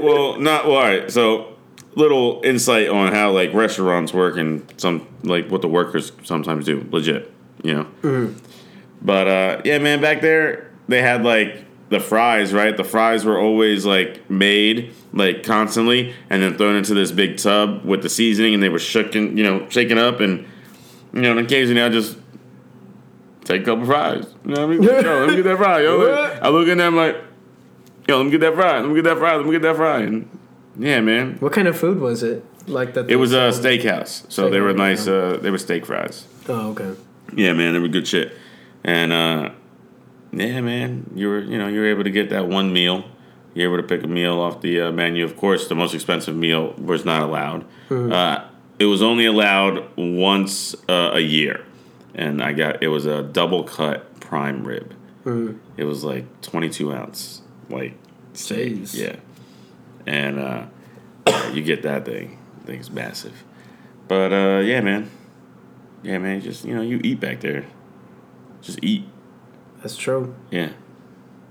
well, 0.00 0.38
not 0.38 0.66
well, 0.66 0.76
all 0.76 0.82
right. 0.82 1.10
So, 1.10 1.53
little 1.96 2.40
insight 2.44 2.88
on 2.88 3.12
how 3.12 3.30
like 3.30 3.52
restaurants 3.54 4.12
work 4.12 4.36
and 4.36 4.72
some 4.76 5.06
like 5.22 5.48
what 5.50 5.62
the 5.62 5.68
workers 5.68 6.12
sometimes 6.24 6.66
do. 6.66 6.86
Legit, 6.90 7.32
you 7.62 7.74
know. 8.02 8.34
But 9.02 9.28
uh, 9.28 9.62
yeah, 9.64 9.78
man, 9.78 10.00
back 10.00 10.20
there 10.20 10.70
they 10.88 11.02
had 11.02 11.24
like 11.24 11.64
the 11.90 12.00
fries, 12.00 12.52
right? 12.52 12.76
The 12.76 12.84
fries 12.84 13.24
were 13.24 13.38
always 13.38 13.84
like 13.84 14.28
made 14.30 14.92
like 15.12 15.44
constantly 15.44 16.14
and 16.30 16.42
then 16.42 16.56
thrown 16.56 16.76
into 16.76 16.94
this 16.94 17.12
big 17.12 17.36
tub 17.36 17.84
with 17.84 18.02
the 18.02 18.08
seasoning, 18.08 18.54
and 18.54 18.62
they 18.62 18.68
were 18.68 18.78
shaken, 18.78 19.36
you 19.36 19.44
know, 19.44 19.68
shaken 19.68 19.98
up, 19.98 20.20
and 20.20 20.46
you 21.12 21.22
know, 21.22 21.32
and 21.32 21.40
occasionally 21.40 21.82
I 21.82 21.88
just 21.88 22.18
take 23.44 23.62
a 23.62 23.64
couple 23.64 23.86
fries. 23.86 24.26
You 24.44 24.54
know 24.54 24.66
what 24.66 24.74
I 24.74 24.78
mean? 24.78 24.82
Yo, 24.82 24.90
let 24.90 25.28
me 25.28 25.36
get 25.36 25.44
that 25.44 25.56
fry. 25.58 25.82
Yo, 25.82 26.38
I 26.42 26.48
look 26.48 26.66
in 26.66 26.78
there, 26.78 26.86
I'm 26.86 26.96
like, 26.96 27.16
yo, 28.08 28.16
let 28.16 28.24
me 28.24 28.30
get 28.30 28.40
that 28.40 28.54
fry. 28.54 28.80
Let 28.80 28.88
me 28.88 28.94
get 28.96 29.04
that 29.04 29.18
fry. 29.18 29.36
Let 29.36 29.46
me 29.46 29.52
get 29.52 29.62
that 29.62 29.76
fry. 29.76 30.00
And 30.00 30.38
yeah, 30.78 31.00
man. 31.00 31.36
what 31.40 31.52
kind 31.52 31.68
of 31.68 31.78
food 31.78 32.00
was 32.00 32.22
it? 32.22 32.44
Like 32.66 32.94
that? 32.94 33.10
It 33.10 33.16
was 33.16 33.32
a 33.32 33.50
steakhouse, 33.50 34.30
so 34.32 34.48
they 34.48 34.60
were 34.60 34.72
nice. 34.72 35.06
Uh, 35.06 35.38
they 35.40 35.50
were 35.50 35.58
steak 35.58 35.84
fries. 35.84 36.26
Oh, 36.48 36.70
okay. 36.70 36.94
Yeah, 37.34 37.52
man, 37.52 37.72
they 37.74 37.78
were 37.78 37.88
good 37.88 38.06
shit. 38.08 38.32
And 38.82 39.12
uh, 39.12 39.50
yeah, 40.32 40.60
man, 40.60 41.10
you 41.14 41.28
were 41.28 41.40
you 41.40 41.58
know 41.58 41.68
you 41.68 41.80
were 41.80 41.86
able 41.86 42.04
to 42.04 42.10
get 42.10 42.30
that 42.30 42.48
one 42.48 42.72
meal. 42.72 43.04
You 43.54 43.68
were 43.68 43.78
able 43.78 43.88
to 43.88 43.96
pick 43.96 44.04
a 44.04 44.08
meal 44.08 44.40
off 44.40 44.62
the 44.62 44.80
uh, 44.80 44.92
menu. 44.92 45.24
Of 45.24 45.36
course, 45.36 45.68
the 45.68 45.74
most 45.74 45.94
expensive 45.94 46.34
meal 46.36 46.72
was 46.72 47.04
not 47.04 47.22
allowed. 47.22 47.66
Uh, 47.90 48.44
it 48.78 48.86
was 48.86 49.02
only 49.02 49.26
allowed 49.26 49.88
once 49.96 50.74
uh, 50.88 51.10
a 51.12 51.20
year, 51.20 51.64
and 52.14 52.42
I 52.42 52.52
got 52.52 52.82
it 52.82 52.88
was 52.88 53.04
a 53.06 53.22
double 53.22 53.62
cut 53.64 54.20
prime 54.20 54.64
rib. 54.66 54.94
It 55.76 55.84
was 55.84 56.02
like 56.02 56.24
twenty 56.40 56.68
two 56.70 56.92
ounce, 56.92 57.42
like. 57.68 57.94
Jeez. 58.34 58.94
Yeah, 58.94 59.16
and 60.06 60.38
uh, 60.38 60.66
you 61.52 61.62
get 61.62 61.82
that 61.82 62.04
thing. 62.04 62.38
Thing's 62.64 62.90
massive. 62.90 63.44
But 64.08 64.32
uh, 64.32 64.60
yeah, 64.64 64.80
man. 64.80 65.10
Yeah, 66.02 66.18
man. 66.18 66.40
Just 66.40 66.64
you 66.64 66.74
know, 66.74 66.82
you 66.82 67.00
eat 67.02 67.20
back 67.20 67.40
there. 67.40 67.64
Just 68.60 68.78
eat. 68.82 69.06
That's 69.82 69.96
true. 69.96 70.34
Yeah. 70.50 70.70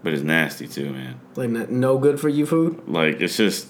But 0.04 0.14
it's 0.14 0.24
nasty 0.24 0.68
too, 0.68 0.92
man. 0.92 1.20
Like 1.36 1.50
no 1.50 1.98
good 1.98 2.20
for 2.20 2.30
you 2.30 2.46
food. 2.46 2.84
Like 2.88 3.22
it's 3.22 3.38
just 3.38 3.68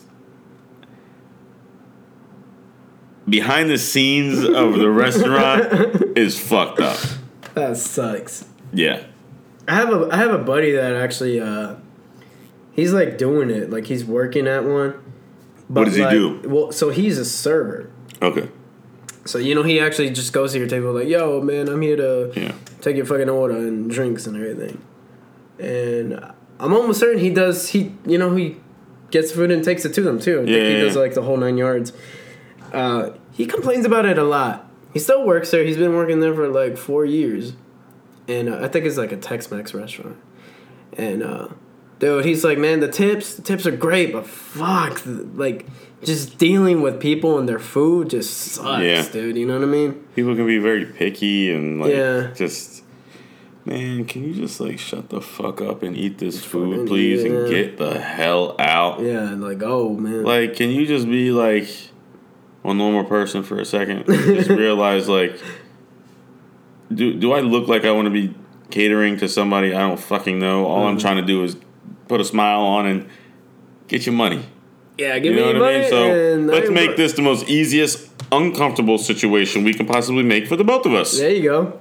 behind 3.28 3.70
the 3.70 3.78
scenes 3.78 4.44
of 4.44 4.80
the 4.80 4.90
restaurant 4.92 6.18
is 6.18 6.40
fucked 6.40 6.80
up. 6.80 7.00
That 7.54 7.78
sucks. 7.78 8.46
Yeah. 8.72 9.04
I 9.68 9.76
have 9.76 9.90
a 9.94 10.10
I 10.12 10.18
have 10.18 10.32
a 10.32 10.40
buddy 10.40 10.72
that 10.72 10.96
actually 10.96 11.40
uh 11.40 11.76
he's 12.74 12.92
like 12.94 13.18
doing 13.18 13.50
it 13.50 13.70
like 13.70 13.86
he's 13.88 14.04
working 14.04 14.48
at 14.48 14.64
one. 14.66 14.94
But 15.70 15.82
what 15.82 15.86
does 15.86 15.96
he 15.96 16.10
do? 16.10 16.42
Well, 16.46 16.72
so 16.72 16.90
he's 16.90 17.18
a 17.18 17.26
server. 17.26 17.90
Okay. 18.22 18.50
So 19.26 19.38
you 19.38 19.56
know 19.56 19.64
he 19.64 19.80
actually 19.80 20.10
just 20.10 20.34
goes 20.34 20.52
to 20.52 20.60
your 20.60 20.68
table 20.68 20.92
like, 20.94 21.08
"Yo, 21.08 21.42
man, 21.42 21.70
I'm 21.70 21.82
here 21.82 21.96
to 21.96 22.32
Yeah. 22.36 22.52
take 22.82 22.98
your 22.98 23.06
fucking 23.06 23.30
order 23.30 23.56
and 23.56 23.90
drinks 23.90 24.28
and 24.28 24.36
everything." 24.36 24.82
And 25.60 26.20
I'm 26.60 26.74
almost 26.74 27.00
certain 27.00 27.20
he 27.20 27.30
does. 27.30 27.70
He 27.70 27.94
you 28.06 28.18
know 28.18 28.36
he 28.36 28.58
gets 29.12 29.32
food 29.32 29.52
and 29.52 29.64
takes 29.64 29.86
it 29.86 29.94
to 29.94 30.02
them 30.02 30.20
too. 30.20 30.40
I 30.40 30.42
Yeah, 30.42 30.46
think 30.48 30.66
he 30.66 30.74
yeah, 30.74 30.82
does 30.82 30.96
like 30.98 31.14
the 31.14 31.22
whole 31.22 31.38
nine 31.38 31.58
yards. 31.58 31.94
Uh, 32.74 33.12
he 33.32 33.46
complains 33.46 33.86
about 33.86 34.06
it 34.06 34.18
a 34.18 34.24
lot. 34.24 34.70
He 34.92 35.00
still 35.00 35.26
works 35.26 35.52
there. 35.52 35.64
He's 35.64 35.78
been 35.78 35.94
working 35.94 36.20
there 36.20 36.34
for 36.36 36.48
like 36.50 36.78
four 36.78 37.06
years, 37.06 37.54
and 38.28 38.50
uh, 38.50 38.60
I 38.62 38.68
think 38.68 38.86
it's 38.86 38.98
like 38.98 39.12
a 39.12 39.18
Tex-Mex 39.18 39.74
restaurant. 39.74 40.18
And 40.98 41.24
uh, 41.24 41.48
dude, 42.04 42.26
he's 42.26 42.44
like, 42.44 42.58
man, 42.58 42.80
the 42.82 42.88
tips, 42.88 43.36
the 43.36 43.42
tips 43.42 43.66
are 43.66 43.72
great, 43.76 44.12
but 44.12 44.26
fuck, 44.28 45.02
like 45.36 45.66
just 46.04 46.38
dealing 46.38 46.82
with 46.82 47.00
people 47.00 47.40
and 47.40 47.48
their 47.48 47.60
food 47.60 48.10
just 48.10 48.34
sucks, 48.34 48.84
Yeah. 48.84 49.08
dude. 49.10 49.38
You 49.38 49.46
know 49.46 49.54
what 49.56 49.64
I 49.64 49.72
mean? 49.72 49.94
People 50.16 50.36
can 50.36 50.46
be 50.46 50.58
very 50.58 50.86
picky 50.86 51.52
and 51.54 51.80
like 51.80 51.92
Yeah. 51.94 52.32
just 52.36 52.84
man, 53.66 54.04
can 54.04 54.26
you 54.26 54.34
just 54.34 54.60
like 54.60 54.78
shut 54.78 55.08
the 55.08 55.22
fuck 55.22 55.62
up 55.62 55.82
and 55.84 55.96
eat 55.96 56.18
this 56.18 56.44
food, 56.44 56.86
please, 56.88 57.24
and 57.24 57.50
get 57.50 57.78
the 57.78 57.98
hell 58.00 58.56
out? 58.60 59.00
Yeah, 59.02 59.30
and 59.32 59.42
like, 59.42 59.64
oh 59.64 59.94
man, 59.96 60.24
Like, 60.24 60.56
can 60.58 60.70
you 60.72 60.86
just 60.86 61.08
be 61.08 61.32
like 61.32 61.70
a 62.66 62.74
normal 62.74 63.06
person 63.06 63.42
for 63.44 63.58
a 63.60 63.66
second? 63.66 64.06
just 64.06 64.50
realize 64.66 65.08
like, 65.08 65.40
do 66.94 67.14
do 67.14 67.32
I 67.32 67.40
look 67.40 67.68
like 67.70 67.86
I 67.86 67.92
want 67.92 68.06
to 68.08 68.12
be 68.12 68.34
catering 68.70 69.18
to 69.18 69.30
somebody 69.30 69.74
I 69.74 69.80
don't 69.88 70.00
fucking 70.00 70.40
know? 70.40 70.66
All 70.66 70.80
Mm-hmm. 70.80 70.88
I'm 70.90 70.98
trying 70.98 71.18
to 71.18 71.22
do 71.26 71.44
is 71.46 71.56
put 72.08 72.22
a 72.22 72.26
smile 72.26 72.62
on 72.62 72.86
and 72.86 73.08
get 73.88 74.06
your 74.06 74.14
money. 74.16 74.46
yeah, 74.98 75.20
give 75.20 75.34
You 75.34 75.40
know 75.40 75.54
me 75.54 75.60
what 75.60 75.70
I 75.70 75.78
money. 75.78 75.80
mean? 75.80 75.90
So 75.90 76.54
let's 76.54 76.70
make 76.70 76.96
this 76.98 77.14
the 77.14 77.22
most 77.22 77.48
easiest, 77.50 78.10
uncomfortable 78.32 78.98
situation 78.98 79.64
we 79.64 79.74
can 79.74 79.86
possibly 79.86 80.24
make 80.24 80.48
for 80.48 80.56
the 80.56 80.64
both 80.64 80.86
of 80.86 80.94
us. 80.94 81.18
There 81.18 81.30
you 81.32 81.44
go. 81.44 81.80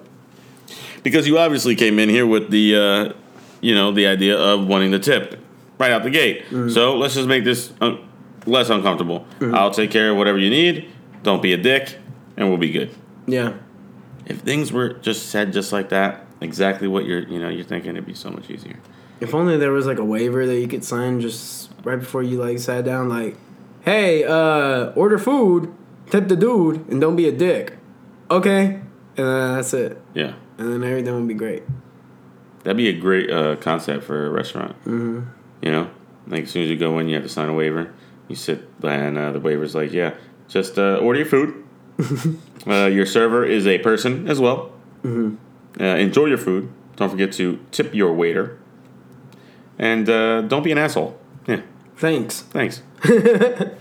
Because 1.02 1.26
you 1.26 1.38
obviously 1.38 1.74
came 1.74 1.98
in 1.98 2.08
here 2.08 2.26
with 2.26 2.50
the, 2.50 2.76
uh, 2.76 3.12
you 3.60 3.74
know, 3.74 3.90
the 3.92 4.06
idea 4.06 4.38
of 4.38 4.66
wanting 4.66 4.90
the 4.92 4.98
tip 4.98 5.38
right 5.78 5.90
out 5.90 6.02
the 6.04 6.10
gate. 6.10 6.44
Mm-hmm. 6.44 6.68
So 6.70 6.96
let's 6.96 7.14
just 7.14 7.26
make 7.28 7.42
this 7.44 7.72
uh, 7.80 7.96
less 8.46 8.70
uncomfortable. 8.70 9.26
I'll 9.40 9.70
take 9.72 9.90
care 9.90 10.10
of 10.12 10.16
whatever 10.16 10.38
you 10.38 10.50
need. 10.50 10.88
Don't 11.22 11.42
be 11.42 11.52
a 11.52 11.56
dick, 11.56 11.98
and 12.36 12.48
we'll 12.48 12.58
be 12.58 12.70
good. 12.70 12.90
Yeah, 13.26 13.54
If 14.26 14.40
things 14.40 14.72
were 14.72 14.94
just 14.94 15.30
said 15.30 15.52
just 15.52 15.72
like 15.72 15.88
that, 15.90 16.26
exactly 16.40 16.88
what 16.88 17.04
you're, 17.04 17.20
you 17.28 17.38
know, 17.38 17.48
you're 17.48 17.64
thinking, 17.64 17.92
it'd 17.92 18.04
be 18.06 18.14
so 18.14 18.30
much 18.30 18.50
easier. 18.50 18.78
If 19.22 19.34
only 19.34 19.56
there 19.56 19.70
was 19.72 19.86
like 19.86 19.98
a 19.98 20.04
waiver 20.04 20.44
that 20.46 20.58
you 20.58 20.66
could 20.68 20.84
sign 20.84 21.20
just 21.20 21.70
right 21.84 21.98
before 21.98 22.22
you 22.22 22.38
like 22.38 22.58
sat 22.58 22.84
down, 22.84 23.08
like, 23.08 23.36
hey, 23.84 24.24
uh, 24.24 24.90
order 24.94 25.18
food, 25.18 25.72
tip 26.10 26.28
the 26.28 26.36
dude, 26.36 26.86
and 26.88 27.00
don't 27.00 27.16
be 27.16 27.28
a 27.28 27.32
dick. 27.32 27.78
Okay, 28.30 28.64
and 29.16 29.26
then 29.26 29.54
that's 29.54 29.72
it, 29.74 30.00
Yeah, 30.14 30.34
and 30.58 30.72
then 30.72 30.82
everything 30.84 31.14
would 31.14 31.28
be 31.28 31.34
great. 31.34 31.62
that'd 32.64 32.76
be 32.76 32.88
a 32.88 32.98
great 32.98 33.30
uh, 33.30 33.56
concept 33.56 34.04
for 34.04 34.26
a 34.26 34.30
restaurant. 34.30 34.76
Mm-hmm. 34.84 35.20
You 35.62 35.70
know, 35.70 35.90
like 36.26 36.44
as 36.44 36.50
soon 36.50 36.62
as 36.64 36.70
you 36.70 36.76
go 36.76 36.98
in, 36.98 37.08
you 37.08 37.14
have 37.14 37.24
to 37.24 37.28
sign 37.28 37.48
a 37.48 37.54
waiver. 37.54 37.92
You 38.28 38.36
sit, 38.36 38.68
and 38.82 39.18
uh, 39.18 39.32
the 39.32 39.40
waiver's 39.40 39.74
like, 39.74 39.92
yeah, 39.92 40.14
just 40.48 40.78
uh, 40.78 40.96
order 40.96 41.18
your 41.20 41.28
food. 41.28 41.62
uh, 42.66 42.86
your 42.86 43.04
server 43.06 43.44
is 43.44 43.66
a 43.66 43.78
person 43.78 44.28
as 44.28 44.40
well. 44.40 44.72
Uh, 45.04 45.84
enjoy 45.84 46.26
your 46.26 46.38
food. 46.38 46.70
Don't 46.96 47.10
forget 47.10 47.32
to 47.32 47.58
tip 47.70 47.94
your 47.94 48.12
waiter. 48.14 48.58
And 49.82 50.08
uh, 50.08 50.42
don't 50.42 50.62
be 50.62 50.70
an 50.70 50.78
asshole. 50.78 51.18
Yeah, 51.48 51.62
Thanks. 51.96 52.42
thanks. 52.42 52.82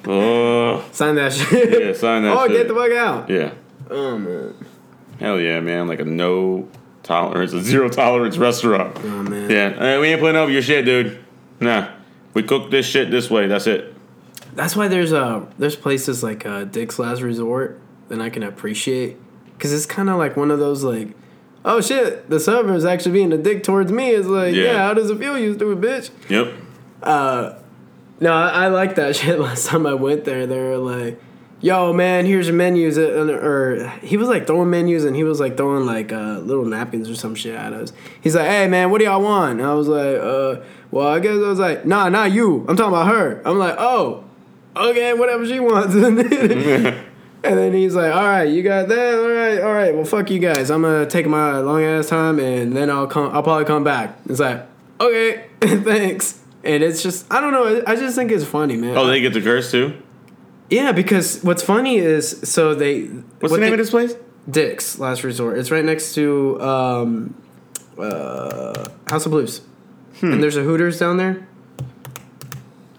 oh, 0.08 0.84
Sign 0.92 1.14
that 1.14 1.32
shit. 1.32 1.80
yeah, 1.80 1.94
sign 1.94 2.24
that 2.24 2.36
oh, 2.36 2.48
shit. 2.48 2.58
get 2.58 2.68
the 2.68 2.74
fuck 2.74 2.92
out. 2.92 3.30
Yeah. 3.30 3.54
Oh 3.88 4.18
man. 4.18 4.56
Hell 5.20 5.40
yeah, 5.40 5.60
man. 5.60 5.88
Like 5.88 6.00
a 6.00 6.06
no 6.06 6.68
tolerance, 7.04 7.54
a 7.54 7.62
zero 7.62 7.88
tolerance 7.88 8.36
restaurant. 8.38 8.98
Oh 8.98 9.22
man. 9.22 9.48
Yeah, 9.48 9.98
uh, 9.98 10.02
we 10.02 10.08
ain't 10.08 10.20
putting 10.20 10.38
up 10.38 10.48
with 10.48 10.54
your 10.54 10.64
shit, 10.64 10.86
dude. 10.86 11.24
Nah, 11.60 11.90
we 12.34 12.42
cook 12.42 12.72
this 12.72 12.88
shit 12.88 13.12
this 13.12 13.30
way. 13.30 13.46
That's 13.46 13.68
it. 13.68 13.94
That's 14.56 14.76
why 14.76 14.88
there's 14.88 15.14
uh 15.14 15.46
there's 15.60 15.76
places 15.76 16.24
like 16.24 16.48
uh, 16.48 16.64
Dick's 16.64 16.98
Last 16.98 17.22
Resort 17.22 17.80
that 18.08 18.20
I 18.20 18.32
can 18.32 18.42
appreciate 18.42 19.18
because 19.54 19.72
it's 19.72 19.86
kind 19.86 20.10
of 20.10 20.18
like 20.18 20.36
one 20.36 20.50
of 20.50 20.58
those 20.58 20.84
like, 20.84 21.10
oh 21.66 21.82
shit, 21.82 22.30
the 22.30 22.40
server 22.40 22.74
is 22.74 22.86
actually 22.86 23.12
being 23.14 23.32
a 23.34 23.38
dick 23.38 23.64
towards 23.64 23.92
me. 23.92 24.10
It's 24.12 24.28
like, 24.28 24.54
yeah, 24.56 24.64
Yeah. 24.64 24.78
how 24.88 24.94
does 24.94 25.10
it 25.10 25.18
feel, 25.20 25.38
you 25.38 25.54
stupid 25.54 25.82
bitch? 25.82 26.10
Yep. 26.30 26.54
No, 28.20 28.34
I, 28.34 28.66
I 28.66 28.68
like 28.68 28.96
that 28.96 29.16
shit. 29.18 29.40
Last 29.40 29.68
time 29.68 29.86
I 29.86 29.94
went 29.96 30.26
there, 30.26 30.46
they 30.46 30.58
were 30.60 30.78
like, 30.78 31.20
"Yo, 31.60 31.92
man, 31.92 32.26
here's 32.26 32.48
your 32.48 32.56
menus." 32.56 32.98
uh, 32.98 33.20
and- 33.22 33.30
Or 33.32 33.88
he 34.04 34.16
was 34.18 34.28
like 34.30 34.46
throwing 34.48 34.70
menus, 34.70 35.06
and 35.06 35.16
he 35.16 35.24
was 35.24 35.40
like 35.40 35.58
throwing 35.58 35.86
like 35.88 36.12
uh, 36.14 36.40
little 36.40 36.66
napkins 36.66 37.10
or 37.10 37.16
some 37.16 37.34
shit 37.36 37.56
at 37.56 37.74
us. 37.74 37.92
He's 38.22 38.36
like, 38.36 38.46
"Hey, 38.48 38.68
man, 38.68 38.92
what 38.92 39.00
do 39.00 39.06
y'all 39.06 39.22
want?" 39.22 39.60
And 39.60 39.68
I 39.68 39.74
was 39.74 39.88
like, 39.88 40.18
"Uh, 40.18 40.62
well, 40.92 41.08
I 41.08 41.20
guess 41.20 41.34
I 41.34 41.48
was 41.48 41.60
like, 41.60 41.86
nah, 41.86 42.10
not 42.10 42.32
you. 42.32 42.66
I'm 42.70 42.76
talking 42.78 42.94
about 42.94 43.08
her." 43.08 43.42
I'm 43.44 43.58
like, 43.58 43.76
"Oh, 43.80 44.24
okay, 44.76 45.14
whatever 45.14 45.46
she 45.48 45.60
wants." 45.60 45.96
and 47.44 47.58
then 47.58 47.74
he's 47.74 47.96
like, 47.96 48.14
"All 48.14 48.24
right, 48.24 48.44
you 48.44 48.62
got 48.64 48.88
that. 48.90 49.14
All 49.16 49.30
right, 49.30 49.62
all 49.62 49.74
right. 49.74 49.94
Well, 49.96 50.06
fuck 50.06 50.30
you 50.30 50.40
guys. 50.40 50.70
I'm 50.70 50.82
gonna 50.84 51.06
take 51.06 51.26
my 51.28 51.60
long 51.60 51.84
ass 51.84 52.08
time, 52.10 52.40
and 52.40 52.76
then 52.76 52.90
I'll 52.90 53.08
come. 53.08 53.34
I'll 53.36 53.44
probably 53.44 53.66
come 53.66 53.84
back." 53.84 54.18
It's 54.30 54.40
like, 54.40 54.66
okay, 55.00 55.46
thanks. 55.62 56.40
And 56.64 56.84
it's 56.84 57.02
just, 57.02 57.26
I 57.34 57.42
don't 57.42 57.52
know. 57.54 57.84
I 57.88 57.96
just 57.96 58.16
think 58.16 58.32
it's 58.32 58.46
funny, 58.46 58.78
man. 58.78 58.96
Oh, 58.96 59.08
they 59.08 59.20
get 59.22 59.34
the 59.34 59.42
curse 59.42 59.72
too. 59.72 59.94
Yeah, 60.70 60.92
because 60.92 61.42
what's 61.44 61.64
funny 61.64 61.98
is 61.98 62.40
so 62.44 62.76
they. 62.76 63.06
What's 63.06 63.42
what 63.42 63.52
the 63.52 63.58
name 63.58 63.70
they- 63.70 63.74
of 63.74 63.78
this 63.80 63.90
place? 63.90 64.14
Dick's 64.50 64.98
Last 65.00 65.24
Resort. 65.24 65.58
It's 65.58 65.70
right 65.72 65.84
next 65.86 66.14
to 66.16 66.60
um, 66.62 67.36
uh, 67.98 68.90
House 69.08 69.26
of 69.26 69.32
Blues, 69.32 69.62
Hmm. 70.20 70.34
and 70.34 70.44
there's 70.44 70.58
a 70.58 70.64
Hooters 70.64 70.98
down 71.00 71.18
there. 71.18 71.48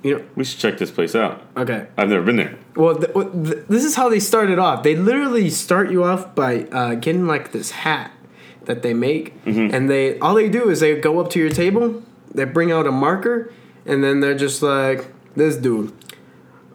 You 0.03 0.19
know, 0.19 0.25
We 0.35 0.45
should 0.45 0.59
check 0.59 0.79
this 0.79 0.91
place 0.91 1.15
out. 1.15 1.43
okay. 1.57 1.87
I've 1.97 2.09
never 2.09 2.25
been 2.25 2.37
there. 2.37 2.59
Well, 2.75 2.97
th- 2.97 3.13
th- 3.13 3.65
this 3.69 3.85
is 3.85 3.95
how 3.95 4.09
they 4.09 4.19
started 4.21 4.59
off. 4.59 4.83
They 4.83 4.97
literally 4.97 5.49
start 5.51 5.91
you 5.91 6.03
off 6.05 6.35
by 6.35 6.65
uh, 6.73 6.95
getting 6.97 7.27
like 7.27 7.53
this 7.53 7.71
hat 7.71 8.11
that 8.65 8.83
they 8.83 8.95
make, 8.95 9.35
and 9.47 9.89
they 9.91 10.19
all 10.21 10.35
they 10.35 10.49
do 10.49 10.69
is 10.71 10.81
they 10.81 10.95
go 11.01 11.19
up 11.21 11.31
to 11.31 11.39
your 11.39 11.51
table, 11.51 12.03
they 12.35 12.45
bring 12.45 12.71
out 12.73 12.87
a 12.87 12.93
marker, 12.93 13.53
and 13.87 14.03
then 14.03 14.21
they're 14.21 14.37
just 14.37 14.63
like 14.63 15.07
this 15.37 15.57
dude. 15.57 15.93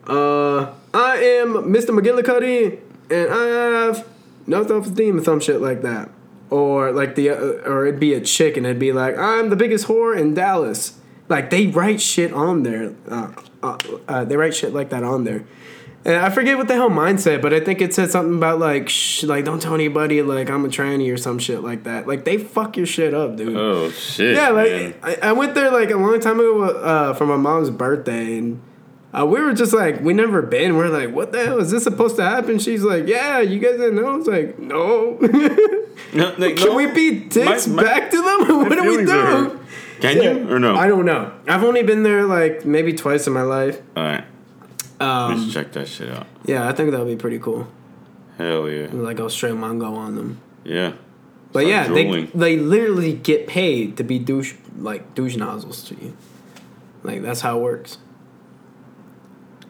Uh, 0.06 0.74
I 0.94 1.18
am 1.18 1.54
Mr. 1.74 1.90
McGillicuddy, 1.98 2.80
and 3.10 3.30
I 3.34 3.46
have 3.86 4.08
no 4.46 4.66
self-esteem 4.66 5.20
or 5.20 5.24
some 5.24 5.40
shit 5.40 5.60
like 5.62 5.82
that, 5.82 6.10
or 6.50 6.92
like 6.92 7.16
the 7.16 7.30
uh, 7.32 7.36
or 7.70 7.86
it'd 7.86 8.00
be 8.00 8.14
a 8.14 8.22
chick 8.22 8.56
and 8.58 8.66
it'd 8.66 8.80
be 8.80 8.92
like 8.94 9.18
I'm 9.18 9.50
the 9.50 9.56
biggest 9.58 9.88
whore 9.88 10.18
in 10.18 10.34
Dallas. 10.34 10.97
Like 11.30 11.50
they 11.50 11.68
write 11.68 12.00
shit 12.02 12.32
on 12.34 12.64
there. 12.64 12.94
Uh, 13.10 13.32
uh, 13.62 13.78
uh, 14.08 14.24
they 14.26 14.38
write 14.38 14.56
shit 14.56 14.74
like 14.74 14.90
that 14.90 15.04
on 15.04 15.24
there. 15.24 15.46
And 16.06 16.16
I 16.16 16.30
forget 16.30 16.58
what 16.58 16.70
the 16.70 16.74
hell 16.76 16.90
mine 16.90 17.18
said, 17.18 17.42
but 17.42 17.54
I 17.54 17.60
think 17.60 17.82
it 17.82 17.94
said 17.94 18.10
something 18.10 18.36
about 18.38 18.60
like, 18.60 18.88
shh, 18.88 19.24
like 19.24 19.44
don't 19.44 19.62
tell 19.62 19.74
anybody 19.74 20.22
like 20.22 20.50
I'm 20.50 20.64
a 20.64 20.70
tranny 20.70 21.12
or 21.14 21.18
some 21.18 21.38
shit 21.38 21.64
like 21.64 21.84
that. 21.84 22.08
Like 22.08 22.24
they 22.24 22.38
fuck 22.38 22.78
your 22.78 22.86
shit 22.86 23.14
up, 23.14 23.36
dude. 23.36 23.58
Oh 23.58 23.90
shit. 23.92 24.36
yeah, 24.38 24.50
like 24.50 24.72
man. 24.72 24.96
I, 25.04 25.18
I 25.22 25.32
went 25.34 25.54
there 25.54 25.70
like 25.70 25.90
a 25.90 25.98
long 25.98 26.20
time 26.22 26.40
ago 26.40 26.64
uh, 26.64 27.14
for 27.14 27.26
my 27.26 27.36
mom's 27.36 27.72
birthday, 27.72 28.38
and 28.38 28.62
uh, 29.14 29.26
we 29.26 29.42
were 29.42 29.54
just 29.54 29.74
like, 29.74 30.00
we 30.00 30.14
never 30.14 30.42
been. 30.42 30.78
We're 30.78 30.88
like, 30.88 31.14
what 31.14 31.34
the 31.34 31.44
hell 31.46 31.58
is 31.60 31.72
this 31.72 31.84
supposed 31.84 32.16
to 32.18 32.24
happen? 32.24 32.58
She's 32.60 32.84
like, 32.84 33.06
yeah, 33.08 33.40
you 33.40 33.60
guys 33.60 33.72
didn't 33.78 33.96
know. 33.96 34.08
I 34.14 34.16
was 34.16 34.28
like, 34.28 34.58
no. 34.60 35.20
No, 36.14 36.34
like, 36.38 36.56
Can 36.58 36.68
no. 36.68 36.76
we 36.76 36.88
be 36.92 37.20
dicks 37.28 37.68
My- 37.68 37.76
my- 37.78 37.84
back 37.84 38.12
to 38.12 38.18
them? 38.18 38.48
what 38.60 38.70
do 38.70 38.82
we 38.84 38.90
feelings 39.04 39.10
are 39.10 39.46
do? 39.50 39.60
Can 40.02 40.22
you 40.22 40.54
or 40.54 40.60
no? 40.60 40.76
I 40.76 40.88
don't 40.88 41.06
know. 41.06 41.34
I've 41.48 41.64
only 41.64 41.84
been 41.84 42.04
there 42.04 42.26
like 42.26 42.66
maybe 42.66 42.94
twice 42.94 43.28
in 43.28 43.34
my 43.34 43.42
life. 43.42 43.82
All 43.96 44.04
right. 44.04 44.24
Um, 45.00 45.44
should 45.44 45.54
check 45.54 45.72
that 45.74 45.88
shit 45.88 46.10
out. 46.10 46.26
yeah, 46.46 46.68
I 46.68 46.74
think 46.74 46.92
that 46.92 47.00
would 47.00 47.08
be 47.08 47.16
pretty 47.16 47.40
cool. 47.40 47.68
Hell 48.38 48.70
yeah. 48.70 48.88
Like 48.92 49.20
straight 49.30 49.56
mango 49.56 49.94
on 49.94 50.16
them. 50.16 50.42
Yeah. 50.64 50.94
But 51.52 51.66
Start 51.66 51.68
yeah, 51.68 51.94
they, 51.94 52.24
they 52.26 52.58
literally 52.58 53.14
get 53.14 53.48
paid 53.48 53.98
to 53.98 54.04
be 54.04 54.20
douche 54.20 54.56
like 54.78 55.16
douche 55.16 55.36
nozzles 55.36 55.84
to 55.86 55.96
you. 55.96 56.16
Like 57.04 57.22
that's 57.22 57.42
how 57.42 57.58
it 57.58 57.62
works. 57.62 57.98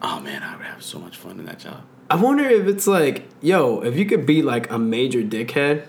Oh 0.00 0.20
man, 0.20 0.42
I 0.42 0.56
would 0.56 0.66
have 0.66 0.82
so 0.82 0.98
much 0.98 1.16
fun 1.16 1.38
in 1.38 1.46
that 1.46 1.58
job. 1.58 1.82
I 2.10 2.16
wonder 2.16 2.44
if 2.44 2.66
it's 2.66 2.86
like, 2.86 3.28
yo, 3.42 3.80
if 3.82 3.96
you 3.96 4.06
could 4.06 4.24
be 4.24 4.42
like 4.42 4.70
a 4.70 4.78
major 4.78 5.22
dickhead, 5.22 5.86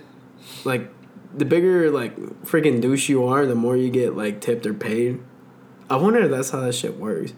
like 0.66 0.90
the 1.34 1.46
bigger 1.46 1.92
like 1.92 2.16
freaking 2.44 2.82
douche 2.82 3.10
you 3.10 3.26
are, 3.26 3.46
the 3.46 3.56
more 3.56 3.78
you 3.78 3.90
get 3.90 4.16
like 4.16 4.42
tipped 4.42 4.66
or 4.66 4.74
paid. 4.74 5.22
I 5.90 5.96
wonder 5.96 6.20
if 6.20 6.32
that's 6.32 6.52
how 6.52 6.62
that 6.62 6.74
shit 6.76 6.98
works. 6.98 7.34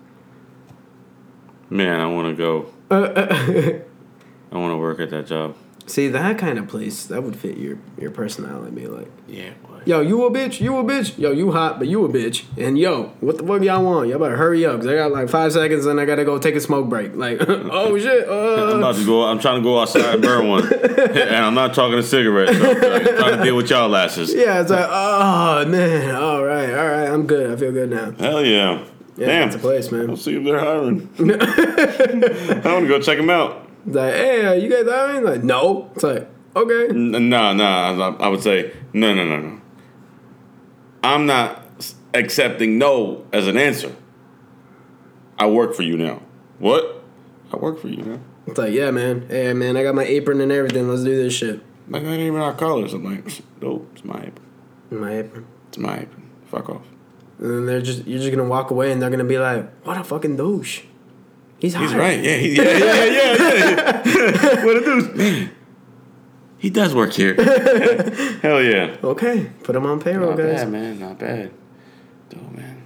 Man, 1.70 2.00
I 2.00 2.06
want 2.08 2.36
to 2.36 2.36
go. 2.36 2.74
Uh, 2.90 3.14
I 4.52 4.58
want 4.58 4.74
to 4.74 4.78
work 4.78 5.00
at 5.00 5.10
that 5.12 5.26
job. 5.26 5.56
See 5.88 6.08
that 6.10 6.38
kind 6.38 6.58
of 6.60 6.68
place 6.68 7.06
that 7.08 7.24
would 7.24 7.36
fit 7.36 7.58
your 7.58 7.78
your 8.00 8.12
personality. 8.12 8.72
Be 8.72 8.88
like, 8.88 9.08
Yeah, 9.28 9.52
boy. 9.68 9.80
yo, 9.86 10.00
you 10.02 10.24
a 10.26 10.32
bitch, 10.32 10.62
you 10.62 10.78
a 10.78 10.84
bitch, 10.84 11.18
yo, 11.18 11.32
you 11.32 11.52
hot, 11.52 11.80
but 11.80 11.88
you 11.88 12.06
a 12.06 12.10
bitch, 12.10 12.44
and 12.58 12.78
yo, 12.78 13.14
what 13.20 13.38
the 13.38 13.44
fuck 13.46 13.62
y'all 13.64 13.84
want? 13.84 14.08
Y'all 14.08 14.20
better 14.20 14.38
hurry 14.38 14.66
up, 14.66 14.78
cause 14.80 14.88
I 14.88 14.96
got 14.96 15.12
like 15.12 15.28
five 15.30 15.52
seconds 15.52 15.86
and 15.88 16.00
I 16.00 16.06
gotta 16.06 16.24
go 16.24 16.38
take 16.40 16.56
a 16.56 16.62
smoke 16.62 16.88
break. 16.88 17.16
Like, 17.16 17.40
oh 17.50 17.98
shit, 17.98 18.26
I'm 18.30 18.32
uh, 18.32 18.78
about 18.78 18.96
to 18.96 19.06
go. 19.06 19.24
I'm 19.24 19.40
trying 19.40 19.58
to 19.58 19.64
go 19.64 19.80
outside 19.80 20.14
and 20.16 20.22
burn 20.24 20.48
one, 20.48 20.72
and 20.74 21.36
I'm 21.46 21.56
not 21.56 21.74
talking 21.74 21.98
a 21.98 22.04
cigarette. 22.04 22.56
So 22.56 22.70
I'm 22.72 23.04
trying- 23.18 23.38
to 23.40 23.44
deal 23.44 23.56
with 23.58 23.70
y'all 23.70 23.96
asses. 23.96 24.34
yeah, 24.34 24.62
it's 24.62 24.70
like, 24.70 24.88
oh 24.90 25.66
man, 25.66 26.16
all 26.16 26.44
right, 26.44 26.70
all 26.74 26.88
right, 26.88 27.08
I'm 27.10 27.26
good, 27.26 27.52
I 27.52 27.56
feel 27.56 27.72
good 27.72 27.90
now. 27.90 28.12
Hell 28.12 28.46
yeah. 28.46 28.86
Yeah, 29.18 29.28
Damn. 29.28 29.48
it's 29.50 29.58
a 29.58 29.60
place, 29.60 29.92
man. 29.92 30.10
I'll 30.10 30.16
see 30.16 30.36
if 30.38 30.44
they're 30.44 30.58
hiring. 30.58 31.08
I 31.20 32.74
want 32.74 32.84
to 32.84 32.88
go 32.88 33.00
check 33.02 33.18
them 33.18 33.30
out. 33.30 33.61
Like, 33.86 34.14
hey, 34.14 34.46
are 34.46 34.56
you 34.56 34.70
guys 34.70 34.86
hiring? 34.86 35.24
Like, 35.24 35.44
no. 35.44 35.90
It's 35.96 36.04
like, 36.04 36.30
okay. 36.56 36.94
No, 36.94 37.54
no. 37.54 38.18
I, 38.20 38.28
would 38.28 38.44
say 38.44 38.74
no, 38.94 39.14
no, 39.14 39.26
no, 39.26 39.40
no. 39.40 39.62
I'm 41.04 41.26
not 41.26 41.66
accepting 42.14 42.78
no 42.78 43.26
as 43.34 43.48
an 43.48 43.58
answer. 43.58 43.96
I 45.40 45.48
work 45.48 45.74
for 45.74 45.84
you 45.84 45.98
now. 45.98 46.22
What? 46.60 47.04
I 47.52 47.58
work 47.58 47.80
for 47.80 47.88
you 47.88 48.04
now. 48.04 48.20
It's 48.48 48.58
like, 48.58 48.74
yeah, 48.74 48.92
man. 48.92 49.28
Hey, 49.28 49.54
man, 49.54 49.78
I 49.78 49.84
got 49.84 49.96
my 49.96 50.04
apron 50.04 50.42
and 50.42 50.52
everything. 50.52 50.88
Let's 50.88 51.04
do 51.04 51.16
this 51.16 51.34
shit. 51.34 51.62
Like 51.92 52.04
that 52.04 52.10
ain't 52.10 52.22
even 52.22 52.40
our 52.40 52.54
colors. 52.54 52.94
I'm 52.94 53.04
like, 53.04 53.42
nope, 53.60 53.90
it's 53.94 54.06
my 54.06 54.18
apron. 54.18 54.48
My 54.92 55.18
apron. 55.18 55.46
It's 55.68 55.78
my 55.78 56.00
apron. 56.00 56.30
Fuck 56.46 56.70
off. 56.70 56.84
And 57.40 57.50
then 57.50 57.66
they're 57.66 57.82
just, 57.82 58.08
you're 58.08 58.20
just 58.20 58.32
gonna 58.32 58.48
walk 58.48 58.72
away 58.72 58.92
and 58.92 59.02
they're 59.02 59.10
gonna 59.10 59.24
be 59.24 59.40
like, 59.40 59.70
what 59.86 59.98
a 59.98 60.04
fucking 60.04 60.38
douche. 60.38 60.84
He's, 61.62 61.76
He's 61.76 61.94
right. 61.94 62.22
Yeah, 62.24 62.38
he, 62.38 62.56
yeah, 62.56 62.64
yeah, 62.64 63.06
yeah, 63.06 64.04
yeah. 64.04 64.66
what 64.66 64.78
a 64.78 64.80
dude. 64.82 65.16
Man, 65.16 65.52
he 66.58 66.72
does 66.72 66.96
work 66.96 67.14
here. 67.14 67.36
Hell 68.42 68.64
yeah. 68.64 68.98
Okay, 69.04 69.52
put 69.62 69.76
him 69.76 69.86
on 69.86 70.00
payroll, 70.00 70.32
Not 70.32 70.40
guys. 70.40 70.62
bad, 70.62 70.72
man. 70.72 71.00
Not 71.00 71.20
bad. 71.20 71.52
Oh 72.36 72.50
man, 72.56 72.82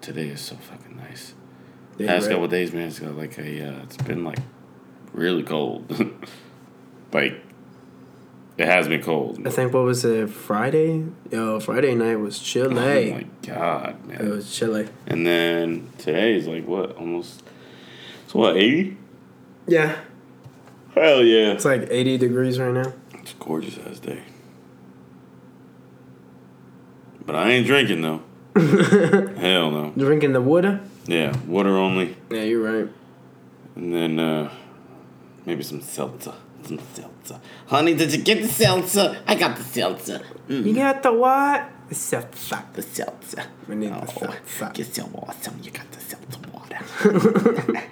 today 0.00 0.28
is 0.28 0.40
so 0.40 0.54
fucking 0.54 0.96
nice. 0.96 1.34
Yeah, 1.98 2.06
Past 2.06 2.26
right. 2.26 2.30
couple 2.30 2.44
of 2.44 2.50
days, 2.52 2.72
man, 2.72 2.86
it's 2.86 3.00
got 3.00 3.16
like 3.16 3.36
a. 3.36 3.68
Uh, 3.68 3.82
it's 3.82 3.96
been 3.96 4.22
like 4.22 4.38
really 5.12 5.42
cold. 5.42 5.90
like 7.12 7.34
it 8.58 8.66
has 8.66 8.86
been 8.86 9.02
cold. 9.02 9.44
I 9.44 9.50
think 9.50 9.74
what 9.74 9.82
was 9.82 10.04
it 10.04 10.30
Friday? 10.30 11.04
Yo, 11.32 11.58
Friday 11.58 11.96
night 11.96 12.16
was 12.16 12.38
chilly. 12.38 13.10
Oh 13.10 13.14
my 13.16 13.26
god, 13.42 14.06
man! 14.06 14.20
it 14.20 14.30
was 14.30 14.54
chilly. 14.54 14.88
And 15.08 15.26
then 15.26 15.90
today 15.98 16.36
is 16.36 16.46
like 16.46 16.64
what? 16.64 16.96
Almost. 16.96 17.42
It's 18.30 18.34
what 18.36 18.56
eighty? 18.56 18.96
Yeah, 19.66 19.96
Hell 20.94 21.24
yeah! 21.24 21.50
it's 21.50 21.64
like 21.64 21.88
80 21.90 22.16
degrees 22.18 22.60
right 22.60 22.72
now. 22.72 22.92
It's 23.14 23.32
a 23.32 23.34
gorgeous 23.34 23.76
ass 23.78 23.98
day. 23.98 24.22
But 27.26 27.34
I 27.34 27.50
ain't 27.50 27.66
drinking 27.66 28.02
though. 28.02 28.22
Hell 28.56 29.72
no. 29.72 29.92
Drinking 29.98 30.32
the 30.32 30.40
water. 30.40 30.80
Yeah, 31.06 31.36
water 31.48 31.70
only. 31.76 32.16
Yeah, 32.30 32.42
you're 32.42 32.62
right. 32.62 32.88
And 33.74 33.92
then 33.92 34.20
uh 34.20 34.52
maybe 35.44 35.64
some 35.64 35.80
seltzer. 35.80 36.34
Some 36.62 36.78
seltzer. 36.94 37.40
Honey, 37.66 37.94
did 37.94 38.12
you 38.12 38.22
get 38.22 38.42
the 38.42 38.48
seltzer? 38.48 39.20
I 39.26 39.34
got 39.34 39.56
the 39.56 39.64
seltzer. 39.64 40.20
Mm, 40.48 40.66
You 40.66 40.74
got 40.76 41.02
the 41.02 41.12
what? 41.12 41.68
The 41.88 41.96
seltzer. 41.96 42.62
the 42.74 42.82
seltzer. 42.82 43.42
We 43.66 43.74
need 43.74 43.90
the 43.92 44.02
Oh, 44.02 44.06
seltzer. 44.06 44.70
Get 44.72 44.94
some 44.94 45.10
water. 45.14 45.50
You 45.64 45.72
got 45.72 45.90
the 45.90 45.98
seltzer 45.98 46.40
water. 46.52 47.82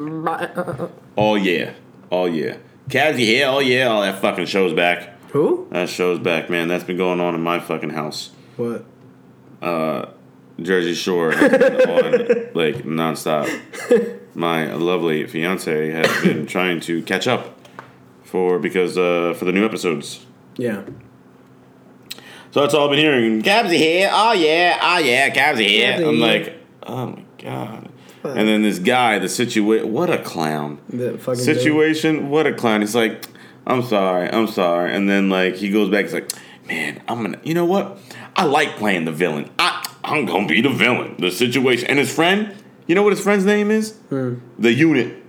oh 0.00 1.34
yeah. 1.34 1.74
Oh 2.10 2.26
yeah. 2.26 2.56
Cavs, 2.88 3.18
you 3.18 3.26
here? 3.26 3.46
Oh 3.48 3.60
yeah. 3.60 3.86
All 3.86 4.02
that 4.02 4.20
fucking 4.20 4.46
show's 4.46 4.72
back. 4.72 5.10
Who? 5.30 5.66
That 5.70 5.88
show's 5.88 6.18
back, 6.18 6.48
man. 6.50 6.68
That's 6.68 6.84
been 6.84 6.96
going 6.96 7.20
on 7.20 7.34
in 7.34 7.40
my 7.40 7.58
fucking 7.58 7.90
house. 7.90 8.30
What? 8.56 8.84
Uh, 9.60 10.06
Jersey 10.60 10.94
Shore 10.94 11.32
has 11.32 11.50
been 11.50 11.90
on 11.90 12.10
like 12.54 12.84
nonstop. 12.84 13.48
My 14.34 14.72
lovely 14.74 15.26
fiance 15.26 15.90
has 15.90 16.22
been 16.22 16.46
trying 16.54 16.80
to 16.80 17.02
catch 17.02 17.26
up 17.26 17.58
for 18.22 18.58
because 18.58 18.96
uh, 18.98 19.34
for 19.36 19.44
the 19.44 19.52
new 19.52 19.64
episodes. 19.64 20.24
Yeah. 20.56 20.84
So 22.50 22.60
that's 22.60 22.74
all 22.74 22.84
I've 22.84 22.90
been 22.90 23.00
hearing. 23.00 23.42
Cabs 23.42 23.70
are 23.70 23.74
here. 23.74 24.10
Oh 24.12 24.32
yeah. 24.32 24.78
Oh 24.80 24.98
yeah. 24.98 25.30
Cabs 25.30 25.58
are 25.58 25.62
here. 25.62 25.94
I'm 26.06 26.20
like, 26.20 26.56
oh 26.84 27.06
my 27.06 27.24
god. 27.38 27.88
And 28.24 28.48
then 28.48 28.62
this 28.62 28.78
guy, 28.78 29.18
the 29.18 29.28
situation, 29.28 29.92
what 29.92 30.08
a 30.10 30.18
clown. 30.18 30.78
The 30.88 31.18
fucking 31.18 31.42
Situation, 31.42 32.30
what 32.30 32.46
a 32.46 32.54
clown. 32.54 32.80
He's 32.80 32.94
like, 32.94 33.26
I'm 33.66 33.82
sorry, 33.82 34.30
I'm 34.30 34.46
sorry. 34.46 34.94
And 34.94 35.08
then 35.08 35.28
like 35.28 35.56
he 35.56 35.70
goes 35.70 35.90
back, 35.90 36.04
he's 36.04 36.14
like, 36.14 36.32
man, 36.66 37.02
I'm 37.06 37.22
gonna 37.22 37.40
you 37.44 37.54
know 37.54 37.66
what? 37.66 37.98
I 38.36 38.44
like 38.44 38.76
playing 38.76 39.04
the 39.04 39.12
villain. 39.12 39.50
I 39.58 39.86
I'm 40.02 40.24
gonna 40.24 40.46
be 40.46 40.60
the 40.60 40.70
villain. 40.70 41.16
The 41.18 41.30
situation. 41.30 41.88
And 41.88 41.98
his 41.98 42.12
friend, 42.14 42.54
you 42.86 42.94
know 42.94 43.02
what 43.02 43.12
his 43.12 43.20
friend's 43.20 43.44
name 43.44 43.70
is? 43.70 43.92
Hmm. 44.08 44.36
The 44.58 44.72
unit. 44.72 45.22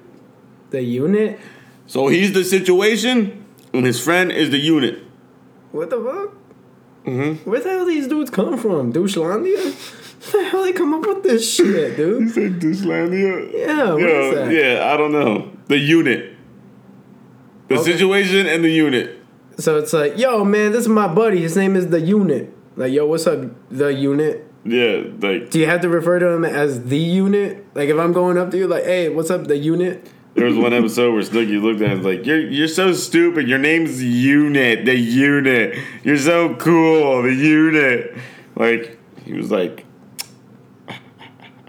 The 0.69 0.81
unit? 0.81 1.39
So 1.87 2.07
he's 2.07 2.33
the 2.33 2.43
situation, 2.43 3.45
and 3.73 3.85
his 3.85 4.03
friend 4.03 4.31
is 4.31 4.49
the 4.49 4.57
unit. 4.57 5.03
What 5.71 5.89
the 5.89 5.97
fuck? 5.97 6.33
Mm-hmm. 7.05 7.49
Where 7.49 7.59
the 7.59 7.69
hell 7.69 7.85
these 7.85 8.07
dudes 8.07 8.31
come 8.31 8.57
from? 8.57 8.91
Douchelandia? 8.91 10.01
The 10.32 10.43
hell 10.45 10.63
they 10.63 10.73
come 10.73 10.93
up 10.93 11.05
with 11.05 11.23
this 11.23 11.53
shit, 11.53 11.97
dude? 11.97 12.21
You 12.23 12.30
said 12.30 12.59
Duslandia? 12.59 13.51
Yeah, 13.53 13.91
what 13.93 14.01
Yo, 14.01 14.07
is 14.32 14.36
that? 14.36 14.51
yeah, 14.51 14.93
I 14.93 14.97
don't 14.97 15.11
know. 15.11 15.51
The 15.67 15.78
unit. 15.78 16.34
The 17.67 17.76
Okay. 17.76 17.91
situation 17.93 18.45
and 18.47 18.63
the 18.63 18.69
unit. 18.71 19.19
So 19.57 19.78
it's 19.78 19.93
like, 19.93 20.17
yo, 20.17 20.43
man, 20.43 20.71
this 20.71 20.82
is 20.82 20.88
my 20.89 21.07
buddy. 21.07 21.41
His 21.41 21.55
name 21.55 21.76
is 21.76 21.88
the 21.88 22.01
unit. 22.01 22.53
Like, 22.76 22.91
yo, 22.91 23.05
what's 23.05 23.26
up, 23.28 23.39
the 23.71 23.93
unit? 23.93 24.45
Yeah, 24.65 25.03
like 25.19 25.51
Do 25.51 25.59
you 25.59 25.67
have 25.67 25.82
to 25.82 25.89
refer 25.89 26.17
to 26.19 26.28
him 26.30 26.43
as 26.43 26.86
the 26.86 26.97
unit? 26.97 27.65
Like, 27.76 27.89
if 27.89 27.97
I'm 27.97 28.11
going 28.13 28.38
up 28.38 28.51
to 28.51 28.57
you, 28.57 28.67
like, 28.67 28.84
hey, 28.84 29.09
what's 29.09 29.30
up, 29.30 29.45
the 29.47 29.57
unit? 29.57 30.09
There 30.34 30.45
was 30.47 30.57
one 30.57 30.73
episode 30.73 31.13
where 31.13 31.21
Snooki 31.21 31.61
looked 31.61 31.82
at 31.82 31.91
him 31.91 32.03
like, 32.03 32.26
"You're 32.26 32.41
you're 32.41 32.67
so 32.67 32.91
stupid. 32.91 33.47
Your 33.47 33.57
name's 33.57 34.03
Unit. 34.03 34.84
The 34.84 34.93
Unit. 34.93 35.78
You're 36.03 36.17
so 36.17 36.55
cool. 36.55 37.21
The 37.21 37.34
Unit." 37.34 38.17
Like 38.57 38.97
he 39.23 39.32
was 39.32 39.49
like, 39.49 39.84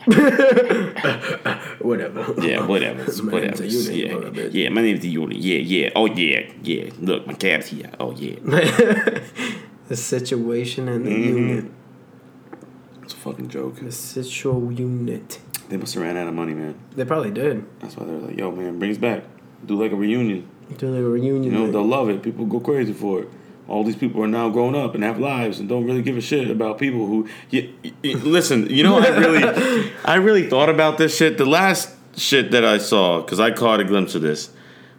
Whatever. 1.81 2.35
"Yeah, 2.41 2.65
whatever, 2.67 3.03
whatever. 3.31 3.63
name's 3.63 3.89
a 3.89 3.97
Unit, 3.97 4.35
yeah, 4.35 4.45
yeah. 4.51 4.69
My 4.71 4.83
name's 4.83 5.01
the 5.01 5.09
Unit. 5.09 5.37
Yeah, 5.39 5.59
yeah. 5.59 5.91
Oh 5.95 6.07
yeah, 6.07 6.51
yeah. 6.63 6.91
Look, 7.01 7.27
my 7.27 7.35
cab's 7.35 7.69
here. 7.69 7.91
Oh 8.01 8.13
yeah. 8.13 8.37
the 9.89 9.97
situation 9.97 10.89
and 10.89 11.05
the 11.07 11.11
Mm-hmm. 11.11 11.37
unit. 11.49 11.65
It's 13.03 13.15
a 13.15 13.17
fucking 13.17 13.49
joke. 13.49 13.81
The 13.81 13.93
situal 13.93 14.73
unit. 14.73 15.41
They 15.69 15.77
must 15.77 15.95
have 15.95 16.03
ran 16.03 16.17
out 16.17 16.29
of 16.29 16.35
money, 16.35 16.55
man. 16.55 16.75
They 16.95 17.05
probably 17.05 17.31
did. 17.33 17.65
That's 17.81 17.97
why 17.97 18.07
they're 18.07 18.19
like, 18.19 18.39
"Yo, 18.39 18.51
man, 18.53 18.79
bring 18.79 18.91
us 18.93 18.99
back. 18.99 19.25
Do 19.65 19.81
like 19.81 19.93
a 19.93 19.97
reunion." 19.97 20.49
Do 20.79 20.89
like 20.91 21.01
a 21.01 21.09
reunion. 21.09 21.45
You 21.45 21.51
know, 21.53 21.71
they'll 21.71 21.85
love 21.87 22.09
it. 22.09 22.23
People 22.23 22.47
go 22.47 22.59
crazy 22.61 22.93
for 22.93 23.23
it. 23.23 23.29
All 23.69 23.83
these 23.83 23.97
people 23.97 24.23
are 24.23 24.29
now 24.29 24.49
grown 24.49 24.77
up 24.77 24.95
and 24.95 25.03
have 25.03 25.19
lives 25.19 25.59
and 25.59 25.69
don't 25.69 25.85
really 25.85 26.03
give 26.03 26.17
a 26.17 26.21
shit 26.21 26.51
about 26.51 26.79
people 26.79 27.07
who. 27.07 27.29
You, 27.51 27.73
you- 28.03 28.19
listen, 28.19 28.71
you 28.71 28.83
know, 28.83 28.99
I 28.99 29.09
really, 29.09 29.93
I 30.05 30.15
really 30.17 30.49
thought 30.49 30.69
about 30.69 30.99
this 30.99 31.17
shit. 31.17 31.37
The 31.37 31.47
last 31.47 31.95
shit 32.17 32.53
that 32.53 32.65
I 32.65 32.79
saw, 32.79 33.21
because 33.21 33.41
I 33.41 33.51
caught 33.51 33.81
a 33.81 33.85
glimpse 33.85 34.15
of 34.15 34.23
this. 34.23 34.51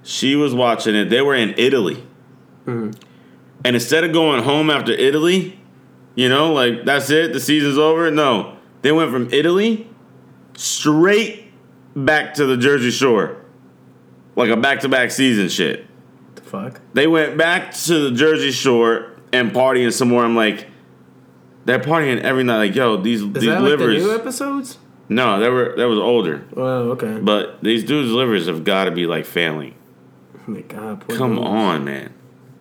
She 0.04 0.36
was 0.36 0.54
watching 0.54 0.96
it. 0.96 1.10
They 1.10 1.22
were 1.22 1.36
in 1.36 1.54
Italy, 1.58 2.04
mm-hmm. 2.66 2.92
and 3.66 3.76
instead 3.76 4.04
of 4.04 4.14
going 4.14 4.44
home 4.44 4.70
after 4.70 4.92
Italy, 4.92 5.60
you 6.16 6.30
know, 6.30 6.54
like 6.54 6.86
that's 6.86 7.10
it, 7.10 7.34
the 7.34 7.40
season's 7.40 7.78
over. 7.78 8.12
No, 8.12 8.58
they 8.82 8.92
went 8.92 9.12
from 9.12 9.32
Italy 9.34 9.90
straight 10.56 11.52
back 11.96 12.34
to 12.36 12.46
the 12.46 12.58
Jersey 12.58 12.92
Shore, 12.92 13.38
like 14.36 14.50
a 14.50 14.58
back-to-back 14.58 15.12
season 15.12 15.50
shit 15.50 15.87
fuck? 16.48 16.82
they 16.94 17.08
went 17.08 17.38
back 17.38 17.74
to 17.74 18.10
the 18.10 18.12
Jersey 18.16 18.52
Shore 18.52 19.12
and 19.34 19.52
partying 19.52 19.92
some 19.94 20.10
more. 20.10 20.24
I'm 20.24 20.36
like, 20.36 20.68
they're 21.66 21.80
partying 21.80 22.22
every 22.22 22.44
night. 22.44 22.58
Like, 22.70 22.76
yo, 22.76 22.98
these 22.98 23.22
Is 23.22 23.34
these 23.34 23.44
that 23.46 23.62
like 23.62 23.72
the 23.72 23.78
livers. 23.78 24.04
new 24.04 24.16
episodes? 24.16 24.78
no, 25.10 25.40
they 25.40 25.50
were 25.50 25.74
that 25.78 25.88
was 25.88 26.00
older, 26.00 26.46
Oh, 26.56 26.92
okay. 26.92 27.20
but 27.22 27.62
these 27.64 27.84
dudes' 27.84 28.12
livers 28.12 28.48
have 28.48 28.64
got 28.64 28.86
to 28.86 28.92
be 28.92 29.06
like 29.06 29.26
failing. 29.26 29.76
oh 30.36 30.52
my 30.52 30.62
god. 30.62 31.02
poor 31.02 31.18
Come 31.18 31.36
dude. 31.36 31.44
on, 31.46 31.86
man. 31.86 32.14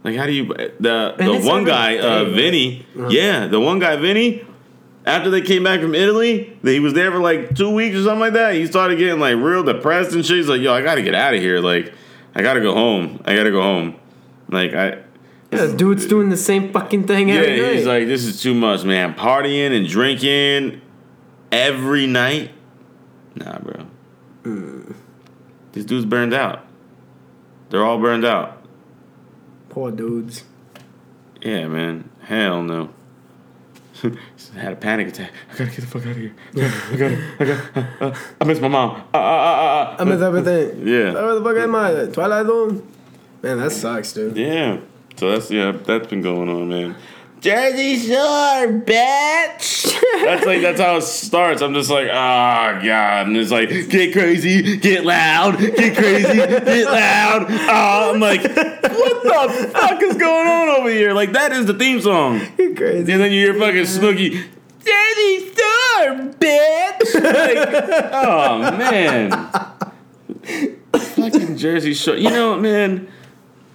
Like, 0.05 0.17
how 0.17 0.27
do 0.27 0.33
you 0.33 0.45
the 0.47 1.15
And 1.19 1.29
the 1.29 1.35
it's 1.35 1.47
one 1.47 1.63
every 1.63 1.71
guy, 1.73 1.99
uh, 1.99 2.25
day, 2.25 2.33
Vinny? 2.35 2.87
right? 2.95 3.11
Yeah, 3.11 3.47
the 3.49 3.59
one 3.61 3.79
guy, 3.79 3.97
Vinny. 3.97 4.45
After 5.05 5.31
they 5.31 5.41
came 5.41 5.63
back 5.63 5.81
from 5.81 5.95
Italy, 5.95 6.59
he 6.65 6.81
was 6.81 6.93
there 6.93 7.13
for 7.13 7.19
like 7.21 7.55
two 7.55 7.71
weeks 7.71 7.95
or 7.97 8.03
something 8.03 8.19
like 8.19 8.33
that. 8.33 8.55
He 8.55 8.67
started 8.67 8.99
getting 8.99 9.21
like 9.21 9.37
real 9.37 9.63
depressed 9.63 10.13
and 10.13 10.27
shit. 10.27 10.37
He's 10.39 10.49
like, 10.49 10.61
"Yo, 10.61 10.73
I 10.75 10.83
gotta 10.83 11.03
get 11.03 11.15
out 11.15 11.33
of 11.33 11.41
here. 11.41 11.61
Like, 11.61 11.93
I 12.37 12.43
gotta 12.43 12.61
go 12.61 12.73
home. 12.75 13.21
I 13.25 13.35
gotta 13.35 13.51
go 13.51 13.63
home." 13.63 13.97
Like, 14.49 14.75
I 14.75 14.99
Yeah, 15.51 15.75
dude's 15.75 16.07
doing 16.07 16.29
the 16.29 16.37
same 16.37 16.73
fucking 16.73 17.07
thing 17.07 17.29
yeah, 17.29 17.37
every 17.37 17.61
night. 17.61 17.75
he's 17.77 17.87
like, 17.87 18.07
this 18.07 18.25
is 18.25 18.41
too 18.43 18.55
much, 18.55 18.85
man. 18.85 19.15
Partying 19.15 19.77
and 19.77 19.89
drinking 19.89 20.81
every 21.51 22.07
night. 22.07 22.51
Nah, 23.35 23.59
bro. 23.59 23.87
Hmm. 24.45 24.93
These 25.73 25.85
dudes 25.85 26.05
burned 26.05 26.35
out. 26.35 26.65
They're 27.71 27.85
all 27.85 27.99
burned 27.99 28.25
out. 28.25 28.63
Poor 29.69 29.91
dudes. 29.91 30.45
Yeah, 31.43 31.67
man. 31.69 32.11
Hell 32.23 32.63
no. 32.63 32.91
Had 34.55 34.73
a 34.73 34.77
panic 34.77 35.09
attack. 35.09 35.33
I 35.53 35.59
gotta 35.59 35.71
get 35.71 35.81
the 35.81 35.87
fuck 35.87 36.03
out 36.03 36.13
of 36.13 36.17
here. 36.17 36.35
I 36.57 36.97
gotta, 36.97 37.35
I 37.41 37.45
gotta, 37.45 38.05
uh, 38.05 38.19
I 38.41 38.45
miss 38.45 38.61
my 38.61 38.69
mom. 38.69 39.03
Uh, 39.13 39.17
uh, 39.17 39.21
uh, 39.21 39.23
uh, 39.23 39.97
I 39.99 40.05
miss 40.05 40.21
everything. 40.21 40.87
Yeah. 40.87 41.13
Where 41.13 41.35
the 41.35 41.43
fuck 41.43 41.57
am 41.57 41.75
I? 41.75 42.07
Twilight 42.13 42.47
Zone? 42.47 42.87
Man, 43.43 43.59
that 43.59 43.71
sucks, 43.73 44.13
dude. 44.13 44.37
Yeah. 44.37 44.81
So 45.17 45.31
that's 45.31 45.51
yeah, 45.51 45.73
that's 45.73 46.09
been 46.09 46.21
going 46.21 46.49
on, 46.49 46.69
man. 46.69 46.97
Jersey 47.41 47.99
Shore, 47.99 48.67
bitch. 48.81 49.93
that's 50.25 50.47
like 50.47 50.63
that's 50.63 50.81
how 50.81 50.97
it 50.97 51.03
starts. 51.03 51.61
I'm 51.63 51.75
just 51.75 51.91
like, 51.91 52.09
oh 52.09 52.11
god, 52.13 53.27
and 53.27 53.37
it's 53.37 53.51
like, 53.51 53.69
get 53.69 54.13
crazy, 54.13 54.79
get 54.79 55.05
loud, 55.05 55.59
get 55.59 55.97
crazy, 55.97 56.35
get 56.35 56.87
loud. 56.87 57.47
Oh, 57.51 58.13
I'm 58.15 58.21
like, 58.21 58.43
what 58.43 58.53
the 58.55 59.71
fuck 59.73 60.03
is 60.03 60.17
going 60.17 60.49
on 60.49 60.69
over 60.81 60.89
here? 60.89 61.13
Like 61.13 61.33
that 61.33 61.53
is 61.53 61.67
the 61.67 61.75
theme 61.75 62.01
song, 62.01 62.41
You 62.59 62.75
crazy. 62.75 63.13
and 63.13 63.21
then 63.21 63.31
you 63.33 63.41
hear 63.41 63.55
fucking 63.55 63.83
Snooki, 63.83 64.31
Jersey 64.85 65.47
Shore, 65.51 66.33
bitch. 66.41 67.15
Like, 67.23 68.11
oh 68.13 68.59
man, 68.79 69.31
fucking 70.93 71.57
Jersey 71.59 71.93
Shore. 71.95 72.17
You 72.17 72.31
know, 72.31 72.59
man 72.59 73.09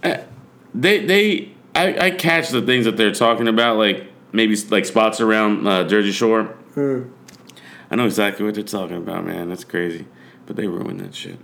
uh, 0.04 0.18
they 0.74 1.06
they 1.06 1.51
I, 1.76 2.08
I 2.08 2.12
catch 2.12 2.50
the 2.50 2.62
things 2.62 2.86
that 2.86 2.98
they're 2.98 3.14
talking 3.14 3.48
about, 3.48 3.78
like 3.78 4.08
maybe 4.32 4.56
like 4.70 4.86
spots 4.86 5.22
around 5.22 5.68
uh, 5.68 5.88
Jersey 5.88 6.12
Shore. 6.12 6.44
Hmm. 6.74 7.04
I 7.90 7.96
know 7.96 8.06
exactly 8.06 8.46
what 8.46 8.56
they're 8.56 8.64
talking 8.64 8.98
about, 8.98 9.26
man. 9.26 9.50
That's 9.50 9.64
crazy, 9.64 10.06
but 10.46 10.56
they 10.56 10.68
ruined 10.68 11.00
that 11.02 11.14
shit. 11.14 11.38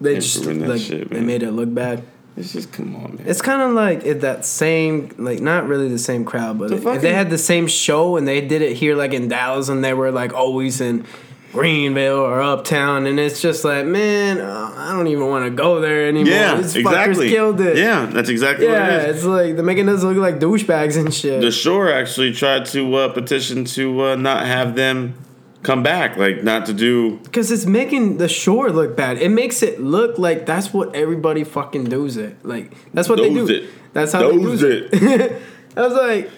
They 0.00 0.14
They 0.14 0.20
just 0.20 0.44
ruined 0.44 0.62
that 0.62 0.68
like 0.68 0.80
shit, 0.80 1.10
they 1.10 1.20
made 1.20 1.42
it 1.42 1.52
look 1.52 1.72
bad. 1.72 2.04
It's 2.36 2.54
just 2.54 2.72
come 2.72 2.96
on, 2.96 3.16
man. 3.16 3.26
It's 3.26 3.42
kind 3.42 3.60
of 3.60 3.72
like 3.72 4.04
it, 4.04 4.22
that 4.22 4.46
same, 4.46 5.14
like 5.18 5.40
not 5.40 5.66
really 5.66 5.88
the 5.88 5.98
same 5.98 6.24
crowd, 6.24 6.58
but 6.58 6.70
The 6.70 6.92
if 6.92 7.02
they 7.02 7.12
had 7.12 7.28
the 7.28 7.36
same 7.36 7.66
show 7.66 8.16
and 8.16 8.26
they 8.26 8.40
did 8.40 8.62
it 8.62 8.76
here, 8.76 8.96
like 8.96 9.12
in 9.12 9.28
Dallas, 9.28 9.68
and 9.68 9.84
they 9.84 9.92
were 9.92 10.10
like 10.10 10.32
always 10.32 10.80
in 10.80 11.04
Greenville 11.52 12.18
or 12.18 12.40
Uptown, 12.40 13.06
and 13.06 13.20
it's 13.20 13.40
just 13.42 13.64
like, 13.64 13.84
man, 13.84 14.40
uh, 14.40 14.72
I 14.74 14.92
don't 14.92 15.06
even 15.06 15.26
want 15.26 15.44
to 15.44 15.50
go 15.50 15.80
there 15.80 16.08
anymore. 16.08 16.32
yeah, 16.32 16.56
These 16.56 16.76
exactly. 16.76 17.28
killed 17.28 17.60
it. 17.60 17.76
Yeah, 17.76 18.06
that's 18.06 18.30
exactly 18.30 18.66
yeah. 18.66 18.80
what 18.80 18.90
it 18.90 18.96
is. 18.96 19.04
Yeah, 19.04 19.10
it's 19.10 19.24
like 19.24 19.54
they're 19.56 19.64
making 19.64 19.88
us 19.88 20.02
look 20.02 20.16
like 20.16 20.36
douchebags 20.36 20.96
and 20.96 21.12
shit. 21.12 21.42
The 21.42 21.50
Shore 21.50 21.90
actually 21.90 22.32
tried 22.32 22.64
to 22.66 22.94
uh, 22.94 23.12
petition 23.12 23.64
to 23.66 24.02
uh, 24.04 24.16
not 24.16 24.46
have 24.46 24.74
them 24.76 25.14
come 25.62 25.82
back, 25.82 26.16
like 26.16 26.42
not 26.42 26.66
to 26.66 26.72
do. 26.72 27.18
Because 27.18 27.50
it's 27.52 27.66
making 27.66 28.16
the 28.18 28.28
shore 28.28 28.70
look 28.70 28.96
bad. 28.96 29.18
It 29.18 29.28
makes 29.28 29.62
it 29.62 29.80
look 29.80 30.18
like 30.18 30.46
that's 30.46 30.72
what 30.72 30.94
everybody 30.94 31.44
fucking 31.44 31.84
does 31.84 32.16
it. 32.16 32.44
Like 32.44 32.72
that's 32.92 33.08
what 33.08 33.18
they 33.18 33.32
do. 33.32 33.46
it. 33.48 33.70
That's 33.92 34.12
how 34.12 34.30
Does 34.32 34.60
they 34.60 34.80
do 34.80 34.88
it. 34.90 35.42
I 35.76 35.80
was 35.82 35.94
like, 35.94 36.30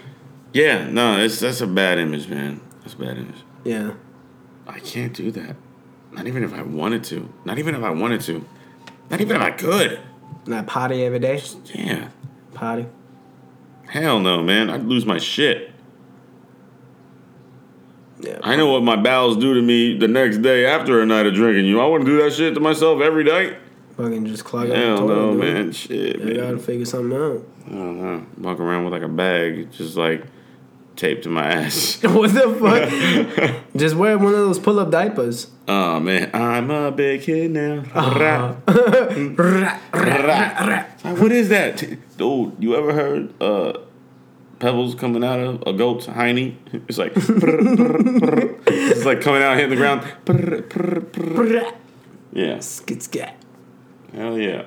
Yeah, 0.52 0.88
no, 0.88 1.18
it's 1.20 1.40
that's 1.40 1.60
a 1.60 1.66
bad 1.66 1.98
image, 1.98 2.28
man. 2.28 2.60
That's 2.82 2.94
a 2.94 2.98
bad 2.98 3.16
image. 3.18 3.42
yeah. 3.64 3.92
I 4.66 4.78
can't 4.80 5.12
do 5.14 5.30
that. 5.32 5.56
Not 6.12 6.26
even 6.26 6.42
if 6.44 6.52
I 6.54 6.62
wanted 6.62 7.04
to. 7.04 7.28
Not 7.44 7.58
even 7.58 7.74
if 7.74 7.82
I 7.82 7.90
wanted 7.90 8.20
to. 8.22 8.44
Not 9.10 9.20
even 9.20 9.36
if 9.36 9.42
I 9.42 9.50
could. 9.50 10.00
Not 10.46 10.66
potty 10.66 11.04
every 11.04 11.18
day. 11.18 11.42
Yeah. 11.74 12.08
Potty. 12.54 12.86
Hell 13.88 14.20
no, 14.20 14.42
man. 14.42 14.70
I'd 14.70 14.84
lose 14.84 15.04
my 15.04 15.18
shit. 15.18 15.70
Yeah. 18.20 18.38
I 18.42 18.56
know 18.56 18.70
what 18.72 18.82
my 18.82 18.96
bowels 18.96 19.36
do 19.36 19.54
to 19.54 19.60
me 19.62 19.98
the 19.98 20.08
next 20.08 20.38
day 20.38 20.64
after 20.66 21.00
a 21.02 21.06
night 21.06 21.26
of 21.26 21.34
drinking. 21.34 21.66
You, 21.66 21.80
I 21.80 21.86
want 21.86 22.04
to 22.04 22.10
do 22.10 22.22
that 22.22 22.32
shit 22.32 22.54
to 22.54 22.60
myself 22.60 23.00
every 23.02 23.24
night. 23.24 23.56
Fucking 23.96 24.26
just 24.26 24.44
clog 24.44 24.64
up 24.64 24.70
the 24.70 24.76
Hell 24.76 25.06
no, 25.08 25.30
dude. 25.32 25.40
man. 25.40 25.72
Shit, 25.72 26.24
They 26.24 26.34
gotta 26.34 26.58
figure 26.58 26.84
something 26.84 27.16
out. 27.16 27.46
I 27.66 27.70
don't 27.70 28.00
know. 28.00 28.26
Walk 28.38 28.60
around 28.60 28.84
with 28.84 28.92
like 28.92 29.02
a 29.02 29.08
bag, 29.08 29.70
just 29.72 29.96
like 29.96 30.24
taped 30.96 31.24
to 31.24 31.28
my 31.28 31.44
ass. 31.50 31.98
what 32.02 32.32
the 32.32 32.54
fuck? 32.60 33.62
just 33.76 33.96
wear 33.96 34.16
one 34.18 34.28
of 34.28 34.32
those 34.38 34.58
pull 34.58 34.78
up 34.78 34.90
diapers. 34.90 35.48
oh 35.68 35.98
man, 36.00 36.30
I'm 36.34 36.70
a 36.70 36.90
big 36.92 37.22
kid 37.22 37.50
now. 37.50 37.82
Uh-huh. 37.94 38.54
Rah, 39.36 39.78
rah. 39.92 40.86
Like, 41.04 41.18
what 41.18 41.32
is 41.32 41.48
that, 41.48 41.76
dude? 42.16 42.56
You 42.58 42.76
ever 42.76 42.92
heard 42.92 43.42
uh, 43.42 43.78
pebbles 44.58 44.94
coming 44.94 45.24
out 45.24 45.40
of 45.40 45.62
a 45.66 45.72
goat's 45.72 46.06
hiney? 46.06 46.56
It's 46.88 46.98
like 46.98 47.12
it's 47.16 49.04
like 49.04 49.20
coming 49.20 49.42
out 49.42 49.56
hitting 49.56 49.70
the 49.70 49.76
ground. 49.76 50.02
Yeah, 52.32 52.58
Skit 52.60 53.02
scat. 53.02 53.36
hell 54.14 54.38
yeah. 54.38 54.66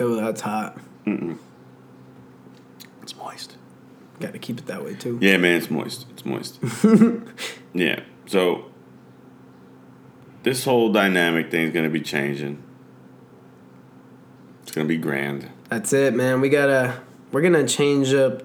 Oh, 0.00 0.16
that's 0.16 0.40
hot. 0.40 0.76
It's 3.02 3.16
moist. 3.16 3.56
Gotta 4.26 4.38
keep 4.38 4.58
it 4.58 4.66
that 4.66 4.84
way 4.84 4.94
too. 4.94 5.18
Yeah, 5.20 5.36
man, 5.36 5.56
it's 5.56 5.70
moist. 5.70 6.06
It's 6.10 6.24
moist. 6.24 6.58
yeah. 7.74 8.00
So 8.26 8.66
this 10.42 10.64
whole 10.64 10.92
dynamic 10.92 11.50
thing's 11.50 11.72
gonna 11.74 11.90
be 11.90 12.00
changing. 12.00 12.62
It's 14.62 14.72
gonna 14.72 14.88
be 14.88 14.96
grand. 14.96 15.50
That's 15.68 15.92
it, 15.92 16.14
man. 16.14 16.40
We 16.40 16.48
gotta. 16.48 17.00
We're 17.32 17.42
gonna 17.42 17.66
change 17.66 18.12
up. 18.14 18.42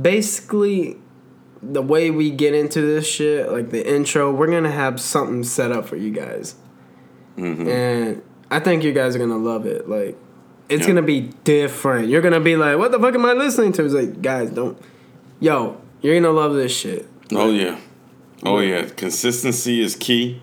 Basically, 0.00 0.98
the 1.62 1.80
way 1.82 2.10
we 2.10 2.30
get 2.30 2.54
into 2.54 2.80
this 2.82 3.06
shit, 3.06 3.50
like 3.50 3.70
the 3.70 3.86
intro, 3.88 4.30
we're 4.32 4.50
gonna 4.50 4.70
have 4.70 5.00
something 5.00 5.42
set 5.42 5.72
up 5.72 5.86
for 5.86 5.96
you 5.96 6.10
guys, 6.10 6.56
Mm-hmm. 7.36 7.68
and 7.68 8.22
I 8.50 8.60
think 8.60 8.84
you 8.84 8.92
guys 8.92 9.16
are 9.16 9.18
gonna 9.18 9.38
love 9.38 9.66
it. 9.66 9.88
Like, 9.88 10.16
it's 10.68 10.80
Yeah. 10.82 10.86
gonna 10.88 11.02
be 11.02 11.30
different. 11.44 12.08
You're 12.08 12.22
gonna 12.22 12.40
be 12.40 12.56
like, 12.56 12.78
"What 12.78 12.90
the 12.92 12.98
fuck 12.98 13.14
am 13.14 13.24
I 13.24 13.32
listening 13.32 13.72
to?" 13.72 13.84
It's 13.84 13.94
like, 13.94 14.20
guys, 14.22 14.50
don't. 14.50 14.78
Yo, 15.40 15.76
you're 16.00 16.18
gonna 16.20 16.32
love 16.34 16.54
this 16.54 16.72
shit. 16.76 17.08
Oh 17.32 17.50
yeah. 17.50 17.78
Oh 18.42 18.58
yeah. 18.60 18.86
Consistency 18.96 19.80
is 19.82 19.94
key. 19.96 20.40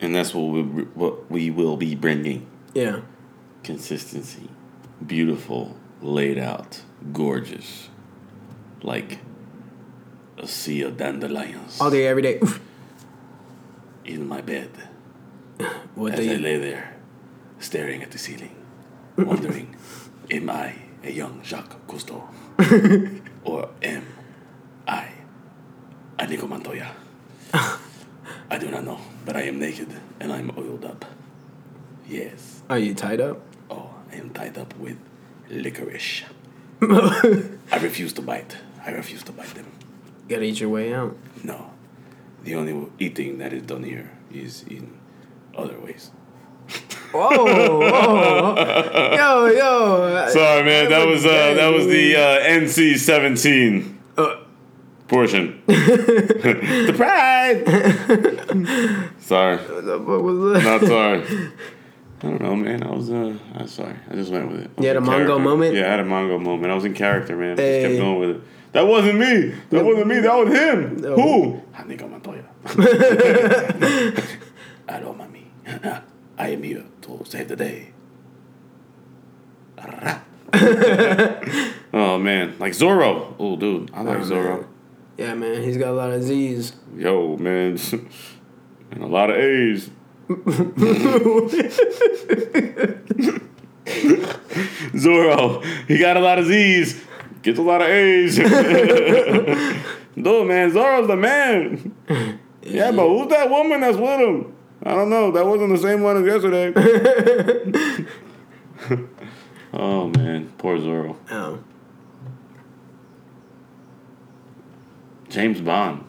and 0.00 0.14
that's 0.16 0.34
what 0.34 0.42
we 0.50 0.62
what 0.94 1.30
we 1.30 1.48
will 1.50 1.76
be 1.76 1.94
bringing. 1.94 2.44
Yeah. 2.74 3.00
Consistency, 3.62 4.48
beautiful, 5.06 5.76
laid 6.00 6.38
out, 6.38 6.80
gorgeous, 7.12 7.88
like 8.82 9.18
a 10.38 10.46
sea 10.48 10.82
of 10.82 10.96
dandelions 10.96 11.80
All 11.80 11.88
day, 11.90 12.08
every 12.08 12.22
day. 12.22 12.40
Oof. 12.42 12.58
in 14.04 14.26
my 14.26 14.40
bed 14.40 14.70
What 15.94 16.14
as 16.14 16.26
I 16.26 16.34
lay 16.34 16.58
there, 16.58 16.96
staring 17.60 18.02
at 18.02 18.10
the 18.10 18.18
ceiling, 18.18 18.56
wondering, 19.16 19.74
am 20.30 20.50
I 20.50 20.74
a 21.04 21.10
young 21.10 21.42
Jacques 21.42 21.86
Cousteau, 21.86 22.22
or 23.44 23.68
am 23.82 24.06
I 24.86 25.08
a 26.18 26.26
Nico 26.26 26.46
Montoya? 26.46 26.90
I 27.54 28.58
do 28.58 28.70
not 28.70 28.84
know, 28.84 28.98
but 29.24 29.36
I 29.36 29.42
am 29.42 29.58
naked 29.58 29.88
and 30.20 30.32
I'm 30.32 30.50
oiled 30.56 30.84
up. 30.84 31.04
Yes. 32.06 32.62
Are 32.68 32.78
you 32.78 32.94
tied 32.94 33.20
up? 33.20 33.40
Oh, 33.70 33.94
I 34.12 34.16
am 34.16 34.30
tied 34.30 34.58
up 34.58 34.76
with 34.78 34.98
licorice. 35.48 36.24
I 36.82 37.78
refuse 37.80 38.12
to 38.14 38.22
bite. 38.22 38.56
I 38.84 38.90
refuse 38.90 39.22
to 39.24 39.32
bite 39.32 39.54
them. 39.54 39.66
You 40.28 40.36
Gotta 40.36 40.44
eat 40.44 40.60
your 40.60 40.70
way 40.70 40.92
out. 40.92 41.16
No. 41.42 41.70
The 42.44 42.54
only 42.56 42.88
eating 42.98 43.38
that 43.38 43.52
is 43.52 43.62
done 43.62 43.84
here 43.84 44.10
is 44.32 44.64
in 44.64 44.98
other 45.56 45.78
ways. 45.78 46.10
Whoa, 47.12 47.28
whoa, 47.28 48.54
yo, 49.16 49.46
yo. 49.46 50.28
Sorry, 50.30 50.64
man. 50.64 50.88
That 50.90 51.06
was 51.06 51.24
uh, 51.26 51.54
that 51.54 51.72
was 51.72 51.86
the 51.86 52.16
uh, 52.16 52.40
NC 52.40 52.96
seventeen 52.98 53.98
Uh. 54.16 54.36
portion. 55.08 55.62
Surprise! 55.68 57.58
sorry, 59.18 59.56
What 59.58 59.84
the 59.84 59.98
fuck 59.98 60.22
was 60.22 60.38
that? 60.54 60.64
not 60.64 60.80
sorry. 60.88 61.22
I 62.22 62.22
don't 62.28 62.40
know, 62.40 62.56
man. 62.56 62.82
I 62.82 62.90
was 62.90 63.10
uh, 63.10 63.36
I'm 63.56 63.66
sorry. 63.66 63.96
I 64.10 64.14
just 64.14 64.30
went 64.32 64.50
with 64.50 64.60
it. 64.60 64.70
You 64.80 64.86
had 64.88 64.96
a 64.96 65.00
Mongo 65.00 65.08
character. 65.26 65.38
moment? 65.38 65.74
Yeah, 65.74 65.86
I 65.88 65.90
had 65.90 66.00
a 66.00 66.04
Mongo 66.04 66.40
moment. 66.40 66.70
I 66.72 66.74
was 66.74 66.84
in 66.84 66.94
character, 66.94 67.36
man. 67.36 67.52
I 67.52 67.56
just 67.56 67.86
kept 67.88 67.98
going 68.00 68.18
with 68.20 68.30
it. 68.36 68.42
That 68.72 68.86
wasn't 68.86 69.18
me. 69.18 69.54
That 69.70 69.84
wasn't 69.84 70.06
me. 70.06 70.20
That 70.20 70.34
was 70.34 70.48
him. 70.48 70.96
No. 70.96 71.14
Who? 71.16 71.60
Nico 71.86 72.08
Montoya. 72.08 72.44
Hello, 74.88 75.14
mami. 75.14 75.44
I 76.38 76.48
am 76.50 76.62
here 76.62 76.84
to 77.02 77.22
save 77.24 77.48
the 77.48 77.56
day. 77.56 77.88
Oh 81.94 82.18
man, 82.18 82.54
like 82.58 82.72
Zorro. 82.72 83.34
Oh, 83.38 83.54
dude, 83.56 83.90
I 83.92 84.00
like 84.00 84.20
Oh, 84.20 84.22
Zorro. 84.22 84.66
Yeah, 85.18 85.34
man, 85.34 85.62
he's 85.62 85.76
got 85.76 85.88
a 85.88 85.92
lot 85.92 86.10
of 86.10 86.22
Z's. 86.22 86.72
Yo, 86.96 87.36
man, 87.36 87.78
and 88.90 89.02
a 89.02 89.06
lot 89.06 89.28
of 89.28 89.36
A's. 89.36 89.90
Zorro, 94.94 95.64
he 95.86 95.98
got 95.98 96.16
a 96.16 96.20
lot 96.20 96.38
of 96.38 96.46
Z's, 96.46 97.02
gets 97.42 97.58
a 97.58 97.62
lot 97.62 97.82
of 97.82 97.88
A's. 97.88 98.36
Dude, 98.36 98.46
man, 100.46 100.70
Zorro's 100.70 101.08
the 101.08 101.16
man. 101.16 101.94
Yeah, 102.62 102.92
but 102.92 103.08
who's 103.08 103.28
that 103.28 103.50
woman 103.50 103.80
that's 103.80 103.96
with 103.96 104.20
him? 104.20 104.54
I 104.84 104.94
don't 104.94 105.10
know. 105.10 105.30
That 105.30 105.46
wasn't 105.46 105.70
the 105.70 105.78
same 105.78 106.02
one 106.02 106.16
as 106.16 106.26
yesterday. 106.26 108.06
oh 109.72 110.08
man, 110.08 110.52
poor 110.58 110.78
Zorro. 110.78 111.16
Oh. 111.30 111.62
James 115.28 115.60
Bond. 115.60 116.04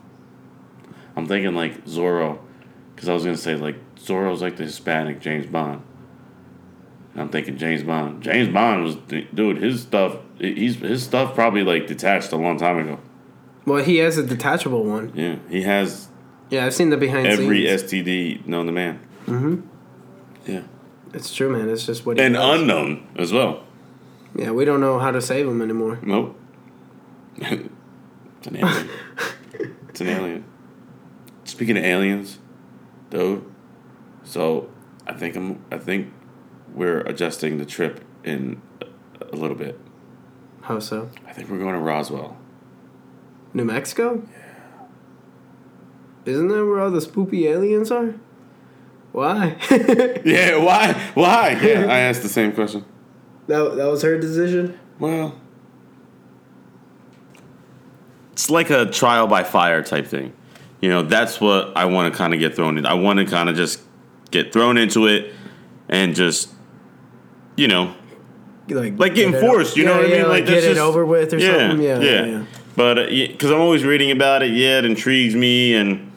I'm 1.15 1.27
thinking 1.27 1.53
like 1.53 1.85
Zorro, 1.85 2.39
because 2.95 3.07
I 3.09 3.13
was 3.13 3.23
gonna 3.23 3.37
say 3.37 3.55
like 3.55 3.75
Zorro's 3.95 4.41
like 4.41 4.57
the 4.57 4.63
Hispanic 4.63 5.21
James 5.21 5.45
Bond. 5.45 5.83
And 7.13 7.21
I'm 7.21 7.29
thinking 7.29 7.57
James 7.57 7.83
Bond. 7.83 8.23
James 8.23 8.51
Bond 8.51 8.83
was 8.83 8.95
dude. 8.95 9.57
His 9.57 9.83
stuff. 9.83 10.17
He's 10.39 10.77
his 10.77 11.03
stuff 11.03 11.35
probably 11.35 11.63
like 11.63 11.85
detached 11.85 12.31
a 12.31 12.37
long 12.37 12.57
time 12.57 12.79
ago. 12.79 12.99
Well, 13.65 13.83
he 13.83 13.97
has 13.97 14.17
a 14.17 14.25
detachable 14.25 14.83
one. 14.83 15.11
Yeah, 15.15 15.37
he 15.47 15.61
has 15.61 16.09
Yeah, 16.53 16.67
I've 16.67 16.75
seen 16.75 16.91
the 16.91 16.97
behind 16.97 17.25
every 17.25 17.65
scenes. 17.65 17.83
STD 17.91 18.45
known 18.45 18.67
to 18.67 18.71
man. 18.71 18.99
Mm-hmm. 19.25 19.61
Yeah, 20.45 20.61
It's 21.11 21.33
true, 21.33 21.49
man. 21.49 21.67
It's 21.67 21.83
just 21.83 22.05
what 22.05 22.19
and 22.19 22.35
does. 22.35 22.59
unknown 22.61 23.07
as 23.15 23.33
well. 23.33 23.63
Yeah, 24.35 24.51
we 24.51 24.63
don't 24.63 24.79
know 24.79 24.99
how 24.99 25.09
to 25.09 25.19
save 25.19 25.47
him 25.47 25.63
anymore. 25.63 25.97
Nope. 26.03 26.39
it's 27.37 28.47
an 28.47 28.57
alien. 28.57 28.89
it's 29.89 30.01
an 30.01 30.07
alien. 30.09 30.45
Speaking 31.43 31.75
of 31.75 31.83
aliens, 31.83 32.37
though, 33.09 33.43
So 34.23 34.69
I 35.07 35.13
think 35.13 35.35
I'm. 35.35 35.65
I 35.71 35.79
think 35.79 36.13
we're 36.71 37.01
adjusting 37.01 37.57
the 37.57 37.65
trip 37.65 38.03
in 38.23 38.61
a, 38.79 38.85
a 39.33 39.35
little 39.35 39.57
bit. 39.57 39.79
How 40.61 40.77
so? 40.77 41.09
I 41.27 41.33
think 41.33 41.49
we're 41.49 41.57
going 41.57 41.73
to 41.73 41.79
Roswell. 41.81 42.37
New 43.55 43.65
Mexico? 43.65 44.21
Yeah. 46.25 46.33
Isn't 46.33 46.47
that 46.49 46.65
where 46.65 46.79
all 46.79 46.91
the 46.91 46.99
spoopy 46.99 47.43
aliens 47.45 47.91
are? 47.91 48.13
Why? 49.11 49.57
Yeah. 50.25 50.57
Why? 50.57 50.93
Why? 51.13 51.59
Yeah. 51.61 51.85
I 51.87 51.99
asked 51.99 52.23
the 52.23 52.29
same 52.29 52.51
question. 52.53 52.85
that, 53.47 53.75
that 53.75 53.85
was 53.87 54.01
her 54.03 54.17
decision? 54.17 54.79
Well, 54.99 55.35
it's 58.31 58.49
like 58.49 58.69
a 58.69 58.85
trial 58.87 59.27
by 59.27 59.43
fire 59.43 59.83
type 59.83 60.07
thing. 60.07 60.33
You 60.81 60.89
know, 60.89 61.03
that's 61.03 61.39
what 61.39 61.75
I 61.77 61.85
want 61.85 62.11
to 62.13 62.17
kind 62.17 62.33
of 62.33 62.39
get 62.39 62.55
thrown 62.55 62.77
in. 62.77 62.85
I 62.85 62.93
want 62.95 63.19
to 63.19 63.25
kind 63.25 63.49
of 63.49 63.55
just 63.55 63.81
get 64.31 64.51
thrown 64.51 64.77
into 64.77 65.07
it 65.07 65.33
and 65.87 66.15
just, 66.15 66.49
you 67.55 67.67
know, 67.67 67.93
Like, 68.67 68.97
like 68.97 69.15
getting 69.15 69.39
forced. 69.39 69.77
You 69.77 69.85
know 69.85 69.93
yeah, 69.93 69.97
what 69.97 70.05
I 70.13 70.17
mean? 70.17 70.29
Like, 70.29 70.45
that's 70.45 70.61
get 70.61 70.63
it 70.71 70.75
just- 70.75 70.79
over 70.81 71.05
with 71.05 71.33
or 71.33 71.37
yeah, 71.37 71.69
something? 71.69 71.81
Yeah, 71.85 71.99
yeah. 71.99 72.25
yeah. 72.25 72.45
But 72.75 72.97
uh, 72.97 73.05
because 73.05 73.51
I'm 73.51 73.61
always 73.61 73.83
reading 73.83 74.09
about 74.09 74.41
it, 74.41 74.51
yeah, 74.51 74.79
it 74.79 74.85
intrigues 74.85 75.35
me, 75.35 75.75
and 75.75 76.11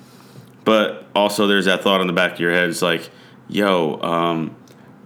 but 0.67 1.07
also 1.15 1.47
there's 1.47 1.65
that 1.65 1.83
thought 1.83 2.03
in 2.03 2.07
the 2.07 2.13
back 2.13 2.35
of 2.35 2.41
your 2.41 2.53
head. 2.53 2.69
It's 2.69 2.83
like, 2.83 3.09
yo, 3.49 3.99
um, 4.03 4.55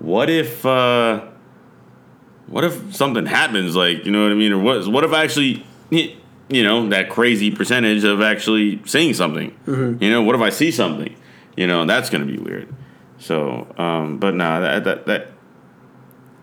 what 0.00 0.28
if, 0.28 0.66
uh, 0.66 1.24
what 2.48 2.64
if 2.64 2.96
something 2.96 3.26
happens? 3.26 3.76
Like, 3.76 4.04
you 4.04 4.10
know 4.10 4.24
what 4.24 4.32
I 4.32 4.34
mean? 4.34 4.50
Or 4.50 4.58
what? 4.58 4.88
What 4.88 5.04
if 5.04 5.12
I 5.12 5.22
actually, 5.22 5.64
you 5.90 6.64
know, 6.64 6.88
that 6.88 7.08
crazy 7.08 7.52
percentage 7.52 8.02
of 8.02 8.20
actually 8.20 8.82
seeing 8.86 9.14
something? 9.14 9.52
Mm-hmm. 9.66 10.02
You 10.02 10.10
know, 10.10 10.22
what 10.22 10.34
if 10.34 10.40
I 10.40 10.50
see 10.50 10.72
something? 10.72 11.14
You 11.56 11.68
know, 11.68 11.86
that's 11.86 12.10
gonna 12.10 12.26
be 12.26 12.38
weird. 12.38 12.74
So, 13.18 13.72
um, 13.78 14.18
but 14.18 14.34
nah, 14.34 14.58
that 14.58 14.84
that 14.84 15.06
that 15.06 15.28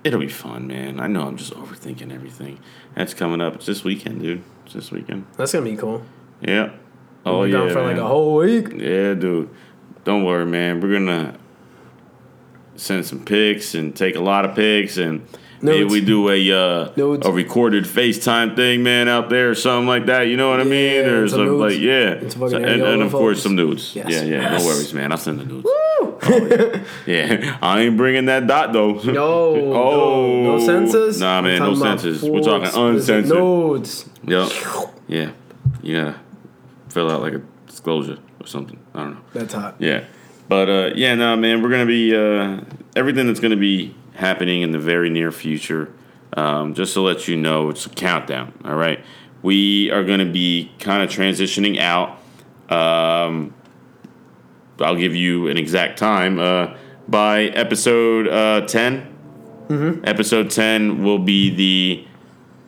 it'll 0.07 0.19
be 0.19 0.29
fun, 0.29 0.67
man. 0.67 0.99
I 0.99 1.07
know 1.07 1.27
I'm 1.27 1.37
just 1.37 1.53
overthinking 1.53 2.13
everything. 2.13 2.59
That's 2.95 3.13
coming 3.13 3.41
up. 3.41 3.55
It's 3.55 3.65
this 3.65 3.83
weekend, 3.83 4.21
dude. 4.21 4.43
It's 4.65 4.73
this 4.73 4.91
weekend. 4.91 5.25
That's 5.35 5.51
going 5.51 5.65
to 5.65 5.71
be 5.71 5.77
cool. 5.77 6.03
Yeah. 6.41 6.71
Oh 7.27 7.43
yeah. 7.43 7.57
gone 7.57 7.69
for 7.69 7.81
like 7.83 7.95
man. 7.95 8.05
a 8.05 8.07
whole 8.07 8.35
week. 8.37 8.69
Yeah, 8.75 9.13
dude. 9.13 9.49
Don't 10.03 10.23
worry, 10.23 10.45
man. 10.45 10.79
We're 10.81 10.93
gonna 10.93 11.37
send 12.75 13.05
some 13.05 13.23
pics 13.25 13.73
and 13.73 13.95
take 13.95 14.15
a 14.15 14.21
lot 14.21 14.45
of 14.45 14.55
pics 14.55 14.97
and 14.97 15.27
maybe 15.61 15.83
we 15.85 16.01
do 16.01 16.29
a 16.29 16.51
uh, 16.51 16.91
Nudes. 16.95 17.25
a 17.25 17.31
recorded 17.31 17.85
FaceTime 17.85 18.55
thing, 18.55 18.83
man, 18.83 19.07
out 19.07 19.29
there 19.29 19.49
or 19.49 19.55
something 19.55 19.87
like 19.87 20.05
that. 20.05 20.23
You 20.23 20.37
know 20.37 20.49
what 20.49 20.59
I 20.59 20.63
mean? 20.63 20.93
Yeah, 20.93 21.09
Or 21.09 21.27
some 21.27 21.39
some 21.39 21.45
nudes. 21.47 21.75
like 21.75 21.81
yeah, 21.81 22.29
So- 22.29 22.57
and, 22.57 22.81
and 22.81 23.01
of 23.01 23.11
course 23.11 23.41
some 23.41 23.55
nudes. 23.55 23.95
Yes. 23.95 24.09
Yeah, 24.09 24.21
yeah. 24.23 24.41
Yes. 24.51 24.61
No 24.61 24.67
worries, 24.67 24.93
man. 24.93 25.11
I'll 25.11 25.17
send 25.17 25.39
the 25.39 25.45
nudes. 25.45 25.65
Oh, 25.67 26.19
yeah. 26.29 26.83
yeah, 27.05 27.57
I 27.61 27.81
ain't 27.81 27.97
bringing 27.97 28.25
that 28.25 28.47
dot 28.47 28.73
though. 28.73 28.93
No, 28.93 29.55
no, 29.55 30.43
no 30.43 30.65
censors. 30.65 31.21
Oh. 31.21 31.25
Nah, 31.25 31.41
man, 31.41 31.59
no 31.59 31.75
censors. 31.75 32.23
We're 32.23 32.41
talking 32.41 32.69
uncensored. 32.73 33.37
Nodes. 33.37 34.05
Yep. 34.25 34.51
Yeah. 35.07 35.31
Gotta 35.81 36.15
fill 36.97 37.11
out 37.11 37.21
like 37.21 37.33
a 37.33 37.41
disclosure 37.67 38.17
or 38.41 38.47
something. 38.47 38.79
I 38.95 39.03
don't 39.03 39.13
know. 39.13 39.21
That's 39.31 39.53
hot. 39.53 39.75
Yeah. 39.77 40.05
But 40.49 40.67
uh, 40.67 40.89
yeah, 40.95 41.13
no, 41.13 41.35
man, 41.35 41.61
we're 41.61 41.69
gonna 41.69 41.85
be 41.85 42.15
uh, 42.15 42.61
everything 42.95 43.27
that's 43.27 43.39
gonna 43.39 43.55
be 43.55 43.93
happening 44.15 44.63
in 44.63 44.71
the 44.71 44.79
very 44.79 45.11
near 45.11 45.31
future. 45.31 45.93
Um, 46.33 46.73
just 46.73 46.93
to 46.95 47.01
let 47.01 47.27
you 47.27 47.37
know, 47.37 47.69
it's 47.69 47.85
a 47.85 47.89
countdown. 47.89 48.53
All 48.65 48.75
right, 48.75 49.03
we 49.43 49.91
are 49.91 50.03
gonna 50.03 50.25
be 50.25 50.71
kind 50.79 51.03
of 51.03 51.09
transitioning 51.09 51.79
out. 51.79 52.17
Um, 52.69 53.53
I'll 54.79 54.95
give 54.95 55.15
you 55.15 55.47
an 55.47 55.57
exact 55.57 55.99
time. 55.99 56.39
Uh, 56.39 56.75
by 57.07 57.43
episode 57.43 58.27
uh, 58.27 58.65
10 58.67 59.13
episode 60.05 60.49
ten 60.49 61.03
will 61.03 61.19
be 61.19 61.49
the 61.53 62.07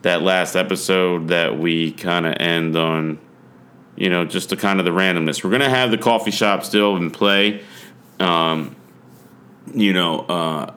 that 0.02 0.20
last 0.22 0.54
episode 0.54 1.28
that 1.28 1.58
we 1.58 1.92
kind 1.92 2.26
of 2.26 2.34
end 2.38 2.76
on 2.76 3.18
you 4.00 4.08
know, 4.08 4.24
just 4.24 4.48
the 4.48 4.56
kind 4.56 4.78
of 4.80 4.84
the 4.86 4.90
randomness. 4.90 5.44
We're 5.44 5.50
gonna 5.50 5.68
have 5.68 5.90
the 5.90 5.98
coffee 5.98 6.30
shop 6.30 6.64
still 6.64 6.96
in 6.96 7.10
play, 7.10 7.62
um, 8.18 8.74
you 9.74 9.92
know, 9.92 10.20
uh, 10.20 10.72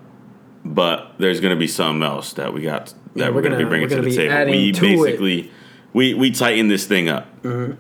but 0.66 1.14
there's 1.18 1.40
gonna 1.40 1.56
be 1.56 1.68
something 1.68 2.04
else 2.04 2.34
that 2.34 2.54
we 2.54 2.62
got 2.62 2.88
that 2.88 2.96
Yeah, 3.16 3.30
we're, 3.30 3.36
we're 3.36 3.42
gonna, 3.44 3.58
be 3.58 3.64
bringing 3.64 3.88
to 3.90 4.02
the 4.02 4.16
table. 4.16 4.52
We 4.52 4.72
to 4.74 4.86
it. 4.86 4.96
basically 4.98 5.52
we 5.94 6.14
we 6.14 6.32
tighten 6.32 6.68
this 6.68 6.86
thing 6.86 7.08
up, 7.10 7.26
Mm-hmm. 7.44 7.74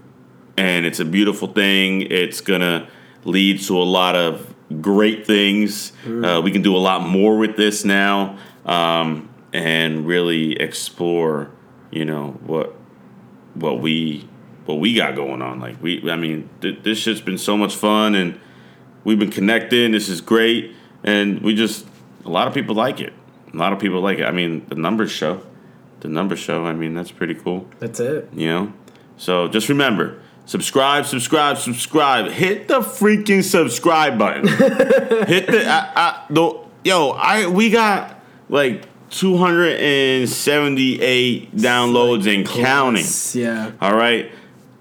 and 0.57 0.85
it's 0.85 0.99
a 1.01 1.05
beautiful 1.05 1.49
thing. 1.49 2.01
It's 2.03 2.39
gonna 2.41 2.87
lead 3.25 3.61
to 3.63 3.77
a 3.77 3.83
lot 3.83 4.15
of 4.15 4.53
great 4.81 5.27
things. 5.27 5.91
Uh, 6.07 6.39
we 6.43 6.51
can 6.51 6.61
do 6.61 6.75
a 6.75 6.79
lot 6.79 7.01
more 7.07 7.37
with 7.37 7.57
this 7.57 7.83
now, 7.83 8.37
um, 8.65 9.29
and 9.51 10.07
really 10.07 10.53
explore, 10.59 11.51
you 11.91 12.05
know, 12.05 12.39
what 12.45 12.75
what 13.55 13.81
we 13.81 14.27
what 14.65 14.79
we 14.79 14.93
got 14.93 15.15
going 15.15 15.41
on. 15.41 15.59
Like 15.59 15.81
we, 15.81 16.09
I 16.09 16.15
mean, 16.15 16.49
th- 16.61 16.83
this 16.83 16.97
shit's 16.97 17.21
been 17.21 17.37
so 17.37 17.57
much 17.57 17.75
fun, 17.75 18.15
and 18.15 18.39
we've 19.03 19.19
been 19.19 19.31
connecting. 19.31 19.91
This 19.91 20.09
is 20.09 20.21
great, 20.21 20.75
and 21.03 21.41
we 21.41 21.55
just 21.55 21.85
a 22.25 22.29
lot 22.29 22.47
of 22.47 22.53
people 22.53 22.75
like 22.75 22.99
it. 22.99 23.13
A 23.53 23.57
lot 23.57 23.73
of 23.73 23.79
people 23.79 24.01
like 24.01 24.19
it. 24.19 24.25
I 24.25 24.31
mean, 24.31 24.65
the 24.67 24.75
numbers 24.75 25.11
show. 25.11 25.41
The 25.99 26.07
numbers 26.07 26.39
show. 26.39 26.65
I 26.65 26.73
mean, 26.73 26.93
that's 26.93 27.11
pretty 27.11 27.35
cool. 27.35 27.67
That's 27.79 27.99
it. 27.99 28.29
You 28.33 28.47
know? 28.47 28.73
So 29.17 29.47
just 29.47 29.69
remember 29.69 30.19
subscribe, 30.45 31.05
subscribe, 31.05 31.57
subscribe. 31.57 32.31
Hit 32.31 32.67
the 32.67 32.81
freaking 32.81 33.43
subscribe 33.43 34.17
button. 34.17 34.47
Hit 35.27 35.47
the, 35.47 35.65
I, 35.65 35.91
I, 35.95 36.25
the, 36.29 36.59
yo, 36.83 37.11
I, 37.11 37.47
we 37.47 37.69
got 37.69 38.19
like 38.49 38.85
278 39.11 41.55
downloads 41.55 42.27
and 42.33 42.45
counting. 42.45 43.05
Yeah. 43.39 43.71
All 43.79 43.95
right. 43.95 44.29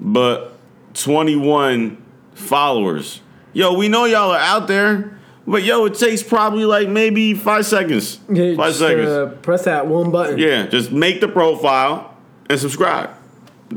But 0.04 0.52
21 0.94 2.02
followers. 2.34 3.20
Yo, 3.52 3.74
we 3.74 3.88
know 3.88 4.04
y'all 4.04 4.32
are 4.32 4.38
out 4.38 4.66
there. 4.66 5.18
But 5.46 5.64
yo, 5.64 5.84
it 5.86 5.94
takes 5.94 6.22
probably 6.22 6.64
like 6.64 6.88
maybe 6.88 7.34
five 7.34 7.66
seconds. 7.66 8.20
Yeah, 8.28 8.54
five 8.54 8.68
just, 8.68 8.78
seconds. 8.78 9.08
uh, 9.08 9.26
press 9.42 9.64
that 9.64 9.86
one 9.86 10.10
button. 10.10 10.38
Yeah, 10.38 10.66
just 10.66 10.92
make 10.92 11.20
the 11.20 11.28
profile 11.28 12.16
and 12.48 12.60
subscribe. 12.60 13.10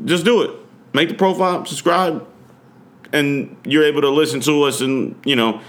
Just 0.05 0.25
do 0.25 0.43
it. 0.43 0.51
Make 0.93 1.09
the 1.09 1.15
profile, 1.15 1.65
subscribe, 1.65 2.27
and 3.11 3.57
you're 3.65 3.83
able 3.83 4.01
to 4.01 4.09
listen 4.09 4.41
to 4.41 4.63
us. 4.63 4.81
And 4.81 5.19
you 5.25 5.35
know, 5.35 5.61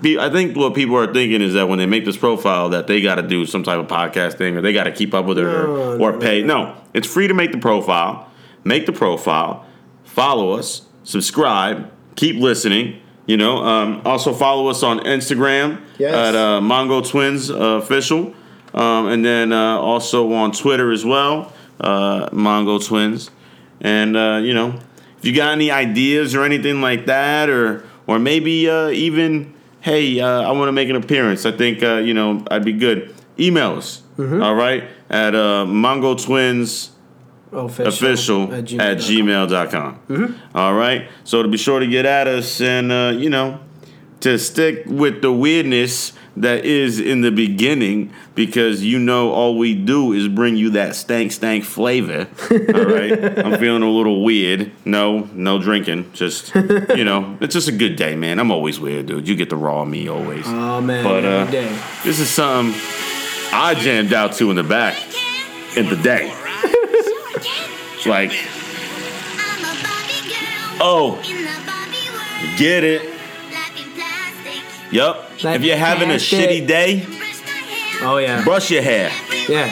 be, 0.00 0.18
I 0.18 0.30
think 0.30 0.56
what 0.56 0.74
people 0.74 0.96
are 0.96 1.12
thinking 1.12 1.42
is 1.42 1.54
that 1.54 1.68
when 1.68 1.78
they 1.78 1.86
make 1.86 2.04
this 2.04 2.16
profile, 2.16 2.68
that 2.70 2.86
they 2.86 3.00
got 3.00 3.16
to 3.16 3.22
do 3.22 3.44
some 3.44 3.64
type 3.64 3.78
of 3.78 3.88
podcast 3.88 4.38
thing 4.38 4.56
or 4.56 4.60
they 4.60 4.72
got 4.72 4.84
to 4.84 4.92
keep 4.92 5.14
up 5.14 5.26
with 5.26 5.38
it 5.38 5.44
or, 5.44 5.66
No, 5.66 5.98
or 5.98 6.12
no, 6.12 6.18
pay. 6.18 6.42
No, 6.42 6.76
it's 6.94 7.08
free 7.08 7.26
to 7.26 7.34
make 7.34 7.50
the 7.52 7.58
profile. 7.58 8.30
Make 8.62 8.86
the 8.86 8.92
profile, 8.92 9.64
follow 10.12 10.52
us, 10.52 10.82
subscribe, 11.04 11.90
keep 12.16 12.36
listening. 12.36 13.00
You 13.26 13.36
know, 13.36 13.58
um, 13.58 14.02
also 14.04 14.32
follow 14.34 14.68
us 14.68 14.82
on 14.82 15.00
Instagram 15.00 15.80
Yes. 15.98 16.12
at 16.14 16.34
uh, 16.34 16.60
Mongo 16.60 17.08
Twins 17.08 17.48
uh, 17.50 17.54
official, 17.54 18.34
um, 18.74 19.06
and 19.08 19.24
then 19.24 19.52
uh, 19.52 19.76
also 19.78 20.32
on 20.32 20.50
Twitter 20.50 20.90
as 20.90 21.04
well, 21.04 21.52
uh, 21.78 22.28
Mongo 22.30 22.84
Twins. 22.84 23.30
And 23.80 24.16
uh, 24.16 24.40
you 24.42 24.52
know, 24.52 24.80
if 25.18 25.24
you 25.24 25.32
got 25.34 25.52
any 25.52 25.70
ideas 25.70 26.34
or 26.34 26.44
anything 26.44 26.80
like 26.80 27.06
that, 27.06 27.48
or 27.48 27.84
or 28.08 28.18
maybe 28.18 28.68
uh, 28.68 28.88
even 28.88 29.54
hey, 29.80 30.18
uh, 30.20 30.42
I 30.42 30.50
want 30.52 30.68
to 30.68 30.72
make 30.72 30.88
an 30.90 30.96
appearance. 30.96 31.46
I 31.46 31.52
think 31.52 31.82
uh, 31.84 31.96
you 31.98 32.14
know 32.14 32.44
I'd 32.50 32.64
be 32.64 32.72
good. 32.72 33.14
Email 33.38 33.76
us, 33.76 34.02
all 34.18 34.54
right, 34.54 34.84
at 35.08 35.34
uh, 35.36 35.64
Mongo 35.68 36.20
Twins 36.20 36.90
Official, 37.52 38.44
official 38.44 38.52
at 38.80 38.98
gmail.com. 38.98 40.40
All 40.54 40.74
right. 40.74 41.08
So 41.24 41.42
to 41.42 41.48
be 41.48 41.56
sure 41.56 41.80
to 41.80 41.86
get 41.86 42.06
at 42.06 42.26
us 42.28 42.60
and, 42.60 42.92
uh, 42.92 43.12
you 43.16 43.30
know, 43.30 43.60
to 44.20 44.38
stick 44.38 44.82
with 44.86 45.22
the 45.22 45.32
weirdness 45.32 46.12
that 46.36 46.64
is 46.64 47.00
in 47.00 47.22
the 47.22 47.30
beginning 47.30 48.12
because 48.34 48.84
you 48.84 48.98
know 48.98 49.32
all 49.32 49.58
we 49.58 49.74
do 49.74 50.12
is 50.12 50.28
bring 50.28 50.56
you 50.56 50.70
that 50.70 50.94
stank 50.94 51.32
stank 51.32 51.64
flavor. 51.64 52.28
All 52.50 52.84
right. 52.84 53.38
I'm 53.44 53.58
feeling 53.58 53.82
a 53.82 53.90
little 53.90 54.22
weird. 54.22 54.70
No, 54.84 55.28
no 55.32 55.58
drinking. 55.60 56.12
Just, 56.12 56.54
you 56.54 57.04
know, 57.04 57.36
it's 57.40 57.54
just 57.54 57.68
a 57.68 57.72
good 57.72 57.96
day, 57.96 58.14
man. 58.14 58.38
I'm 58.38 58.50
always 58.50 58.78
weird, 58.78 59.06
dude. 59.06 59.26
You 59.26 59.34
get 59.36 59.50
the 59.50 59.56
raw 59.56 59.84
me 59.84 60.08
always. 60.08 60.44
Oh 60.46 60.80
man, 60.80 61.02
But, 61.02 61.24
uh. 61.24 61.44
This 62.04 62.20
is 62.20 62.28
something 62.28 62.78
I 63.52 63.74
jammed 63.74 64.12
out 64.12 64.34
to 64.34 64.50
in 64.50 64.56
the 64.56 64.62
back 64.62 64.96
in 65.76 65.88
the 65.88 65.96
day. 65.96 66.32
Like, 68.06 68.32
oh, 70.80 71.20
get 72.56 72.84
it. 72.84 73.02
Yup. 74.90 75.30
If 75.42 75.62
you're 75.62 75.76
having 75.76 76.10
a 76.10 76.14
shitty 76.14 76.66
day, 76.66 77.06
Oh 78.02 78.16
yeah, 78.16 78.42
brush 78.44 78.70
your 78.70 78.80
hair, 78.82 79.10
yeah, 79.46 79.70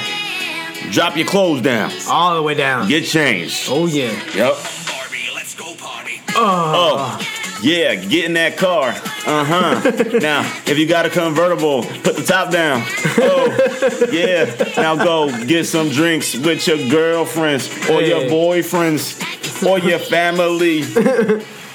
drop 0.91 1.17
your 1.17 1.27
clothes 1.27 1.63
down, 1.63 1.91
all 2.11 2.35
the 2.35 2.43
way 2.43 2.53
down. 2.53 2.87
get 2.87 3.05
changed. 3.07 3.69
Oh 3.71 3.87
yeah. 3.87 4.11
Yep. 4.35 4.55
Barbie, 4.87 5.31
let's 5.35 5.55
go 5.55 5.75
party. 5.77 6.21
Oh. 6.37 7.19
oh, 7.19 7.59
yeah, 7.63 7.95
get 7.95 8.27
in 8.27 8.35
that 8.35 8.59
car. 8.59 8.95
Uh 9.29 9.45
huh. 9.45 10.19
now, 10.21 10.41
if 10.67 10.79
you 10.79 10.87
got 10.87 11.05
a 11.05 11.11
convertible, 11.11 11.83
put 11.83 12.17
the 12.17 12.25
top 12.27 12.51
down. 12.51 12.83
Oh, 13.19 14.09
yeah. 14.11 14.47
Now 14.77 14.97
go 14.97 15.29
get 15.47 15.65
some 15.67 15.91
drinks 15.91 16.35
with 16.35 16.67
your 16.67 16.79
girlfriends 16.89 17.69
or 17.91 18.01
your 18.01 18.23
boyfriends 18.23 19.21
or 19.67 19.79
your 19.81 19.99
family 19.99 20.83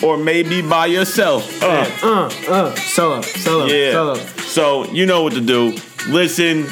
or 0.01 0.17
maybe 0.17 0.61
by 0.63 0.87
yourself. 0.87 1.61
Uh, 1.61 1.85
Uh, 2.01 2.29
uh, 2.49 2.75
solo, 2.75 3.21
solo, 3.21 3.65
yeah. 3.67 3.91
solo. 3.91 4.15
So, 4.55 4.85
you 4.91 5.05
know 5.05 5.21
what 5.23 5.33
to 5.33 5.41
do. 5.41 5.77
Listen 6.09 6.65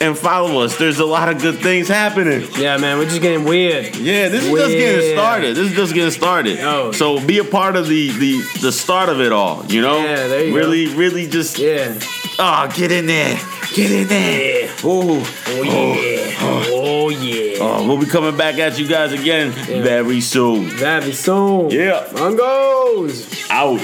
and 0.00 0.16
follow 0.16 0.60
us. 0.62 0.76
There's 0.78 0.98
a 0.98 1.06
lot 1.06 1.28
of 1.28 1.40
good 1.40 1.58
things 1.58 1.88
happening. 1.88 2.46
Yeah, 2.58 2.76
man, 2.76 2.98
we're 2.98 3.06
just 3.08 3.20
getting 3.22 3.44
weird. 3.44 3.96
Yeah, 3.96 4.28
this 4.28 4.44
is 4.44 4.50
just 4.50 4.70
getting 4.72 5.12
started. 5.16 5.56
This 5.56 5.70
is 5.70 5.76
just 5.76 5.94
getting 5.94 6.10
started. 6.10 6.58
Oh. 6.60 6.92
So 6.92 7.24
be 7.24 7.38
a 7.38 7.44
part 7.44 7.76
of 7.76 7.88
the 7.88 8.10
the 8.10 8.40
the 8.60 8.72
start 8.72 9.08
of 9.08 9.20
it 9.20 9.32
all. 9.32 9.64
You 9.66 9.80
know, 9.82 9.98
Yeah, 9.98 10.28
there 10.28 10.44
you 10.44 10.50
go. 10.52 10.56
really, 10.58 10.86
really 10.94 11.26
just 11.26 11.58
Yeah. 11.58 11.94
oh, 12.38 12.68
get 12.76 12.92
in 12.92 13.06
there, 13.06 13.38
get 13.74 13.90
in 13.90 14.06
there. 14.08 14.68
Ooh. 14.84 15.22
Oh, 15.22 15.24
oh 15.48 15.62
yeah. 15.62 16.36
Oh. 16.40 16.64
oh 16.74 17.08
yeah. 17.08 17.56
Oh, 17.60 17.86
we'll 17.88 17.98
be 17.98 18.06
coming 18.06 18.36
back 18.36 18.58
at 18.58 18.78
you 18.78 18.86
guys 18.86 19.12
again 19.12 19.52
Yeah. 19.68 19.82
very 19.82 20.20
soon. 20.20 20.68
Very 20.70 21.12
soon. 21.12 21.70
Yeah. 21.70 22.06
On 22.16 22.36
goes. 22.36 23.26
Out. 23.50 23.80